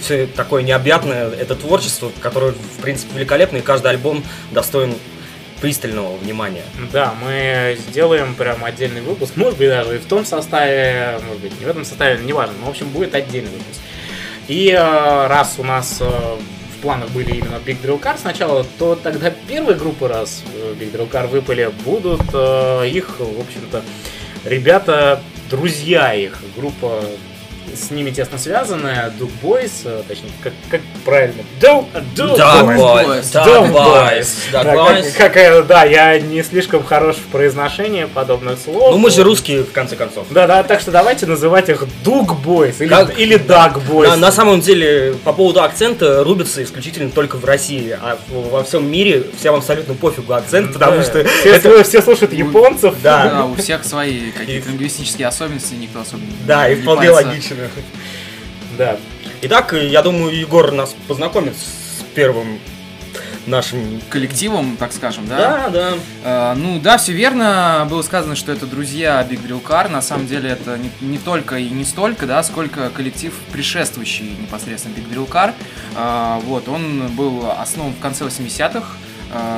[0.01, 4.95] все такое необъятное, это творчество, которое, в принципе, великолепно, и каждый альбом достоин
[5.61, 6.65] пристального внимания.
[6.93, 11.59] Да, мы сделаем прям отдельный выпуск, может быть даже и в том составе, может быть
[11.61, 13.81] не в этом составе, неважно, но в общем будет отдельный выпуск.
[14.49, 18.97] И э, раз у нас э, в планах были именно Big Drill Car сначала, то
[18.97, 22.23] тогда первые группы, раз э, Big Drill Car выпали, будут
[22.85, 23.83] их, в общем-то,
[24.45, 27.03] ребята, друзья их, группа
[27.75, 31.43] с ними тесно связанная, Duke Boys, э, точнее, как, как правильно?
[31.61, 33.07] Duke, Duke Dog Boys.
[33.07, 33.73] Boys, Dog Boys.
[33.73, 34.75] Boys, Да, Dog
[35.13, 35.53] как- Boys.
[35.59, 38.93] как, да, я не слишком хорош в произношении подобных слов.
[38.93, 40.27] Ну мы же русские, в конце концов.
[40.31, 43.37] Да, да, так что давайте называть их Дуг Бойс или, Как- или.
[44.09, 48.91] На, на самом деле, по поводу акцента рубятся исключительно только в России, а во всем
[48.91, 52.95] мире всем абсолютно пофигу акцент, потому что все, это- все слушают японцев.
[53.03, 53.29] Да.
[53.29, 57.11] Да, у всех свои какие-то лингвистические особенности, никто особо не Да, и не вполне
[57.57, 57.77] парится.
[57.77, 58.77] логично.
[58.77, 58.97] Да.
[59.43, 62.59] Итак, я думаю, Егор нас познакомит с первым
[63.47, 64.01] нашим...
[64.09, 65.69] коллективом, так скажем, да?
[65.69, 66.53] Да, да.
[66.53, 67.87] Э, ну да, все верно.
[67.89, 69.89] Было сказано, что это друзья Big Drill Car.
[69.89, 74.95] На самом деле это не, не только и не столько, да, сколько коллектив, предшествующий непосредственно
[74.95, 75.53] Big Drill Car.
[75.97, 78.85] Э, вот, он был основан в конце 80-х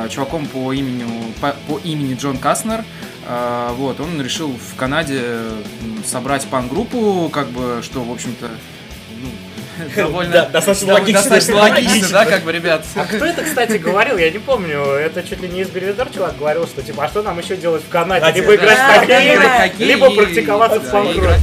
[0.04, 1.04] э, чуваком по имени,
[1.40, 2.84] по, по имени Джон Каснер.
[3.26, 5.40] Э, вот, он решил в Канаде
[6.06, 8.48] собрать пан-группу, как бы, что, в общем-то,
[9.20, 9.28] ну,
[9.96, 11.20] довольно, Да, достаточно логично.
[11.20, 12.84] достаточно логично, да, как бы, ребят.
[12.94, 14.16] А кто это, кстати, говорил?
[14.16, 14.80] Я не помню.
[14.80, 17.82] Это чуть ли не из Бельведер чувак говорил, что типа, а что нам еще делать
[17.82, 18.32] в Канаде?
[18.40, 21.40] Либо играть да, в хоккей, либо практиковаться в да, панк играть.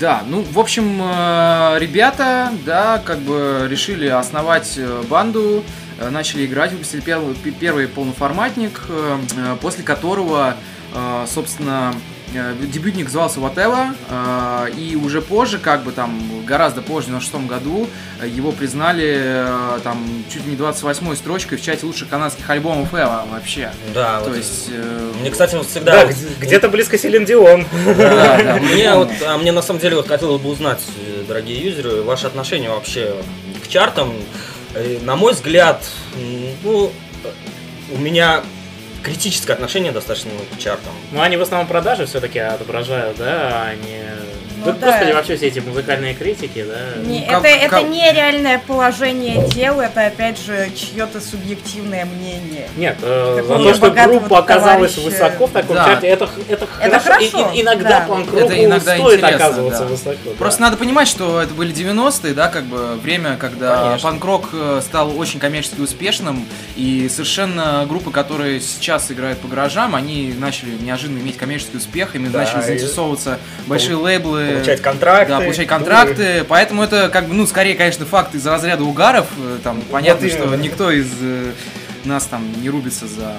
[0.00, 4.78] Да, ну, в общем, э, ребята, да, как бы решили основать
[5.08, 5.64] банду,
[6.10, 10.54] начали играть, выпустили первый, первый полноформатник, э, э, после которого,
[10.94, 11.94] э, собственно,
[12.34, 17.46] э, дебютник назывался Whatever, э, и уже позже, как бы там, гораздо позже, на шестом
[17.46, 17.88] году,
[18.22, 22.92] э, его признали э, там чуть ли не 28-й строчкой в чате лучших канадских альбомов
[22.94, 23.70] Эва вообще.
[23.94, 24.36] Да, То вот.
[24.36, 24.68] есть...
[24.70, 25.92] э, Мне, кстати, вот всегда...
[26.02, 27.66] Да, вот- где-то близко Селин Дион.
[27.86, 31.58] да, да, Мне вот, а мне на самом деле вот хотелось бы узнать, э, дорогие
[31.64, 33.14] юзеры, ваше отношение вообще
[33.64, 34.12] к чартам.
[34.74, 35.84] Э, На мой взгляд,
[36.62, 36.92] ну,
[37.92, 38.42] у меня
[39.02, 40.92] критическое отношение достаточно к чартам.
[41.12, 44.00] Ну, они в основном продажи все-таки отображают, да, они...
[44.64, 47.00] Ну да, господи, вообще все эти музыкальные критики, да.
[47.02, 52.68] Не, как- это, это как- не реальное положение дел, это опять же чье-то субъективное мнение.
[52.76, 55.18] Нет, э, за то, что группа оказалась товарища.
[55.22, 55.84] высоко в таком Да.
[55.86, 57.20] чарте, это, это, Это хорошо.
[57.26, 58.00] И- хорошо, и- иногда да.
[58.08, 58.46] панк-року
[58.80, 59.86] стоит оказываться да.
[59.86, 60.16] высоко.
[60.24, 60.30] да.
[60.38, 64.08] Просто надо понимать, что это были 90-е, да, как бы время, когда Конечно.
[64.10, 70.34] панк-рок э, стал очень коммерчески успешным, и совершенно группы, которые сейчас играют по гаражам, они
[70.38, 74.57] начали неожиданно иметь коммерческий успех, ими Да, начали и заинтересовываться большие лейблы.
[74.58, 75.32] Получать контракты.
[75.32, 79.58] Да, получать контракты, поэтому это как бы, ну, скорее, конечно, факт из разряда угаров, э,
[79.62, 80.60] там, понятно, Вот что именно.
[80.60, 81.52] никто из э,
[82.04, 83.34] нас там не рубится за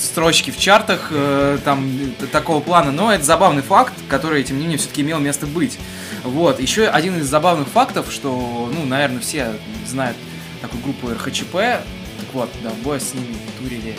[0.00, 1.88] строчки в чартах э, там
[2.20, 5.78] э, такого плана, но это забавный факт, который, тем не менее, все-таки имел место быть.
[6.24, 9.52] Вот, еще один из забавных фактов, что, ну, наверное, все
[9.86, 10.16] знают
[10.60, 13.94] такую группу РХЧП, так вот, да, бой с ними турили.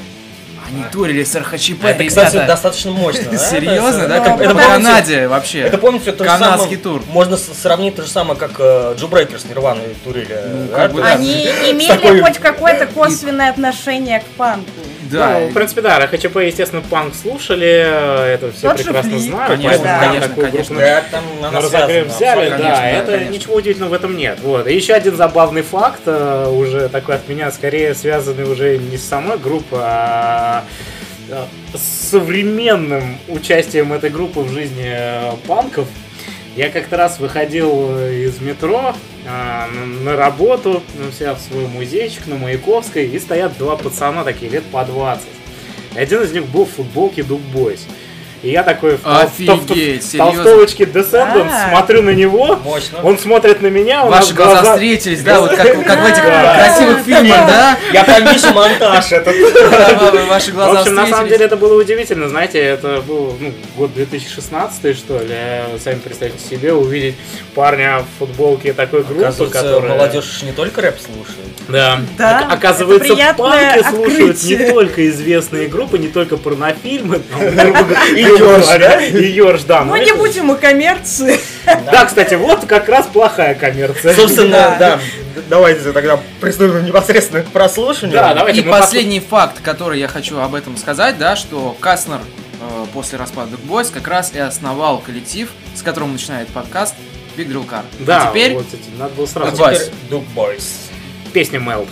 [0.70, 3.38] Они турили с РХЧП, Это, кстати, достаточно мощно.
[3.38, 5.60] Серьезно, да, это- как по помните- Канаде вообще.
[5.62, 7.02] Это помните, то же Канадский тур.
[7.08, 10.38] Можно сравнить то же самое, как э, Джо Брейкер с Нирваной турили.
[10.46, 14.70] Ну, есть- Они имели хоть какое-то косвенное отношение к панку.
[15.12, 19.12] Да, Ну, в принципе, да, РХЧП, естественно, панк слушали, э, это все Тот же прекрасно
[19.12, 19.22] Флип.
[19.22, 20.76] знают, Конечно, поэтому да, конечно, конечно.
[20.76, 22.58] группу Да, там на связана, взяли, абсолютно.
[22.58, 23.34] да, конечно, это конечно.
[23.34, 24.40] ничего удивительного в этом нет.
[24.42, 24.68] Вот.
[24.68, 29.08] И еще один забавный факт, э, уже такой от меня, скорее связанный уже не с
[29.08, 30.64] самой группой, а
[31.30, 31.44] э,
[31.76, 34.96] с современным участием этой группы в жизни
[35.48, 35.88] панков.
[36.60, 38.94] Я как-то раз выходил э, из метро
[39.26, 39.70] а,
[40.04, 44.84] на, работу, ну, взяв свой музейчик на Маяковской, и стоят два пацана такие, лет по
[44.84, 45.26] 20.
[45.96, 47.88] И один из них был в футболке Дуг Бойс.
[48.42, 50.44] И я такой в, тол- в Офигеть, в серьезно?
[50.44, 51.70] толстовочке Descendants А.
[51.72, 53.00] смотрю на него, Мощно.
[53.04, 56.24] он смотрит на меня, у Ваши нас глаза встретились, да, вот как, как в этих
[56.24, 57.78] красивых фильмах, да?
[57.92, 59.36] Я там вижу монтаж этот.
[60.28, 63.94] Ваши В глаза общем, на самом деле это было удивительно, знаете, это был ну, год
[63.94, 65.36] 2016, что ли,
[65.84, 67.16] сами представьте себе, увидеть
[67.56, 69.90] парня в футболке такой группы, которая...
[69.90, 71.59] молодежь не только рэп слушает.
[71.70, 72.00] Да.
[72.18, 74.72] Да, Ок- Оказывается, панки слушают не открытие.
[74.74, 77.22] только известные группы, не только порнофильмы,
[78.16, 79.02] И Ёрш, да?
[79.06, 79.82] И Ёрш, да.
[79.84, 81.40] Ну но не будем о коммерции.
[81.66, 84.14] Да, кстати, вот как раз плохая коммерция.
[84.14, 84.78] Собственно, Да.
[84.80, 85.00] да.
[85.50, 88.20] Давайте тогда приступим непосредственно к прослушиванию.
[88.20, 92.20] Да, давайте И последний факт, который я хочу об этом сказать, да, что Кастнер
[92.62, 96.96] э, после распада Boys как раз и основал коллектив, с которым начинает подкаст
[97.38, 97.84] Big Drill Car.
[98.00, 99.56] Да, а теперь вот, кстати, надо было сразу.
[99.56, 100.89] Теперь Дук Бойс.
[101.32, 101.88] Песня Мелд.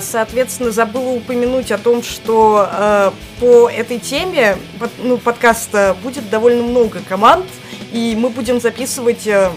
[0.00, 3.10] Соответственно, забыла упомянуть о том, что э,
[3.40, 7.46] по этой теме под- ну, подкаста будет довольно много команд,
[7.92, 9.50] и мы будем записывать э,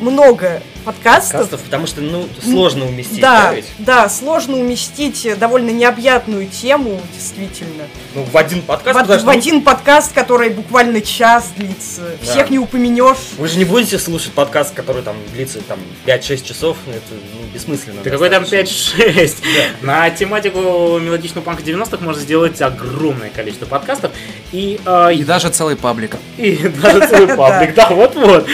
[0.00, 1.32] много подкастов.
[1.40, 3.64] Подкастов, потому что, ну, сложно уместить, Да, ведь?
[3.78, 7.75] да, сложно уместить довольно необъятную тему, действительно.
[8.16, 12.00] Ну, в один подкаст, в, потому в что, ну, один подкаст, который буквально час длится.
[12.00, 12.32] Да.
[12.32, 13.18] Всех не упомянешь.
[13.36, 17.46] Вы же не будете слушать подкаст, который там длится там 5-6 часов, ну, это ну,
[17.52, 18.00] бессмысленно.
[18.02, 19.02] Да какой там достаточно.
[19.02, 19.36] 5-6?
[19.82, 24.12] На тематику мелодичного панка 90-х можно сделать огромное количество подкастов.
[24.50, 26.16] И, э, И даже целый паблик.
[26.38, 28.48] и даже целый паблик, да, вот-вот.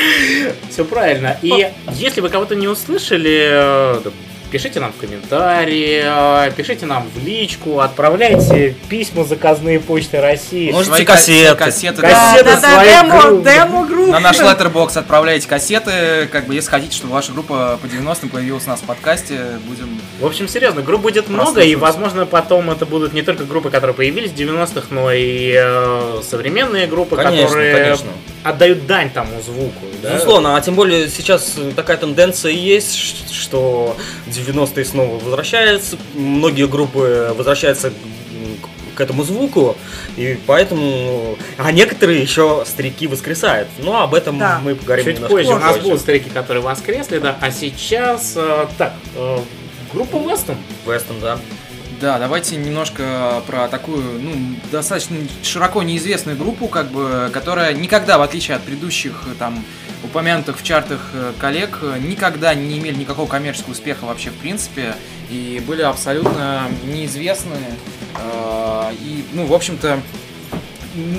[0.70, 1.38] Все правильно.
[1.40, 4.10] И если вы кого-то не услышали, э, да,
[4.52, 10.70] пишите нам в комментарии, э, пишите нам в личку, отправляйте письма заказные почты России.
[10.70, 11.56] Можете Свои кассеты.
[11.56, 12.44] кассеты, Кассеты.
[12.44, 12.60] да.
[12.60, 14.10] Да, да, демо, демо групп.
[14.10, 18.66] На наш letterbox отправляйте кассеты, как бы, если хотите, чтобы ваша группа по 90-м появилась
[18.66, 19.98] у нас в подкасте, будем...
[20.20, 23.94] В общем, серьезно, групп будет много, и, возможно, потом это будут не только группы, которые
[23.94, 28.10] появились в 90-х, но и э, современные группы, Конечно, которые конечно.
[28.42, 29.86] Отдают дань тому звуку.
[30.02, 30.14] Да?
[30.14, 33.96] Безусловно, а тем более сейчас такая тенденция есть, что
[34.26, 39.76] 90-е снова возвращаются, многие группы возвращаются к- к этому звуку,
[40.16, 41.38] и поэтому...
[41.56, 43.68] А некоторые еще старики воскресают.
[43.78, 44.60] Но об этом Да.
[44.62, 48.66] мы поговорим Чуть немножко позже у нас будут старики, которые воскресли, да, а сейчас, э,
[48.76, 49.38] так, э,
[49.92, 50.56] группа Вестон.
[50.86, 51.38] Вестон, да.
[52.02, 58.22] Да, давайте немножко про такую, ну, достаточно широко неизвестную группу, как бы, которая никогда, в
[58.22, 59.64] отличие от предыдущих, э, там,
[60.02, 64.96] упомянутых в чартах э, коллег, э, никогда не имели никакого коммерческого успеха вообще в принципе,
[65.30, 67.54] и были абсолютно неизвестны,
[68.16, 70.00] э, и, ну, в общем-то,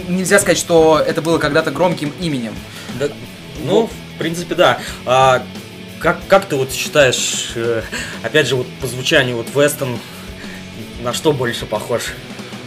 [0.10, 2.54] нельзя сказать, что это было когда-то громким именем.
[3.00, 3.08] Да,
[3.64, 4.80] ну, в принципе, да.
[5.06, 5.44] А
[6.00, 7.84] как, как ты вот считаешь, э,
[8.22, 9.98] опять же, вот по звучанию, вот Вестон
[11.04, 12.14] на что больше похож?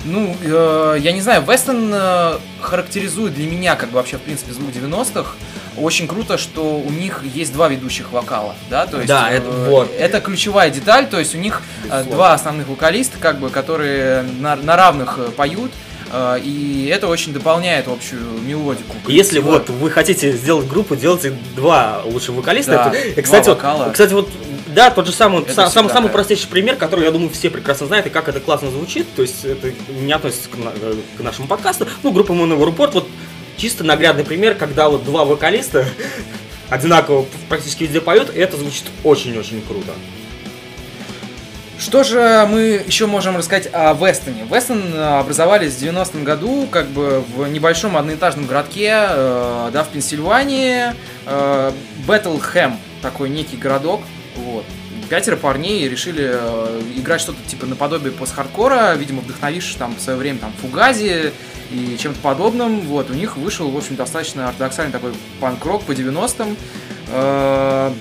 [0.05, 4.53] Ну, э, я не знаю, Вестон э, характеризует для меня, как бы вообще, в принципе,
[4.53, 5.33] звук 90-х.
[5.77, 9.51] Очень круто, что у них есть два ведущих вокала, да, то есть Да, э, это
[9.51, 9.91] вот.
[9.99, 11.61] это ключевая деталь, то есть у них
[11.91, 15.73] э, два основных вокалиста, как бы, которые на, на равных э, поют,
[16.13, 18.95] э, и это очень дополняет общую мелодику.
[19.09, 22.73] Если вот вы хотите сделать группу, делайте два лучших вокалиста.
[22.73, 23.91] Да, Это- и, два кстати, вот, вокала.
[23.91, 24.31] кстати, вот
[24.77, 27.87] да, тот же самый, Это сам- самый, самый простейший пример, который, я думаю, все прекрасно
[27.87, 29.07] знают, и как это классно звучит.
[29.17, 31.89] То есть это не относится к, э, к нашему подкасту.
[32.03, 33.09] Ну, группа Monover Report, вот
[33.57, 35.87] чисто наглядный пример, когда вот два вокалиста
[36.69, 39.93] одинаково практически везде поют, и это звучит очень-очень круто.
[41.79, 44.47] Что же мы еще можем рассказать о Вестоне?
[44.51, 49.89] Вестон э, образовались в 90-м году как бы в небольшом одноэтажном городке, э, да, в
[49.89, 50.93] Пенсильвании,
[51.25, 51.73] э,
[52.07, 54.03] Бэтлхэм, такой некий городок,
[54.47, 54.65] вот.
[55.09, 60.39] Пятеро парней решили э, играть что-то типа наподобие пост-хардкора, видимо, вдохновившись там в свое время
[60.39, 61.33] там Фугази
[61.71, 62.81] и чем-то подобным.
[62.81, 66.57] Вот, у них вышел, в общем, достаточно ортодоксальный такой панк-рок по 90-м.
[67.09, 67.93] Э,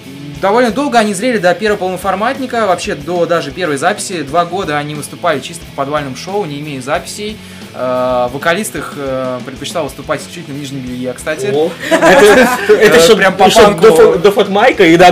[0.41, 4.21] Довольно долго они зрели до первого полноформатника, вообще до даже первой записи.
[4.21, 7.37] Два года они выступали чисто по подвальным шоу, не имея записей.
[7.77, 11.51] Э, Вокалист их э, предпочитал выступать исключительно в нижнем белье, кстати.
[11.53, 13.81] О, Это что, прям по еще панку.
[13.81, 15.11] до фо- до фотмайка и до.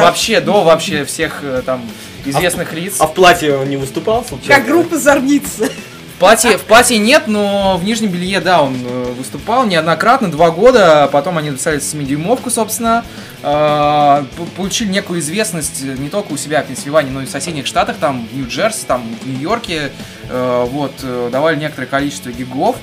[0.00, 1.82] Вообще, до вообще всех э, там
[2.24, 2.94] известных лиц.
[3.00, 4.54] А в платье он не выступал случайно?
[4.54, 5.68] Как группа Зорница.
[6.14, 10.50] В платье, в платье нет, но в нижнем белье, да, он э, выступал неоднократно, два
[10.52, 13.04] года, потом они написали 7-дюймовку, собственно,
[13.42, 17.66] п- получили некую известность э, не только у себя в Пенсильвании, но и в соседних
[17.66, 19.90] штатах, там, в Нью-Джерси, там, в Нью-Йорке,
[20.30, 20.92] э, вот,
[21.32, 22.76] давали некоторое количество гигов.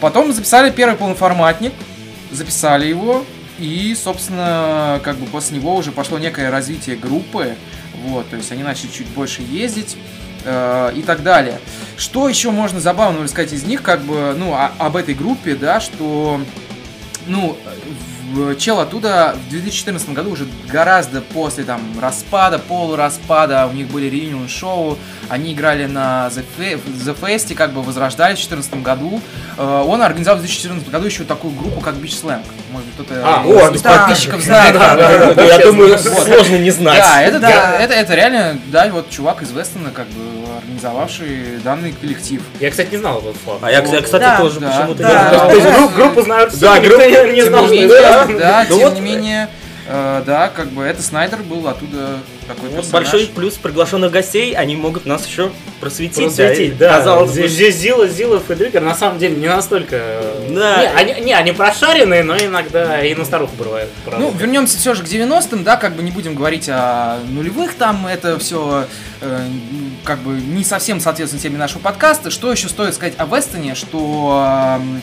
[0.00, 1.74] Потом записали первый полноформатник,
[2.30, 3.22] записали его,
[3.58, 7.54] и, собственно, как бы после него уже пошло некое развитие группы,
[8.06, 9.96] вот, то есть они начали чуть больше ездить,
[10.44, 11.58] э, и так далее.
[11.96, 15.80] Что еще можно забавно рассказать из них, как бы, ну, о- об этой группе, да,
[15.80, 16.40] что,
[17.26, 17.56] ну,
[18.58, 24.48] чел оттуда в 2014 году уже гораздо после там распада, полураспада, у них были реюнион
[24.48, 24.98] шоу,
[25.28, 29.20] они играли на The, Fe- The Fest, как бы возрождались в 2014 году.
[29.58, 32.42] Э, Он организовал в 2014 году еще такую группу, как Beach Slang.
[32.70, 33.44] Может быть, кто-то А,
[33.74, 33.98] из о, да.
[34.06, 34.74] подписчиков знает.
[34.74, 34.94] Да,
[35.34, 35.42] да.
[35.44, 36.00] Я думаю, Вот.
[36.24, 36.98] сложно не знать.
[36.98, 37.78] Да, это, Да.
[37.78, 40.22] это, это реально, да, вот чувак из Вестона, как бы,
[40.58, 42.42] организовавший данный коллектив.
[42.60, 43.58] Я, кстати, не знал этот факт.
[43.62, 45.48] А я, кстати, тоже почему-то не знал.
[45.48, 47.74] То есть группу, знают все, Да, никто не, знал, что
[48.28, 49.48] да, Ну тем вот- не менее,
[49.88, 52.90] э, да, как бы это Снайдер был оттуда такой Вот персонаж.
[53.10, 55.50] большой плюс приглашенных гостей, они могут нас еще
[55.80, 56.16] просветить.
[56.36, 56.90] Просветить, да.
[56.90, 56.98] да.
[56.98, 60.22] Казалось бы, здесь, здесь Зила, Зилов и Дрикер на самом деле не настолько...
[60.50, 60.82] Да.
[60.82, 63.88] Не, они, не, они прошаренные, но иногда и на старуху бывает.
[64.06, 68.06] Ну, вернемся все же к 90-м, да, как бы не будем говорить о нулевых, там
[68.06, 68.86] это все
[69.20, 69.46] э,
[70.04, 72.30] как бы не совсем соответствует теме нашего подкаста.
[72.30, 75.00] Что еще стоит сказать о Вестоне, что э,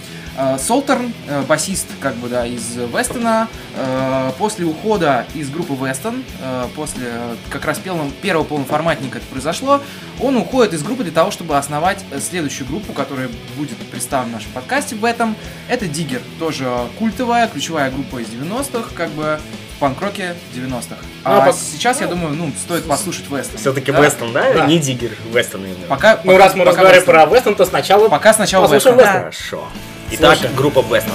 [0.59, 6.67] Солтерн, э, басист как бы да из Вестона, э, после ухода из группы Вестон, э,
[6.75, 9.81] после э, как раз первого, первого полноформатника это произошло,
[10.19, 14.33] он уходит из группы для того, чтобы основать э, следующую группу, которая будет представлена в
[14.33, 15.35] нашем подкасте в этом.
[15.67, 19.39] Это Диггер, тоже культовая, ключевая группа из 90-х, как бы
[19.75, 20.95] в панк-роке 90-х.
[20.99, 23.57] Ну, а А пок- сейчас, я думаю, ну, стоит послушать Вестон.
[23.59, 24.01] Все-таки Да?
[24.01, 24.53] Вестон, да?
[24.53, 24.65] Да.
[24.65, 25.87] Не Диггер, Вестон именно.
[25.87, 28.09] Пока, Ну, пока- раз мы пока разговариваем про Вестон, то сначала...
[28.09, 29.13] Пока сначала Послушаем Вестон.
[29.29, 29.31] Вестон.
[29.31, 29.67] Хорошо.
[30.11, 30.55] Итак, Слушаем.
[30.55, 31.13] группа Вестон.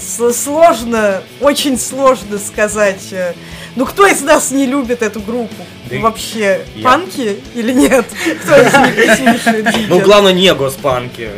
[0.00, 3.08] Сложно, очень сложно сказать.
[3.12, 3.32] э,
[3.76, 5.54] Ну кто из нас не любит эту группу?
[5.90, 6.84] Да Вообще, я.
[6.84, 8.06] панки или нет?
[8.42, 11.30] Кто из них слушает Ну, главное, не госпанки.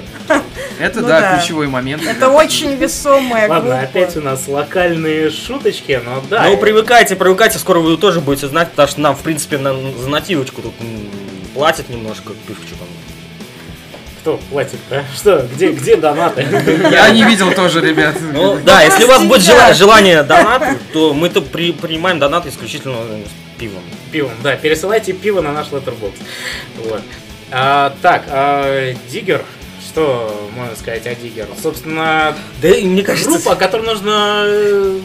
[0.81, 2.03] Это, Ну да, ключевой момент.
[2.07, 3.85] Это очень весомая Ладно, группа.
[3.85, 6.45] опять у нас локальные шуточки, но да.
[6.49, 10.63] Ну, привыкайте, привыкайте, скоро вы тоже будете знать, потому что нам, в принципе, за нативочку
[10.63, 10.73] тут
[11.55, 12.89] платят немножко, пивчу там.
[14.21, 15.05] Кто платит, да?
[15.17, 16.43] Что, где, где донаты?
[16.91, 18.17] Я не видел тоже, ребят.
[18.21, 19.69] Ну, да, если у вас будет деньгах.
[19.69, 23.83] жела- желание донат, то мы-то при- принимаем донаты исключительно с пивом.
[24.13, 26.13] Пивом, да, пересылайте пиво на наш letterbox.
[26.85, 27.03] Вот.
[27.51, 29.43] А, так, а, Диггер,
[29.87, 31.47] что можно сказать о Диггер?
[31.63, 33.31] Собственно, Да, и мне кажется...
[33.31, 34.99] группа, о которой нужно э,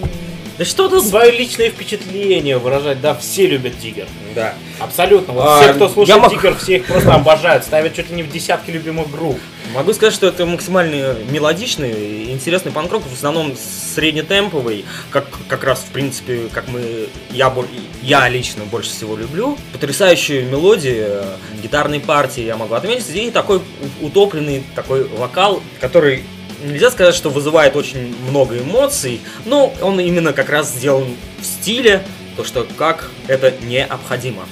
[0.57, 1.05] Да что тут...
[1.05, 4.07] свое личное впечатление выражать, да, все любят Диггер.
[4.33, 4.53] Да.
[4.79, 5.33] Абсолютно.
[5.33, 8.15] Вот А, все, кто я слушает мог- Диггер, все их просто обожают, ставят чуть ли
[8.15, 9.39] не в десятки любимых групп.
[9.73, 13.55] Могу сказать, что это максимально мелодичный и интересный панк-рок, в основном
[13.95, 17.53] среднетемповый, как, как раз, в принципе, как мы, я,
[18.01, 19.57] я лично больше всего люблю.
[19.73, 21.23] Потрясающие мелодии, э,
[21.61, 23.61] гитарные партии я могу отметить, и такой
[24.01, 26.23] утопленный такой вокал, который
[26.65, 32.03] нельзя сказать, что вызывает очень много эмоций, но он именно как раз сделан в стиле,
[32.35, 34.45] то, что как это необходимо.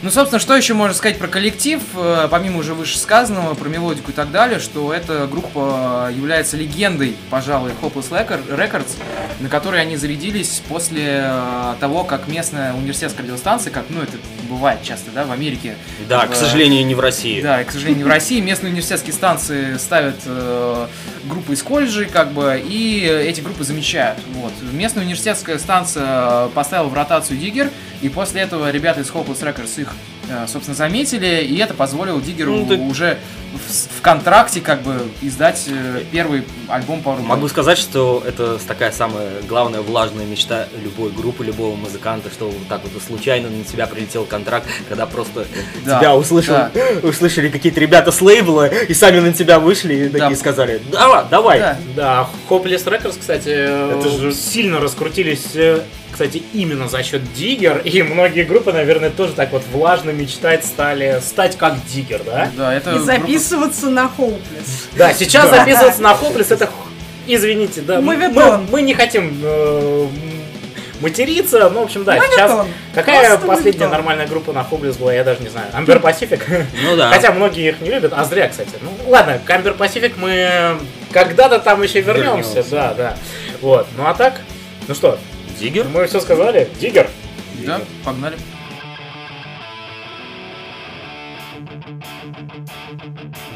[0.00, 4.14] Ну, собственно, что еще можно сказать про коллектив, э, помимо уже вышесказанного, про мелодику и
[4.14, 8.92] так далее, что эта группа является легендой, пожалуй, Hopeless Record- Records,
[9.40, 14.12] на которой они зарядились после э, того, как местная университетская радиостанция, как, ну, это
[14.48, 15.74] бывает часто, да, в Америке.
[16.08, 17.40] Да, в- к сожалению, не в России.
[17.42, 20.86] Да, к сожалению, в России местные университетские станции ставят э,
[21.24, 24.20] группы из колледжей, как бы, и эти группы замечают.
[24.34, 24.52] Вот.
[24.72, 27.70] Местная университетская станция поставила в ротацию Диггер,
[28.00, 29.88] И после этого ребята из Hopeless Records их,
[30.30, 33.18] э, собственно, заметили, и это позволило Диггеру Ну, ты- уже
[33.52, 37.50] в, в контракте как бы издать э, первый альбом Power Могу Boy.
[37.50, 42.82] сказать, что это такая самая главная влажная мечта любой группы, любого музыканта, что вот так
[42.84, 45.46] вот случайно на тебя прилетел контракт, когда просто
[45.84, 46.70] Да, тебя услышал, да.
[47.02, 50.18] услышали какие-то ребята с лейбла и сами на тебя вышли и Да.
[50.20, 51.58] такие сказали, давай, давай.
[51.58, 51.76] Да.
[51.96, 55.80] Да, Hopeless Records, кстати, Это же- сильно раскрутились, э,
[56.18, 61.20] кстати, именно за счет Диггер, и многие группы, наверное, тоже так вот влажно мечтать стали
[61.24, 62.50] стать как Диггер, да?
[62.56, 64.88] Да, это И группа- записываться на Hopeless.
[64.96, 66.68] Да, сейчас записываться на Hopeless, это,
[67.28, 68.66] извините, да, мы, Моветон.
[68.68, 70.06] мы не хотим э,
[71.00, 72.32] материться, ну, в общем, да, Моветон.
[72.36, 72.66] сейчас...
[72.96, 73.90] Какая Просто последняя моветон.
[73.92, 75.68] нормальная группа на Hopeless была, я даже не знаю.
[75.72, 76.42] Amber Pacific?
[76.82, 77.10] Ну да.
[77.10, 78.70] Хотя многие их не любят, а зря, кстати.
[78.82, 80.78] Ну, ладно, к Amber Pacific мы
[81.12, 82.70] когда-то там еще вернемся, Вернемся.
[82.72, 83.16] да, да.
[83.60, 84.40] Вот, ну а так,
[84.88, 85.16] ну что,
[85.58, 85.86] Диггер?
[85.88, 87.08] мы все сказали, Диггер.
[87.66, 88.36] Да, погнали.
[93.18, 93.47] My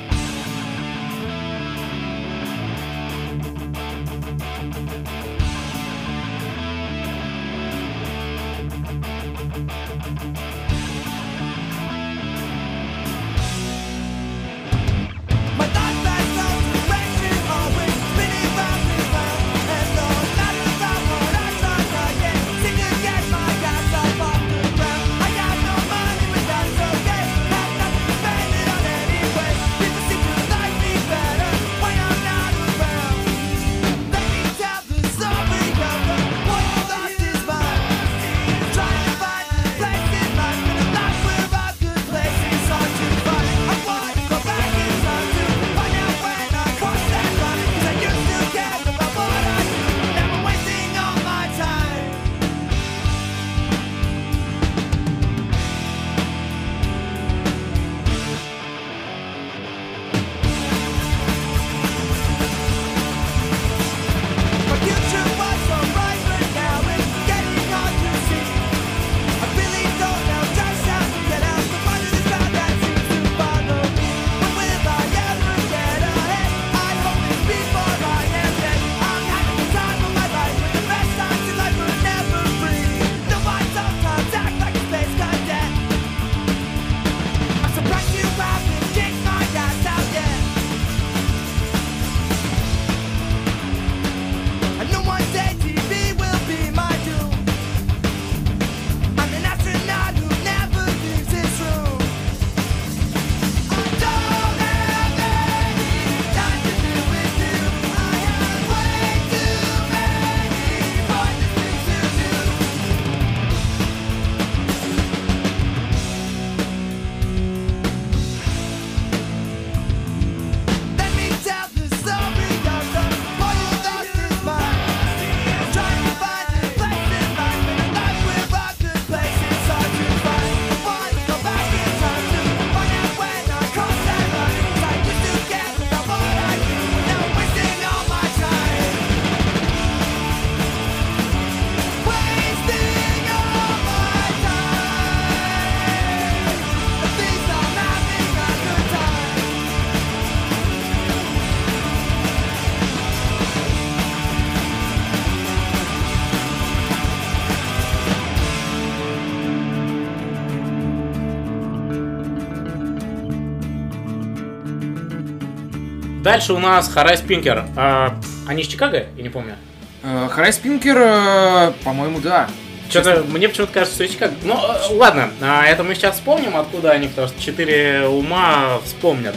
[166.22, 167.64] Дальше у нас Харай Спинкер.
[167.76, 168.14] А,
[168.46, 169.06] они из Чикаго?
[169.16, 169.56] Я не помню.
[170.04, 172.48] Э, Харай Спинкер, э, по-моему, да.
[172.88, 174.34] Что-то мне почему-то кажется, что из Чикаго.
[174.44, 179.34] Ну, э, ладно, а, это мы сейчас вспомним, откуда они, потому что четыре ума вспомнят.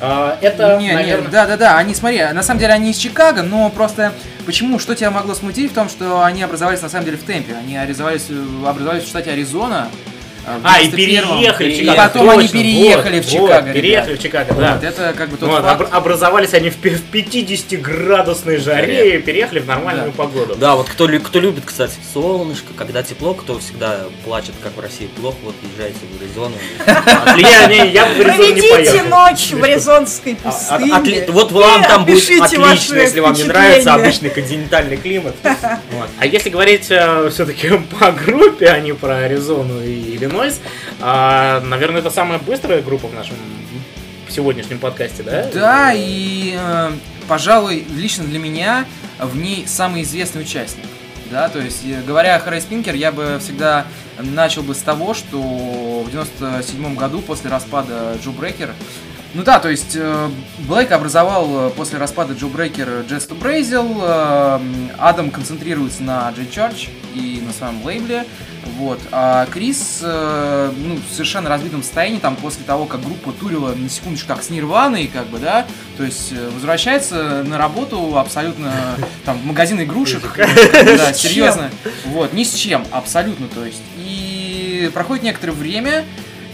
[0.00, 1.26] А, это, не, наверное...
[1.26, 4.12] не, да, да, да, они, смотри, на самом деле они из Чикаго, но просто
[4.44, 7.54] почему, что тебя могло смутить в том, что они образовались на самом деле в темпе,
[7.54, 8.26] они образовались,
[8.66, 9.88] образовались в штате Аризона.
[10.46, 10.96] Э, в А, и 91-м.
[10.96, 11.96] переехали в И Чикаго.
[11.96, 14.18] потом они точно, переехали вот, в Чикаго, вот, переехали ребят.
[14.20, 14.74] в Чикаго, да.
[14.74, 15.80] Вот, это как бы тот Вот, факт.
[15.80, 20.54] обр- образовались они в пи- в 50-градусной жаре и переехали в нормальную погоду.
[20.56, 25.06] Да, вот кто, кто любит, кстати, солнышко, когда тепло, кто всегда плачет, как в России
[25.20, 26.54] плохо, вот езжайте в Аризону.
[27.38, 29.08] Я, не, я в Аризону не Проведите поехал.
[29.08, 30.92] ночь в Аризонской А- пустыне.
[30.92, 35.34] отли- Вот вам и там будет отлично, если вам не нравится обычный континентальный климат.
[36.18, 37.68] А если говорить все-таки
[38.00, 40.33] по группе, а не про Аризону и Иллинойс,
[41.00, 43.36] а, наверное, это самая быстрая группа в нашем
[44.28, 45.48] сегодняшнем подкасте, да?
[45.52, 46.90] Да, и, э,
[47.28, 48.84] пожалуй, лично для меня
[49.18, 50.86] в ней самый известный участник.
[51.30, 53.86] Да, то есть, э, говоря о Харай Спинкер, я бы всегда
[54.18, 58.70] начал бы с того, что в 97 году после распада Джо Брекер
[59.34, 60.30] ну да, то есть э,
[60.60, 64.60] Блейк образовал э, после распада Джо Just to Brazil, э,
[64.96, 68.26] Адам концентрируется на J Church и на своем лейбле,
[68.76, 73.74] вот, а Крис, э, ну, в совершенно разбитом состоянии, там, после того, как группа турила,
[73.74, 75.66] на секундочку, как с Нирваной, как бы, да,
[75.96, 78.72] то есть возвращается на работу абсолютно,
[79.24, 81.72] там, в магазин игрушек, да, серьезно,
[82.06, 86.04] вот, ни с чем, абсолютно, то есть, и проходит некоторое время,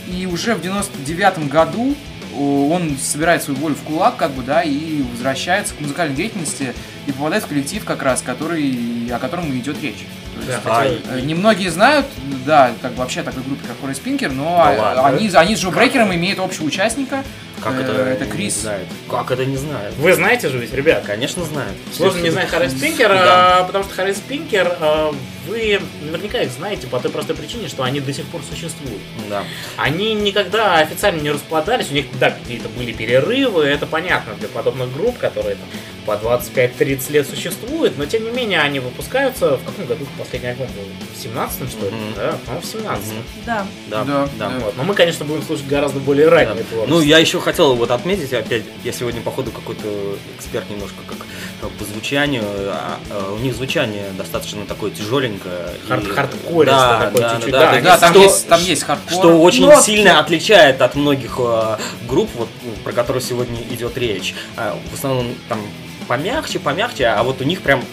[0.09, 1.94] и уже в 99 году
[2.41, 6.75] он собирает свою волю в кулак, как бы, да, и возвращается к музыкальной деятельности
[7.07, 10.07] и попадает в коллектив как раз, который, о котором и идет речь.
[10.35, 12.07] То есть, Да, хотел- э, Немногие знают,
[12.47, 15.07] да, как бы вообще о такой группе, как Хоррис Пинкер, но Да а- ладно.
[15.19, 17.23] они, они с Джо Брейкером имеют общего участника.
[17.62, 17.93] Как Э, это?
[17.93, 18.61] Это не Крис.
[18.62, 18.87] знает?
[19.11, 19.93] Как это не знает?
[19.99, 21.03] Вы знаете же ведь, ребят?
[21.07, 21.73] Конечно, знает.
[21.95, 23.59] Сложно не знать Харрис Пинкер, Да.
[23.59, 25.15] а, потому что Харрис Пинкер, а,
[25.47, 29.01] вы наверняка их знаете по той простой причине, что они до сих пор существуют.
[29.29, 29.45] Да.
[29.77, 34.93] Они никогда официально не распадались, у них, да, какие-то были перерывы, это понятно для подобных
[34.93, 35.67] групп, которые там
[36.07, 40.67] по 25-30 лет существуют, но тем не менее они выпускаются, в каком году последний альбом
[40.69, 40.83] был?
[41.15, 41.91] В 17-м, что ли?
[41.93, 42.15] Мгм.
[42.17, 43.23] Да, по-моему, в 17 Мгм.
[43.47, 43.67] Да.
[43.89, 44.49] Да, Да, да.
[44.51, 44.59] да.
[44.61, 44.77] Вот.
[44.77, 46.62] Но мы, конечно, будем слушать гораздо более раннее Да.
[46.65, 46.87] творчество.
[46.87, 51.19] Ну, я еще хотел вот отметить, опять, я сегодня, походу, какой-то эксперт немножко как
[51.62, 52.43] э, по звучанию.
[52.47, 55.70] а, а, У них звучание достаточно такое тяжеленькое.
[55.89, 57.73] Хард- хардкористое да, такое да, чуть-чуть, да, да.
[57.73, 59.12] есть Да, там что- есть, там есть хардкор.
[59.12, 59.87] Что очень Нотки.
[59.87, 61.77] сильно отличает от многих э,
[62.09, 64.35] групп, вот, ну, про которые сегодня идет речь.
[64.57, 65.61] А, в основном там
[66.09, 67.85] помягче, помягче, а вот у них прям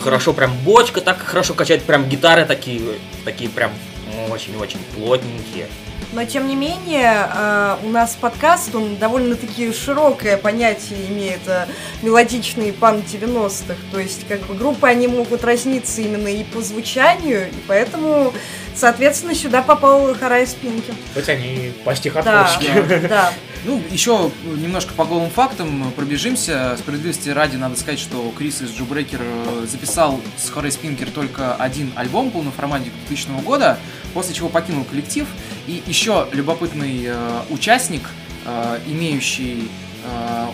[0.00, 2.80] хорошо, прям бочка так хорошо качает, прям гитары такие,
[3.24, 3.70] такие прям
[4.30, 5.66] очень-очень плотненькие.
[6.16, 11.42] Но тем не менее, э, у нас подкаст, он довольно-таки широкое понятие имеет
[12.00, 13.76] мелодичный панк 90-х.
[13.92, 18.32] То есть, как бы группы, они могут разниться именно и по звучанию, и поэтому,
[18.76, 20.92] соответственно, сюда попал Харай Спинки.
[21.14, 23.06] Хоть они почти Да, хардкорщики.
[23.08, 23.32] да.
[23.64, 26.76] Ну, еще немножко по голым фактам пробежимся.
[26.78, 31.56] Справедливости ради надо сказать, что Крис из Джо Брейкер э, записал с Хоррис Пинкер только
[31.56, 33.76] один альбом полноформатник 2000 года,
[34.14, 35.26] после чего покинул коллектив.
[35.66, 38.02] И еще любопытный э, участник,
[38.44, 39.68] э, имеющий
[40.04, 40.46] э,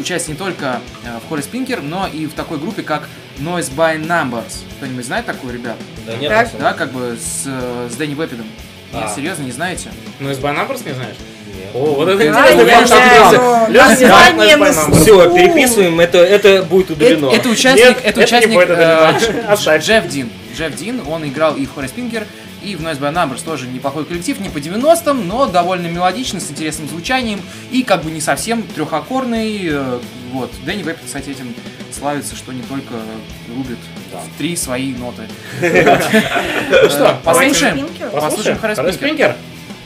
[0.00, 3.08] участие не только э, в Хоррис Пинкер, но и в такой группе, как
[3.40, 4.62] Noise by Numbers.
[4.76, 5.76] Кто-нибудь знает такую, ребят?
[6.06, 6.48] Да нет, Так.
[6.58, 8.46] Да, как бы с, э, с Дэнни Вепидом.
[8.92, 9.14] Нет, А.
[9.14, 9.90] серьезно, не знаете?
[10.18, 11.16] Ну, из Байнабрс не знаешь?
[11.74, 15.02] О, вот это Noise by на Numbers.
[15.02, 17.26] Все, переписываем, это, это будет удалено.
[17.26, 19.78] Это, это участник, Нет, это участник э.
[19.78, 20.30] Джефф Дин.
[20.56, 22.26] Джефф Дин, он играл и в Хоррис Пинкер,
[22.62, 26.50] и в Noise by Numbers тоже неплохой коллектив, не по 90-м, но довольно мелодичный, с
[26.50, 27.40] интересным звучанием,
[27.70, 29.60] и как бы не совсем трехаккордный.
[29.70, 29.98] э,
[30.32, 30.50] Вот.
[30.64, 31.54] Дэнни Веб, кстати, этим
[32.00, 32.94] славится, что не только
[33.54, 33.78] рубит
[34.10, 35.22] в три свои ноты.
[35.60, 37.76] Ну что, Послушаем.
[37.76, 38.10] Пинкер?
[38.10, 38.98] Послушаем Хоррис Пинкер.
[38.98, 39.36] Пинкер.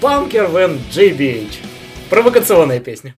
[0.01, 1.57] Панкер Вен JBH.
[2.11, 3.15] Провокационная песня.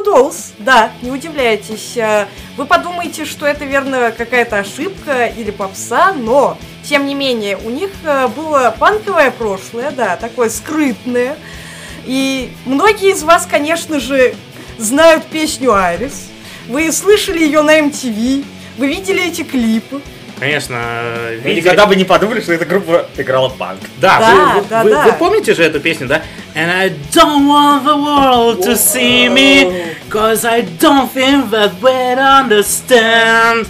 [0.00, 1.96] Dolls, да, не удивляйтесь.
[1.98, 7.70] А, Вы подумаете, что это, верно, какая-то ошибка или попса, но, тем не менее, у
[7.70, 11.36] них а, было панковое прошлое, да, такое скрытное.
[12.04, 14.34] И многие из вас, конечно же,
[14.78, 16.28] знают песню Айрис.
[16.68, 18.44] Вы слышали ее на MTV,
[18.78, 20.00] вы видели эти клипы.
[20.38, 20.76] Конечно,
[21.28, 23.78] Вы видели- никогда бы не подумали, что эта группа играла панк.
[23.98, 25.02] Да, Да, вы, вы- да, вы- да.
[25.04, 26.22] вы помните же эту песню, да?
[26.62, 29.50] And I don't want the world to see me,
[30.08, 33.66] cause I don't think that we'd understand.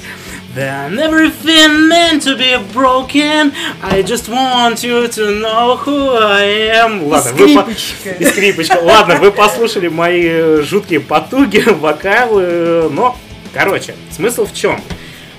[0.54, 3.52] Then everything meant to be broken.
[3.82, 6.44] I just want you to know who I
[6.82, 7.08] am.
[7.08, 8.10] Ладно, вы по- скрипочка.
[8.20, 8.78] И скрипочка.
[8.82, 13.16] Ладно, вы послушали мои э, жуткие потуги, вокалы, но,
[13.54, 14.78] короче, смысл в чем?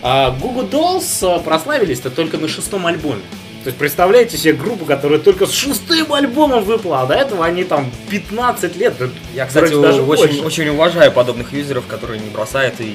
[0.02, 3.22] А, Google Dolls э, прославились-то только на шестом альбоме.
[3.64, 7.64] То есть представляете себе группу, которая только с шестым альбомом выпала, а до этого они
[7.64, 8.94] там 15 лет.
[9.34, 10.42] Я, кстати, вроде даже очень, больше.
[10.42, 12.94] очень уважаю подобных юзеров, которые не бросают и,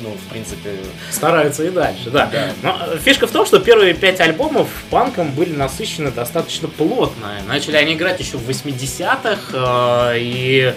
[0.00, 0.70] ну, в принципе,
[1.12, 2.28] стараются и дальше, да.
[2.32, 2.52] Да.
[2.62, 7.28] Но э, фишка в том, что первые пять альбомов панком были насыщены достаточно плотно.
[7.46, 10.74] Начали они играть еще в 80-х, э, и,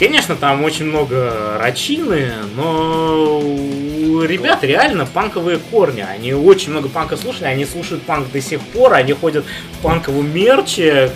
[0.00, 6.00] конечно, там очень много рачины, но у ребят реально панковые корни.
[6.00, 9.44] Они очень много панка слушали, они слушают панк до сих пор, они ходят
[9.78, 11.10] в панковом мерче.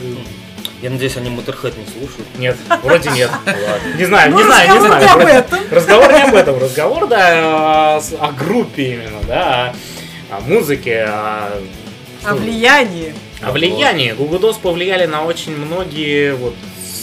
[0.83, 2.29] я надеюсь, они Motorhead не слушают.
[2.39, 3.31] Нет, вроде нет.
[3.97, 5.03] Не знаю, Ну, не знаю, не разговор знаю.
[5.03, 5.59] не об этом.
[5.71, 6.59] Разговор не об этом.
[6.59, 9.75] Разговор, да, о, группе именно, да,
[10.31, 11.59] о, музыке, о,
[12.25, 13.15] О влиянии.
[13.43, 14.13] о влиянии.
[14.13, 16.55] Google Dolls повлияли на очень многие вот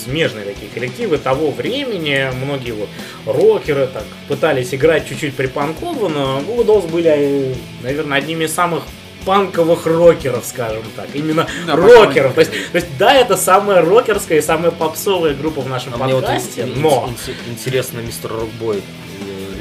[0.03, 2.30] смежные такие коллективы того времени.
[2.44, 2.90] Многие вот
[3.26, 8.84] рокеры так пытались играть чуть-чуть припанково, но Google Dolls были, наверное, одними из самых
[9.26, 11.07] панковых рокеров, скажем так.
[11.14, 12.34] Именно Да, рокеров.
[12.34, 15.98] То есть, то есть, да, это самая рокерская и самая попсовая группа в нашем А
[16.07, 17.07] вот подкасте, ин- но...
[17.28, 18.82] ин- интересно, мистер Рокбой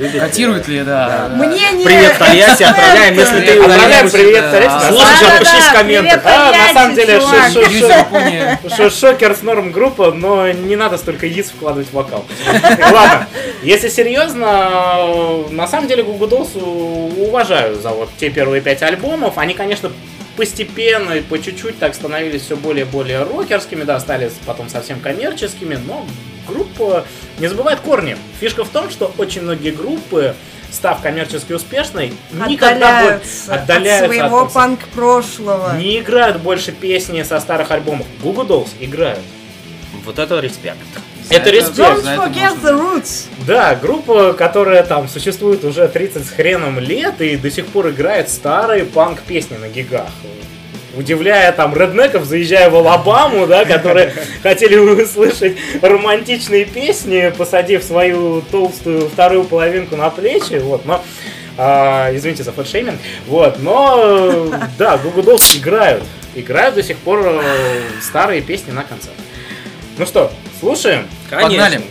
[0.00, 0.20] любит?
[0.20, 1.28] Котирует ли, да.
[1.28, 1.36] да.
[1.36, 4.50] Мнение Привет, Тольятти, отправляем, если ты Отправляем привет.
[4.50, 4.86] Тольятти.
[4.88, 6.22] Слушай, Да-да-да, отпишись в комментах.
[6.22, 11.88] привет, А, на самом деле, Шокер с норм группа, но не надо столько яиц вкладывать
[11.88, 12.24] в вокал.
[12.92, 13.26] Ладно,
[13.62, 19.36] если серьезно, на самом деле Google Dolls уважаю за вот те первые пять альбомов.
[19.38, 19.90] Они, конечно,
[20.36, 25.00] постепенно и по чуть-чуть так становились все более и более рокерскими, да, стали потом совсем
[25.00, 26.06] коммерческими, но
[26.48, 27.04] группа
[27.38, 28.16] не забывает корни.
[28.40, 30.34] Фишка в том, что очень многие группы,
[30.70, 32.12] став коммерчески успешной,
[32.46, 35.76] никогда больше Отдаляются, отдаляются от своего от- панк-прошлого.
[35.76, 38.06] не играют больше песни со старых альбомов.
[38.22, 39.20] Google Dolls играют.
[40.04, 40.78] Вот это респект.
[41.30, 41.78] Это респект.
[41.78, 42.68] Don't за это forget можно.
[42.68, 43.26] the roots.
[43.46, 48.28] Да, группа, которая там существует уже 30 с хреном лет и до сих пор играет
[48.28, 50.08] старые панк-песни на гигах.
[50.96, 54.12] Удивляя там реднеков, заезжая в Алабаму, да, которые
[54.42, 61.02] хотели услышать романтичные песни, посадив свою толстую вторую половинку на плечи, вот, но
[61.56, 62.98] а, извините за фэтшейминг,
[63.28, 66.02] вот, но да, Goo Goo Dolls играют,
[66.34, 69.24] играют до сих пор э, старые песни на концертах.
[70.00, 71.06] Ну что, слушаем?
[71.28, 71.82] Погнали.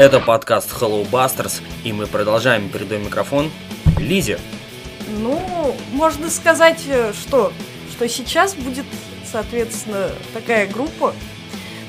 [0.00, 2.70] Это подкаст Hello Busters, и мы продолжаем.
[2.70, 3.50] Передаем микрофон
[3.98, 4.38] Лизе.
[5.18, 7.52] Ну, можно сказать, э, что,
[7.92, 8.86] что сейчас будет,
[9.30, 11.14] соответственно, такая группа,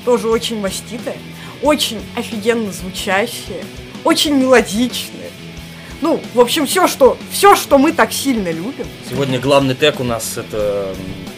[0.04, 1.16] тоже очень маститая,
[1.62, 3.64] очень офигенно звучащая,
[4.04, 5.30] очень мелодичная.
[6.02, 8.86] Ну, в общем, все, что, все, что мы так сильно любим.
[9.08, 10.94] Сегодня главный тег у нас это,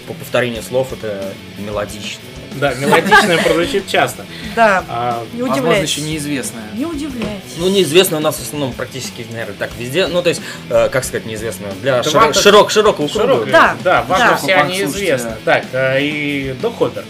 [0.09, 2.21] по повторению слов, это мелодично.
[2.55, 4.24] Да, мелодичное прозвучит часто.
[4.55, 5.91] Да, А, не Возможно, удивляйтесь.
[5.97, 6.65] еще неизвестное.
[6.75, 7.55] Не удивляйтесь.
[7.59, 10.07] Ну, неизвестно у нас в основном практически, наверное, так везде.
[10.07, 11.67] Ну, то есть, э, как сказать, неизвестно.
[11.83, 13.23] Для Да широ- вам-то- широк, широкого круга.
[13.27, 14.37] Широкая, Да, да, важно, да.
[14.37, 15.37] все они известны.
[15.45, 15.55] да.
[15.55, 17.05] Так, э, и Док Хоппер.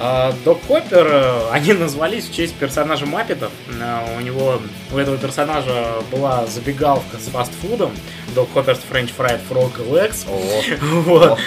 [0.00, 3.52] А, Док Хоппер, э, они назвались в честь персонажа Маппетов.
[3.68, 4.60] Э, У него,
[4.92, 7.92] у этого персонажа была забегаловка с фастфудом.
[8.34, 10.26] Док Хоппер's French Fried Frog Legs.
[10.28, 10.40] О,
[11.02, 11.30] Вот.
[11.32, 11.38] о,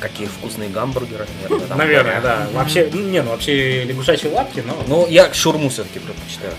[0.00, 1.68] какие вкусные гамбургеры, наверное.
[1.68, 2.48] там Наверное, да.
[2.52, 6.52] Вообще, ну, не, ну вообще лягушачьи лапки, но Ну, я шурму все-таки предпочитаю.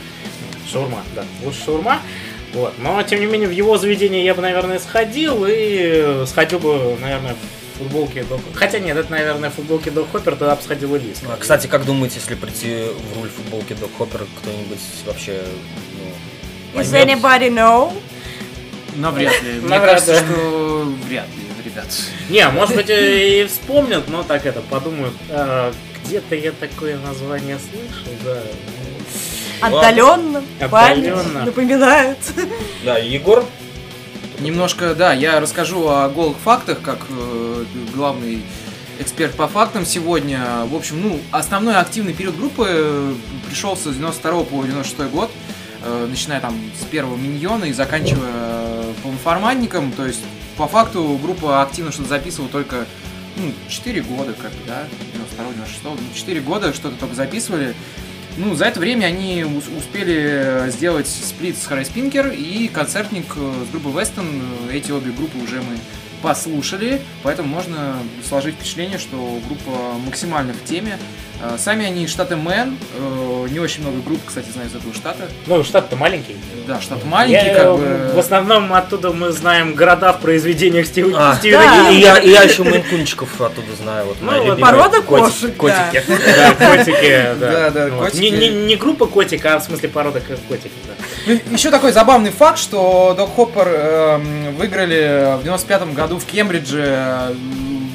[0.71, 1.23] шаурма, да.
[1.43, 1.99] Лучше шаурма.
[2.53, 2.73] Вот.
[2.79, 7.35] Но, тем не менее, в его заведение я бы, наверное, сходил и сходил бы, наверное,
[7.35, 8.41] в футболке Док...
[8.55, 11.21] Хотя нет, это, наверное, в футболке Док Хоппер, тогда бы сходил и Лис.
[11.27, 15.41] А, Кстати, как думаете, если прийти в руль футболки Док Хоппер, кто-нибудь вообще
[16.73, 17.19] ну, Is поймет?
[17.23, 17.93] anybody know?
[18.95, 19.53] Навряд ли.
[19.61, 21.87] Мне кажется, что вряд ли, ребят.
[22.29, 25.71] Не, может быть, и вспомнят, но так это, подумают, «А,
[26.05, 28.41] где-то я такое название слышал, да.
[29.61, 31.45] Отдаленно, память Отдаленно.
[31.45, 32.17] напоминает.
[32.85, 33.45] Да, Егор,
[34.39, 38.41] Немножко, да, я расскажу о голых фактах, как э, главный
[38.97, 40.65] эксперт по фактам сегодня.
[40.65, 43.13] В общем, ну, основной активный период группы э,
[43.49, 45.29] пришелся с 92 по 96 год,
[45.83, 49.91] э, начиная там с первого миньона и заканчивая э, полноформатником.
[49.91, 50.21] То есть,
[50.59, 52.85] по факту, группа активно что-то записывала только
[53.37, 57.73] ну, 4 года, как бы, да, 92 96 ну, 4 года что-то только записывали.
[58.35, 63.53] Ну, за это время они ус- успели сделать сплит с Харри Спинкер и концертник э,
[63.67, 64.27] с группой Вестон.
[64.69, 65.77] Э, Эти обе группы уже мы
[66.21, 67.95] послушали, поэтому можно
[68.27, 69.71] сложить впечатление, что группа
[70.05, 70.97] максимально в теме.
[71.41, 74.93] Э, Сами они из штата Мэн, э, не очень много групп, кстати, знаю из этого
[74.93, 75.29] штата.
[75.47, 76.35] Ну, штат-то маленький.
[76.67, 77.75] Да, штат маленький, Я, как э,
[78.09, 78.11] бы...
[78.15, 81.89] В основном оттуда мы знаем города в произведениях Стив- А, Стивена Да.
[81.91, 84.07] и, я, и я еще мейн-кунчиков оттуда знаю.
[84.07, 85.05] Вот Ну, вот Порода котики-
[85.41, 86.03] кошек, котики.
[86.07, 87.51] Да, котики, да.
[87.51, 88.05] Да, да, Вот.
[88.11, 88.21] котики.
[88.21, 90.93] Не, не, не группа котика, а в смысле порода котиков, да.
[91.51, 97.33] Еще такой забавный факт, что Doc Hopper эм, выиграли в 95 году в Кембридже э,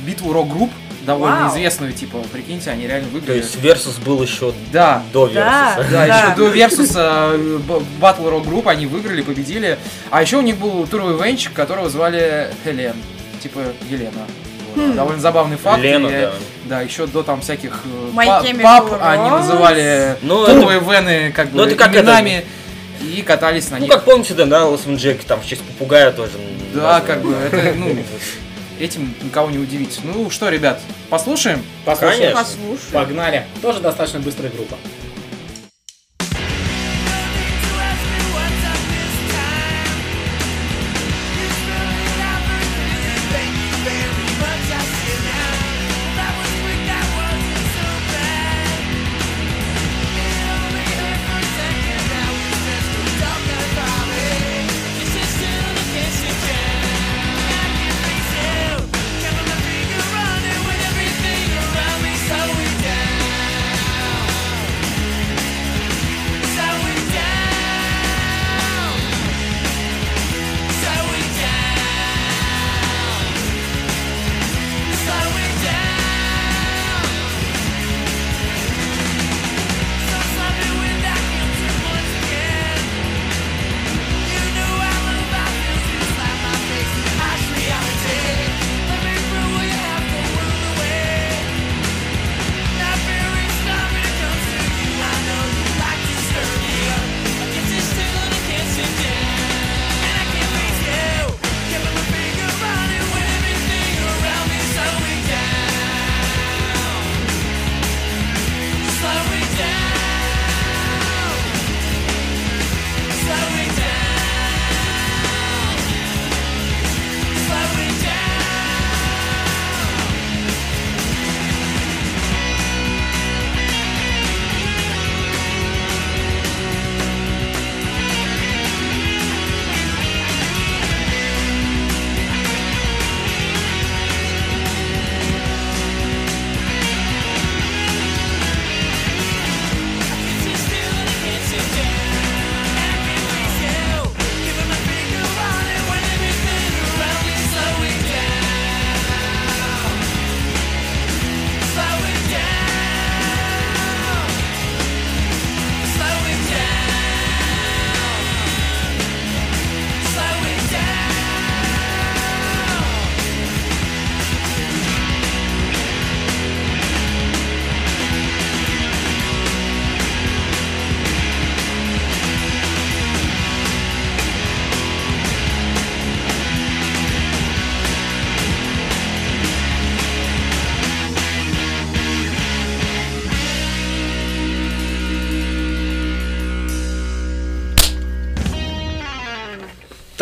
[0.06, 0.70] битву рок-групп,
[1.04, 1.50] довольно Вау.
[1.50, 3.38] известную, типа, прикиньте, они реально То выиграли.
[3.38, 5.74] есть Версус был еще Да, до Да.
[5.76, 5.90] Версуса.
[5.92, 6.18] да, Да.
[6.26, 7.58] еще до Версуса э,
[8.00, 9.78] Батл Рок Групп они выиграли, победили.
[10.10, 12.94] А еще у них был туровый венчик, которого звали Хелен,
[13.42, 14.10] типа Елена.
[14.76, 14.94] Вот.
[14.96, 15.80] Довольно забавный факт.
[15.82, 16.32] Лена, И, э, да.
[16.66, 18.98] Да, еще до там всяких э, пап Romance.
[19.02, 22.44] они называли Ну, туровые вены как бы ну, это как именами
[23.04, 23.92] и катались на Ну, них.
[23.92, 26.32] как помните, да, на Лосом Джеке, там в честь попугая тоже.
[26.74, 27.06] Да, названо.
[27.06, 27.96] как бы это, ну,
[28.80, 30.00] этим никого не удивить.
[30.02, 31.62] Ну что, ребят, послушаем?
[31.84, 32.18] Послушаем.
[32.34, 32.40] Конечно.
[32.42, 32.92] Послушай.
[32.92, 33.46] Погнали.
[33.62, 34.76] Тоже достаточно быстрая группа.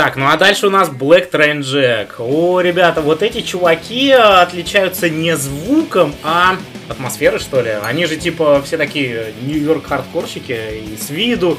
[0.02, 2.14] Так, ну а дальше у нас Black Train Jack.
[2.18, 6.56] О, ребята, вот эти чуваки отличаются не звуком, а
[6.88, 7.70] атмосферой, что ли.
[7.84, 10.58] Они же типа все такие Нью-Йорк хардкорщики
[10.90, 11.56] и с виду,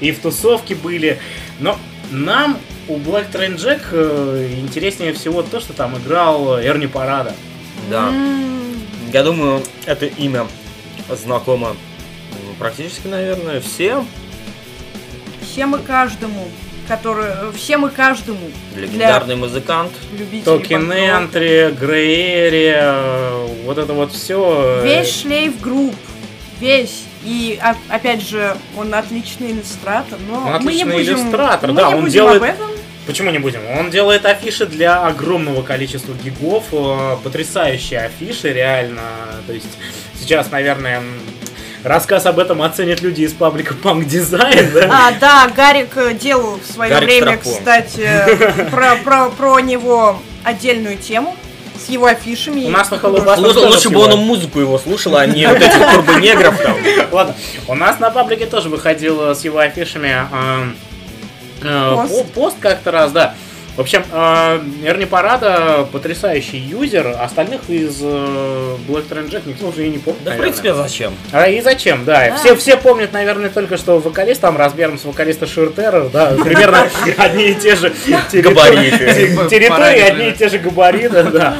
[0.00, 1.20] и в тусовке были.
[1.60, 1.78] Но
[2.10, 2.56] нам
[2.88, 7.34] у Black Train Jack э, интереснее всего то, что там играл Эрни Парада.
[7.90, 8.10] Да.
[9.12, 10.46] Я думаю, это имя
[11.10, 11.76] знакомо
[12.58, 14.08] практически, наверное, всем.
[15.42, 16.48] Всем и каждому,
[16.88, 17.26] который...
[17.28, 18.50] э, Всем и каждому.
[18.76, 19.92] Легендарный музыкант.
[20.10, 20.92] Для любителей Токен.
[20.92, 24.80] Энтри, Грей Area, вот это вот все.
[24.82, 25.94] Весь шлейф групп.
[26.60, 27.04] Весь.
[27.24, 31.76] И а- опять же, он отличный иллюстратор, но Он мы не отличный будем, иллюстратор, мы
[31.76, 32.70] да, не он будем делает- об этом.
[33.06, 33.60] Почему не будем?
[33.78, 39.02] Он делает афиши для огромного количества гигов, э, потрясающие афиши, реально.
[39.46, 39.66] То есть
[40.20, 41.02] сейчас, наверное,
[41.84, 44.88] рассказ об этом оценят люди из паблика Punk Design, да?
[44.90, 47.52] А, да, Гарик э, делал в свое Гарик время, Страпон.
[47.58, 51.36] кстати, э, про, про, про него отдельную тему
[51.84, 52.64] с его афишами.
[52.66, 53.64] У нас на И Хэллоуин художественными.
[53.64, 56.76] Бас- Лучше, бы он музыку его слушал, а не вот этих турбонегров там.
[57.12, 57.34] Ладно,
[57.68, 60.26] у нас на паблике тоже выходил с его афишами
[61.62, 62.12] э, Пост.
[62.34, 63.34] по- пост как-то раз, да.
[63.76, 69.86] В общем, э, Эрни Парада потрясающий юзер, остальных из э, Black Train Jack никто уже
[69.86, 70.22] и не помнит.
[70.24, 70.42] Да, в наверное.
[70.52, 71.14] принципе, зачем?
[71.32, 72.28] А и зачем, да.
[72.28, 72.36] Да.
[72.36, 76.86] Все, все помнят, наверное, только что вокалист там размером с вокалиста Ширтера, да, примерно
[77.16, 77.90] одни и те же
[78.32, 78.98] Габариты.
[78.98, 80.02] те- территории, Параметры.
[80.02, 81.56] одни и те же габариты, да.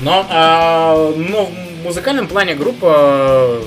[0.00, 3.60] Но, а, но в музыкальном плане группа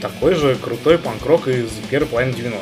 [0.00, 2.60] такой же крутой панк-рок из первой половины 90-х.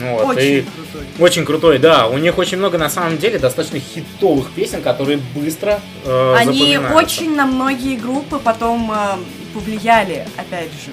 [0.00, 1.06] Вот, Очень и- крутой.
[1.18, 2.06] очень крутой, да.
[2.08, 7.34] У них очень много, на самом деле, достаточно хитовых песен, которые быстро э, Они очень
[7.36, 8.96] на многие группы потом э,
[9.54, 10.92] повлияли, опять же.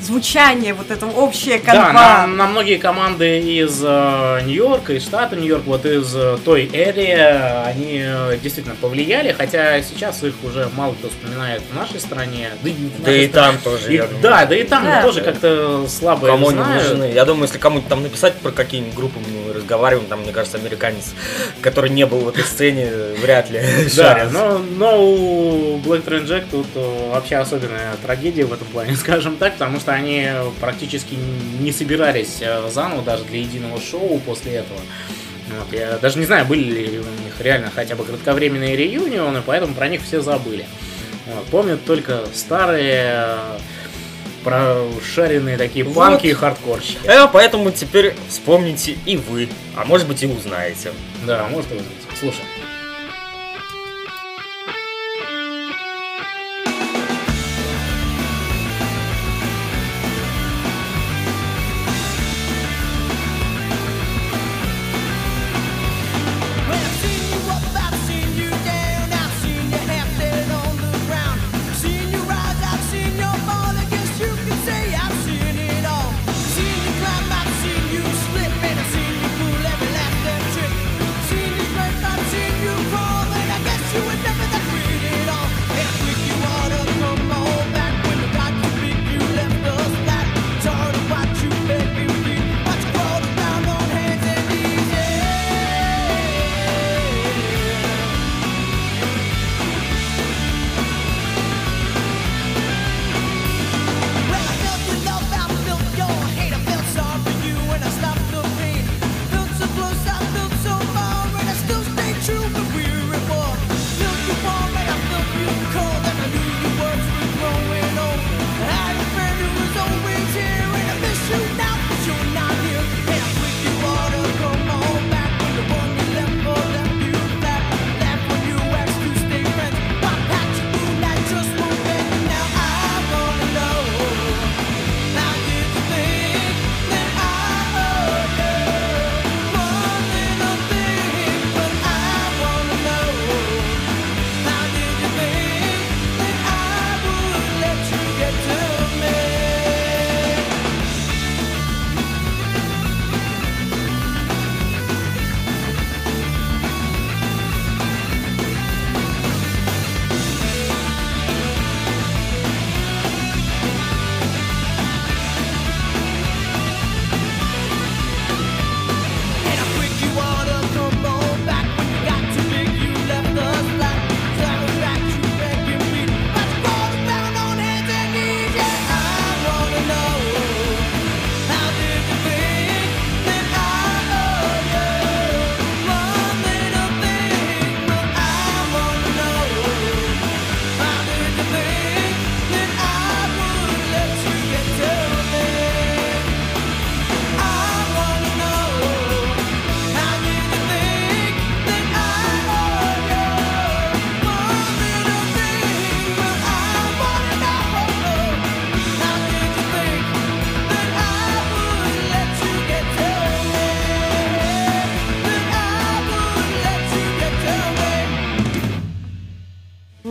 [0.00, 1.92] Звучание, вот это общее Да, канва.
[1.92, 7.66] на, на многие команды из э, Нью-Йорка, из штата Нью-Йорк, вот из э, той эрии,
[7.68, 12.48] они э, действительно повлияли, хотя сейчас их уже мало кто вспоминает в нашей стране.
[12.62, 14.22] Да и, в Да нашей и там тоже, И- я думаю.
[14.22, 15.02] да, да и там Да.
[15.02, 17.12] тоже как-то слабо Кому они нужны?
[17.12, 21.12] Я думаю, если кому-нибудь там написать про какие-нибудь группы мы разговариваем, там, мне кажется, американец,
[21.60, 22.88] который не был в этой сцене,
[23.20, 23.60] вряд ли
[23.96, 28.96] Да, но, но у Black Train Jack тут э, вообще особенная трагедия в этом плане,
[28.96, 30.28] скажем так, потому что они
[30.60, 31.16] практически
[31.60, 34.80] не собирались э, заново даже для единого шоу после этого.
[35.48, 39.74] Вот, я даже не знаю, были ли у них реально хотя бы кратковременные реюнионы, поэтому
[39.74, 40.64] про них все забыли.
[41.26, 43.58] Вот, помнят только старые э,
[44.44, 45.94] прошаренные такие Вот.
[45.94, 46.98] панки и хардкорщики.
[47.04, 50.92] Э, поэтому теперь вспомните и вы, а может быть и узнаете.
[51.26, 51.84] Да, может и быть.
[52.18, 52.44] Слушай.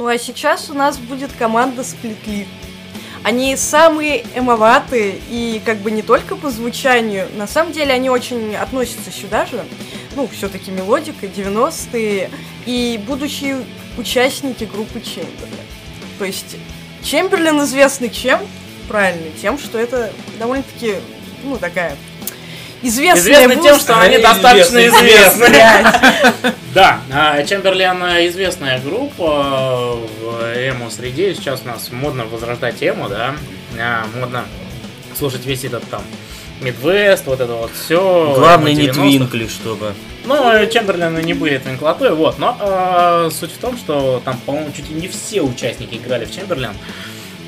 [0.10, 2.48] А сейчас у нас будет команда Сплитли.
[3.24, 8.56] Они самые эмоватые и как бы не только по звучанию, на самом деле они очень
[8.56, 9.64] относятся сюда же.
[10.16, 12.30] Ну, все-таки мелодика, 90-е
[12.66, 13.66] и будущие
[13.98, 15.66] участники группы Чемберлен.
[16.18, 16.56] То есть
[17.04, 18.40] Чемберлен известный чем?
[18.88, 20.96] Правильно, тем, что это довольно-таки,
[21.44, 21.96] ну, такая
[22.82, 23.80] известная Известны тем, музыка.
[23.80, 26.54] что они достаточно Известны.
[26.74, 31.34] Да, а, Чемберлен э, известная группа в эмо-среде.
[31.34, 33.36] Сейчас у нас модно возрождать эмо, да.
[33.80, 34.46] А, Модно
[35.18, 36.04] слушать весь этот там
[36.62, 38.34] Мидвест, вот это вот все.
[38.38, 39.94] Главное не твинкли, чтобы.
[40.26, 42.38] Ну, Чемберлены не были твинклотой, вот.
[42.38, 46.36] Но э, суть в том, что там, по-моему, чуть ли не все участники играли в
[46.36, 46.74] Чемберлен.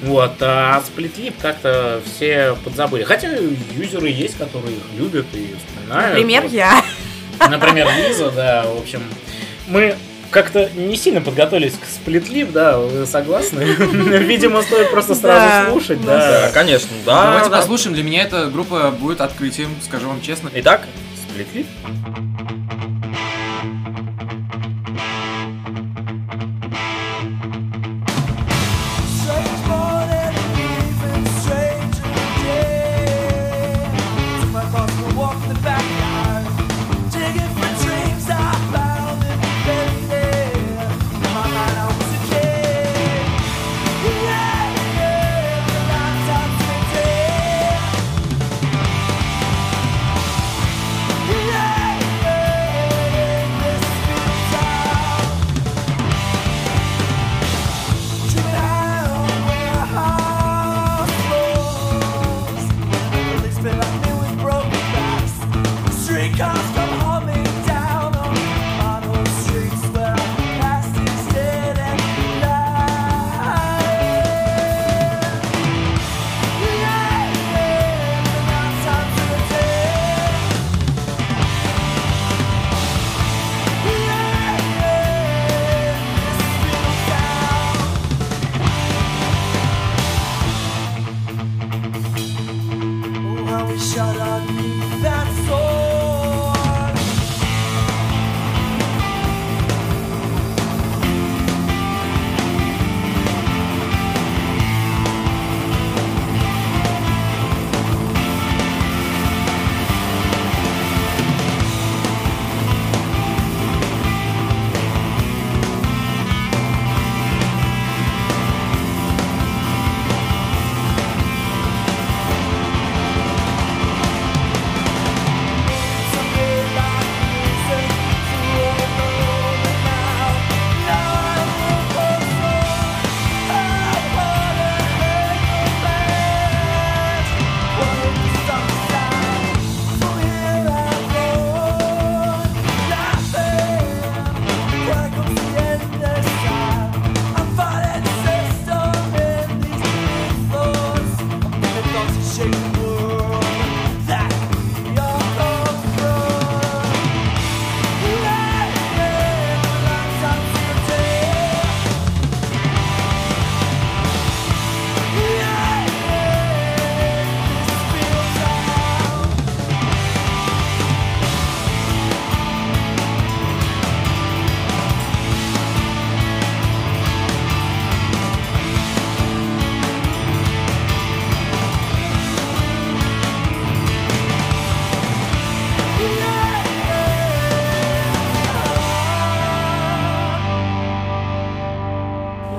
[0.01, 3.03] Вот, а сплитлип как-то все подзабыли.
[3.03, 3.29] Хотя
[3.75, 6.15] юзеры есть, которые их любят и вспоминают.
[6.15, 6.51] Например, Вот.
[6.51, 6.83] я.
[7.49, 9.03] Например, Лиза, да, в общем.
[9.67, 9.95] Мы
[10.31, 13.59] как-то не сильно подготовились к сплитлип, да, вы согласны?
[13.63, 16.17] Видимо, стоит просто сразу слушать, да.
[16.17, 16.41] да.
[16.47, 17.23] Да, конечно, да.
[17.25, 17.57] Давайте да.
[17.57, 17.93] послушаем.
[17.93, 20.49] Для меня эта группа будет открытием, скажу вам честно.
[20.53, 20.87] Итак,
[21.29, 21.67] сплитлип.
[21.85, 22.30] Strange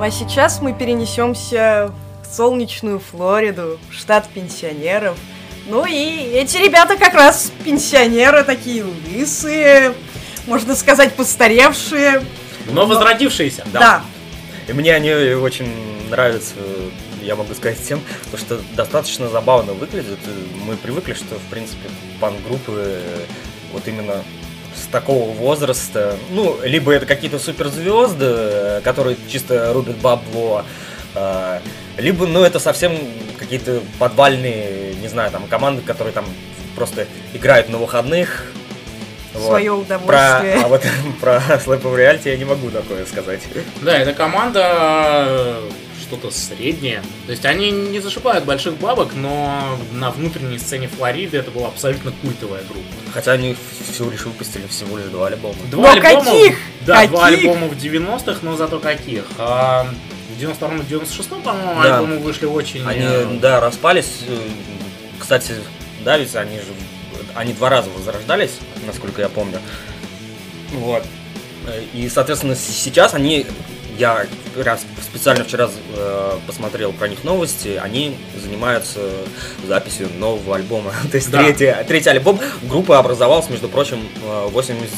[0.02, 5.16] а сейчас мы перенесемся в солнечную Флориду, в штат пенсионеров.
[5.68, 9.94] Ну и эти ребята как раз пенсионеры, такие лысые,
[10.46, 12.24] можно сказать, постаревшие.
[12.66, 13.64] Но возродившиеся.
[13.72, 14.02] Да.
[14.66, 15.72] И мне они очень
[16.10, 16.54] нравятся,
[17.20, 18.00] я могу сказать, тем,
[18.30, 20.18] то, что достаточно забавно выглядят.
[20.66, 21.88] Мы привыкли, что, в принципе,
[22.20, 23.24] пан-группы э,
[23.72, 24.24] вот именно
[24.92, 30.64] такого возраста, ну, либо это какие-то суперзвезды, которые чисто рубят бабло,
[31.14, 31.60] э,
[31.98, 32.96] либо, ну, это совсем
[33.38, 36.26] какие-то подвальные, не знаю, там, команды, которые там
[36.76, 38.52] просто играют на выходных.
[39.34, 39.46] Вот.
[39.46, 40.60] Свое Про, удовольствие.
[40.62, 40.82] а вот
[41.20, 43.40] про Slap of Reality я не могу такое сказать.
[43.80, 45.56] Да, эта команда,
[46.12, 47.02] что-то среднее.
[47.26, 52.12] То есть они не зашибают больших бабок, но на внутренней сцене Флориды это была абсолютно
[52.22, 52.86] культовая группа.
[53.14, 53.56] Хотя они
[53.90, 55.54] всего лишь выпустили всего лишь два альбома.
[55.70, 56.58] Два Но альбома, каких?
[56.86, 57.38] Да, два Каких?
[57.48, 59.24] альбома в 90-х, но зато каких.
[59.38, 59.86] А
[60.36, 61.94] в 92-м и 96-м, по-моему, Да.
[61.96, 62.86] альбомы вышли очень...
[62.86, 64.20] Они, э, да, распались.
[64.28, 64.36] Э,
[65.18, 65.54] Кстати,
[66.04, 66.64] да, ведь они же
[67.34, 68.50] они два раза возрождались,
[68.86, 69.58] насколько я помню.
[70.72, 71.04] Вот.
[71.66, 73.46] Э, И, соответственно, сейчас они,
[74.02, 78.98] я раз специально вчера э, посмотрел про них новости, они занимаются
[79.66, 80.92] записью нового альбома.
[81.10, 81.38] То есть Да.
[81.42, 84.90] третий, третий альбом группа образовалась, между прочим, э, 80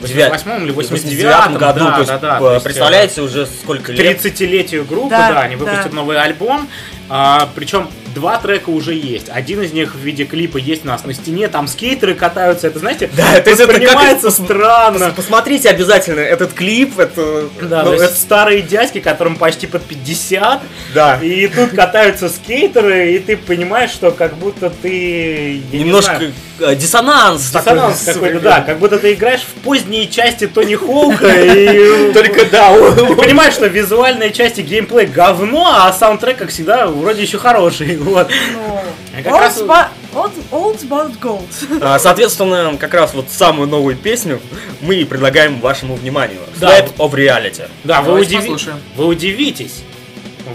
[0.00, 1.78] В 88-м или 89 89-м, году.
[1.80, 4.24] да, то есть, да, да, э, то есть, представляете, уже сколько к лет.
[4.24, 5.96] 30-летию группы, Да, да, они выпустят да.
[5.96, 6.68] новый альбом.
[7.08, 9.26] А, причем два трека уже есть.
[9.28, 12.78] Один из них в виде клипа есть у нас на стене, там скейтеры катаются, это,
[12.78, 15.04] знаете, Да, то есть это воспринимается странно.
[15.04, 17.48] Пос- Посмотрите обязательно этот клип, это...
[17.62, 20.60] Да, ну, это- старые дядьки, которым почти под 50,
[20.94, 21.18] Да.
[21.22, 25.62] и тут катаются скейтеры, и ты понимаешь, что как будто ты...
[25.72, 27.50] не Немножко знаю, э, диссонанс.
[27.50, 32.12] Диссонанс какой-то, да, как будто ты играешь в поздние части Тони Хоука и...
[32.12, 37.38] Только да, Ты понимаешь, что визуальные части геймплей говно, а саундтрек, как всегда, вроде еще
[37.38, 37.97] хороший.
[37.98, 38.30] Вот.
[38.54, 41.80] Ну, раз- old, but, old, old but gold.
[41.82, 44.40] А, Соответственно, как раз вот самую новую песню
[44.80, 46.40] мы и предлагаем вашему вниманию.
[46.60, 46.78] Да.
[46.78, 47.68] Slap of Reality.
[47.84, 49.82] Да, вы, вы удивитесь.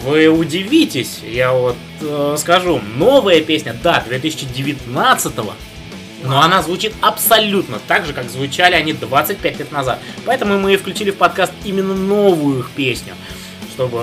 [0.04, 2.82] Вы удивитесь, я вот э, скажу.
[2.96, 5.34] Новая песня, да, 2019
[6.24, 10.00] но она звучит абсолютно так же, как звучали они 25 лет назад.
[10.26, 13.14] Поэтому мы и включили в подкаст именно новую их песню,
[13.74, 14.02] чтобы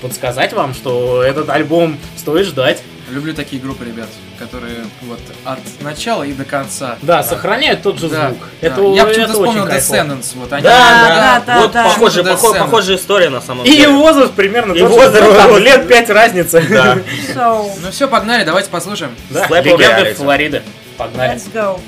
[0.00, 2.82] подсказать вам, что этот альбом стоит ждать.
[3.10, 6.96] Люблю такие группы, ребят, которые вот от начала и до конца.
[7.02, 8.38] Да, сохраняют тот же Да, звук.
[8.60, 8.66] да.
[8.68, 9.66] Это, Я почему-то очень вспомнил.
[9.66, 10.26] Descendants.
[10.36, 11.84] Вот они, Да, да, да, да, вот да.
[11.84, 12.64] похожая, Почему-то похо- Descendants.
[12.64, 13.88] похожая история на самом И деле.
[13.88, 16.64] возраст примерно И тот возраст, ну, там лет 5 разницы.
[16.70, 16.98] Да.
[17.34, 19.14] So, Ну все, погнали, давайте послушаем.
[19.30, 20.14] Да, легенды.
[20.14, 20.62] Флориды.
[20.96, 21.34] Погнали.
[21.34, 21.80] let's go.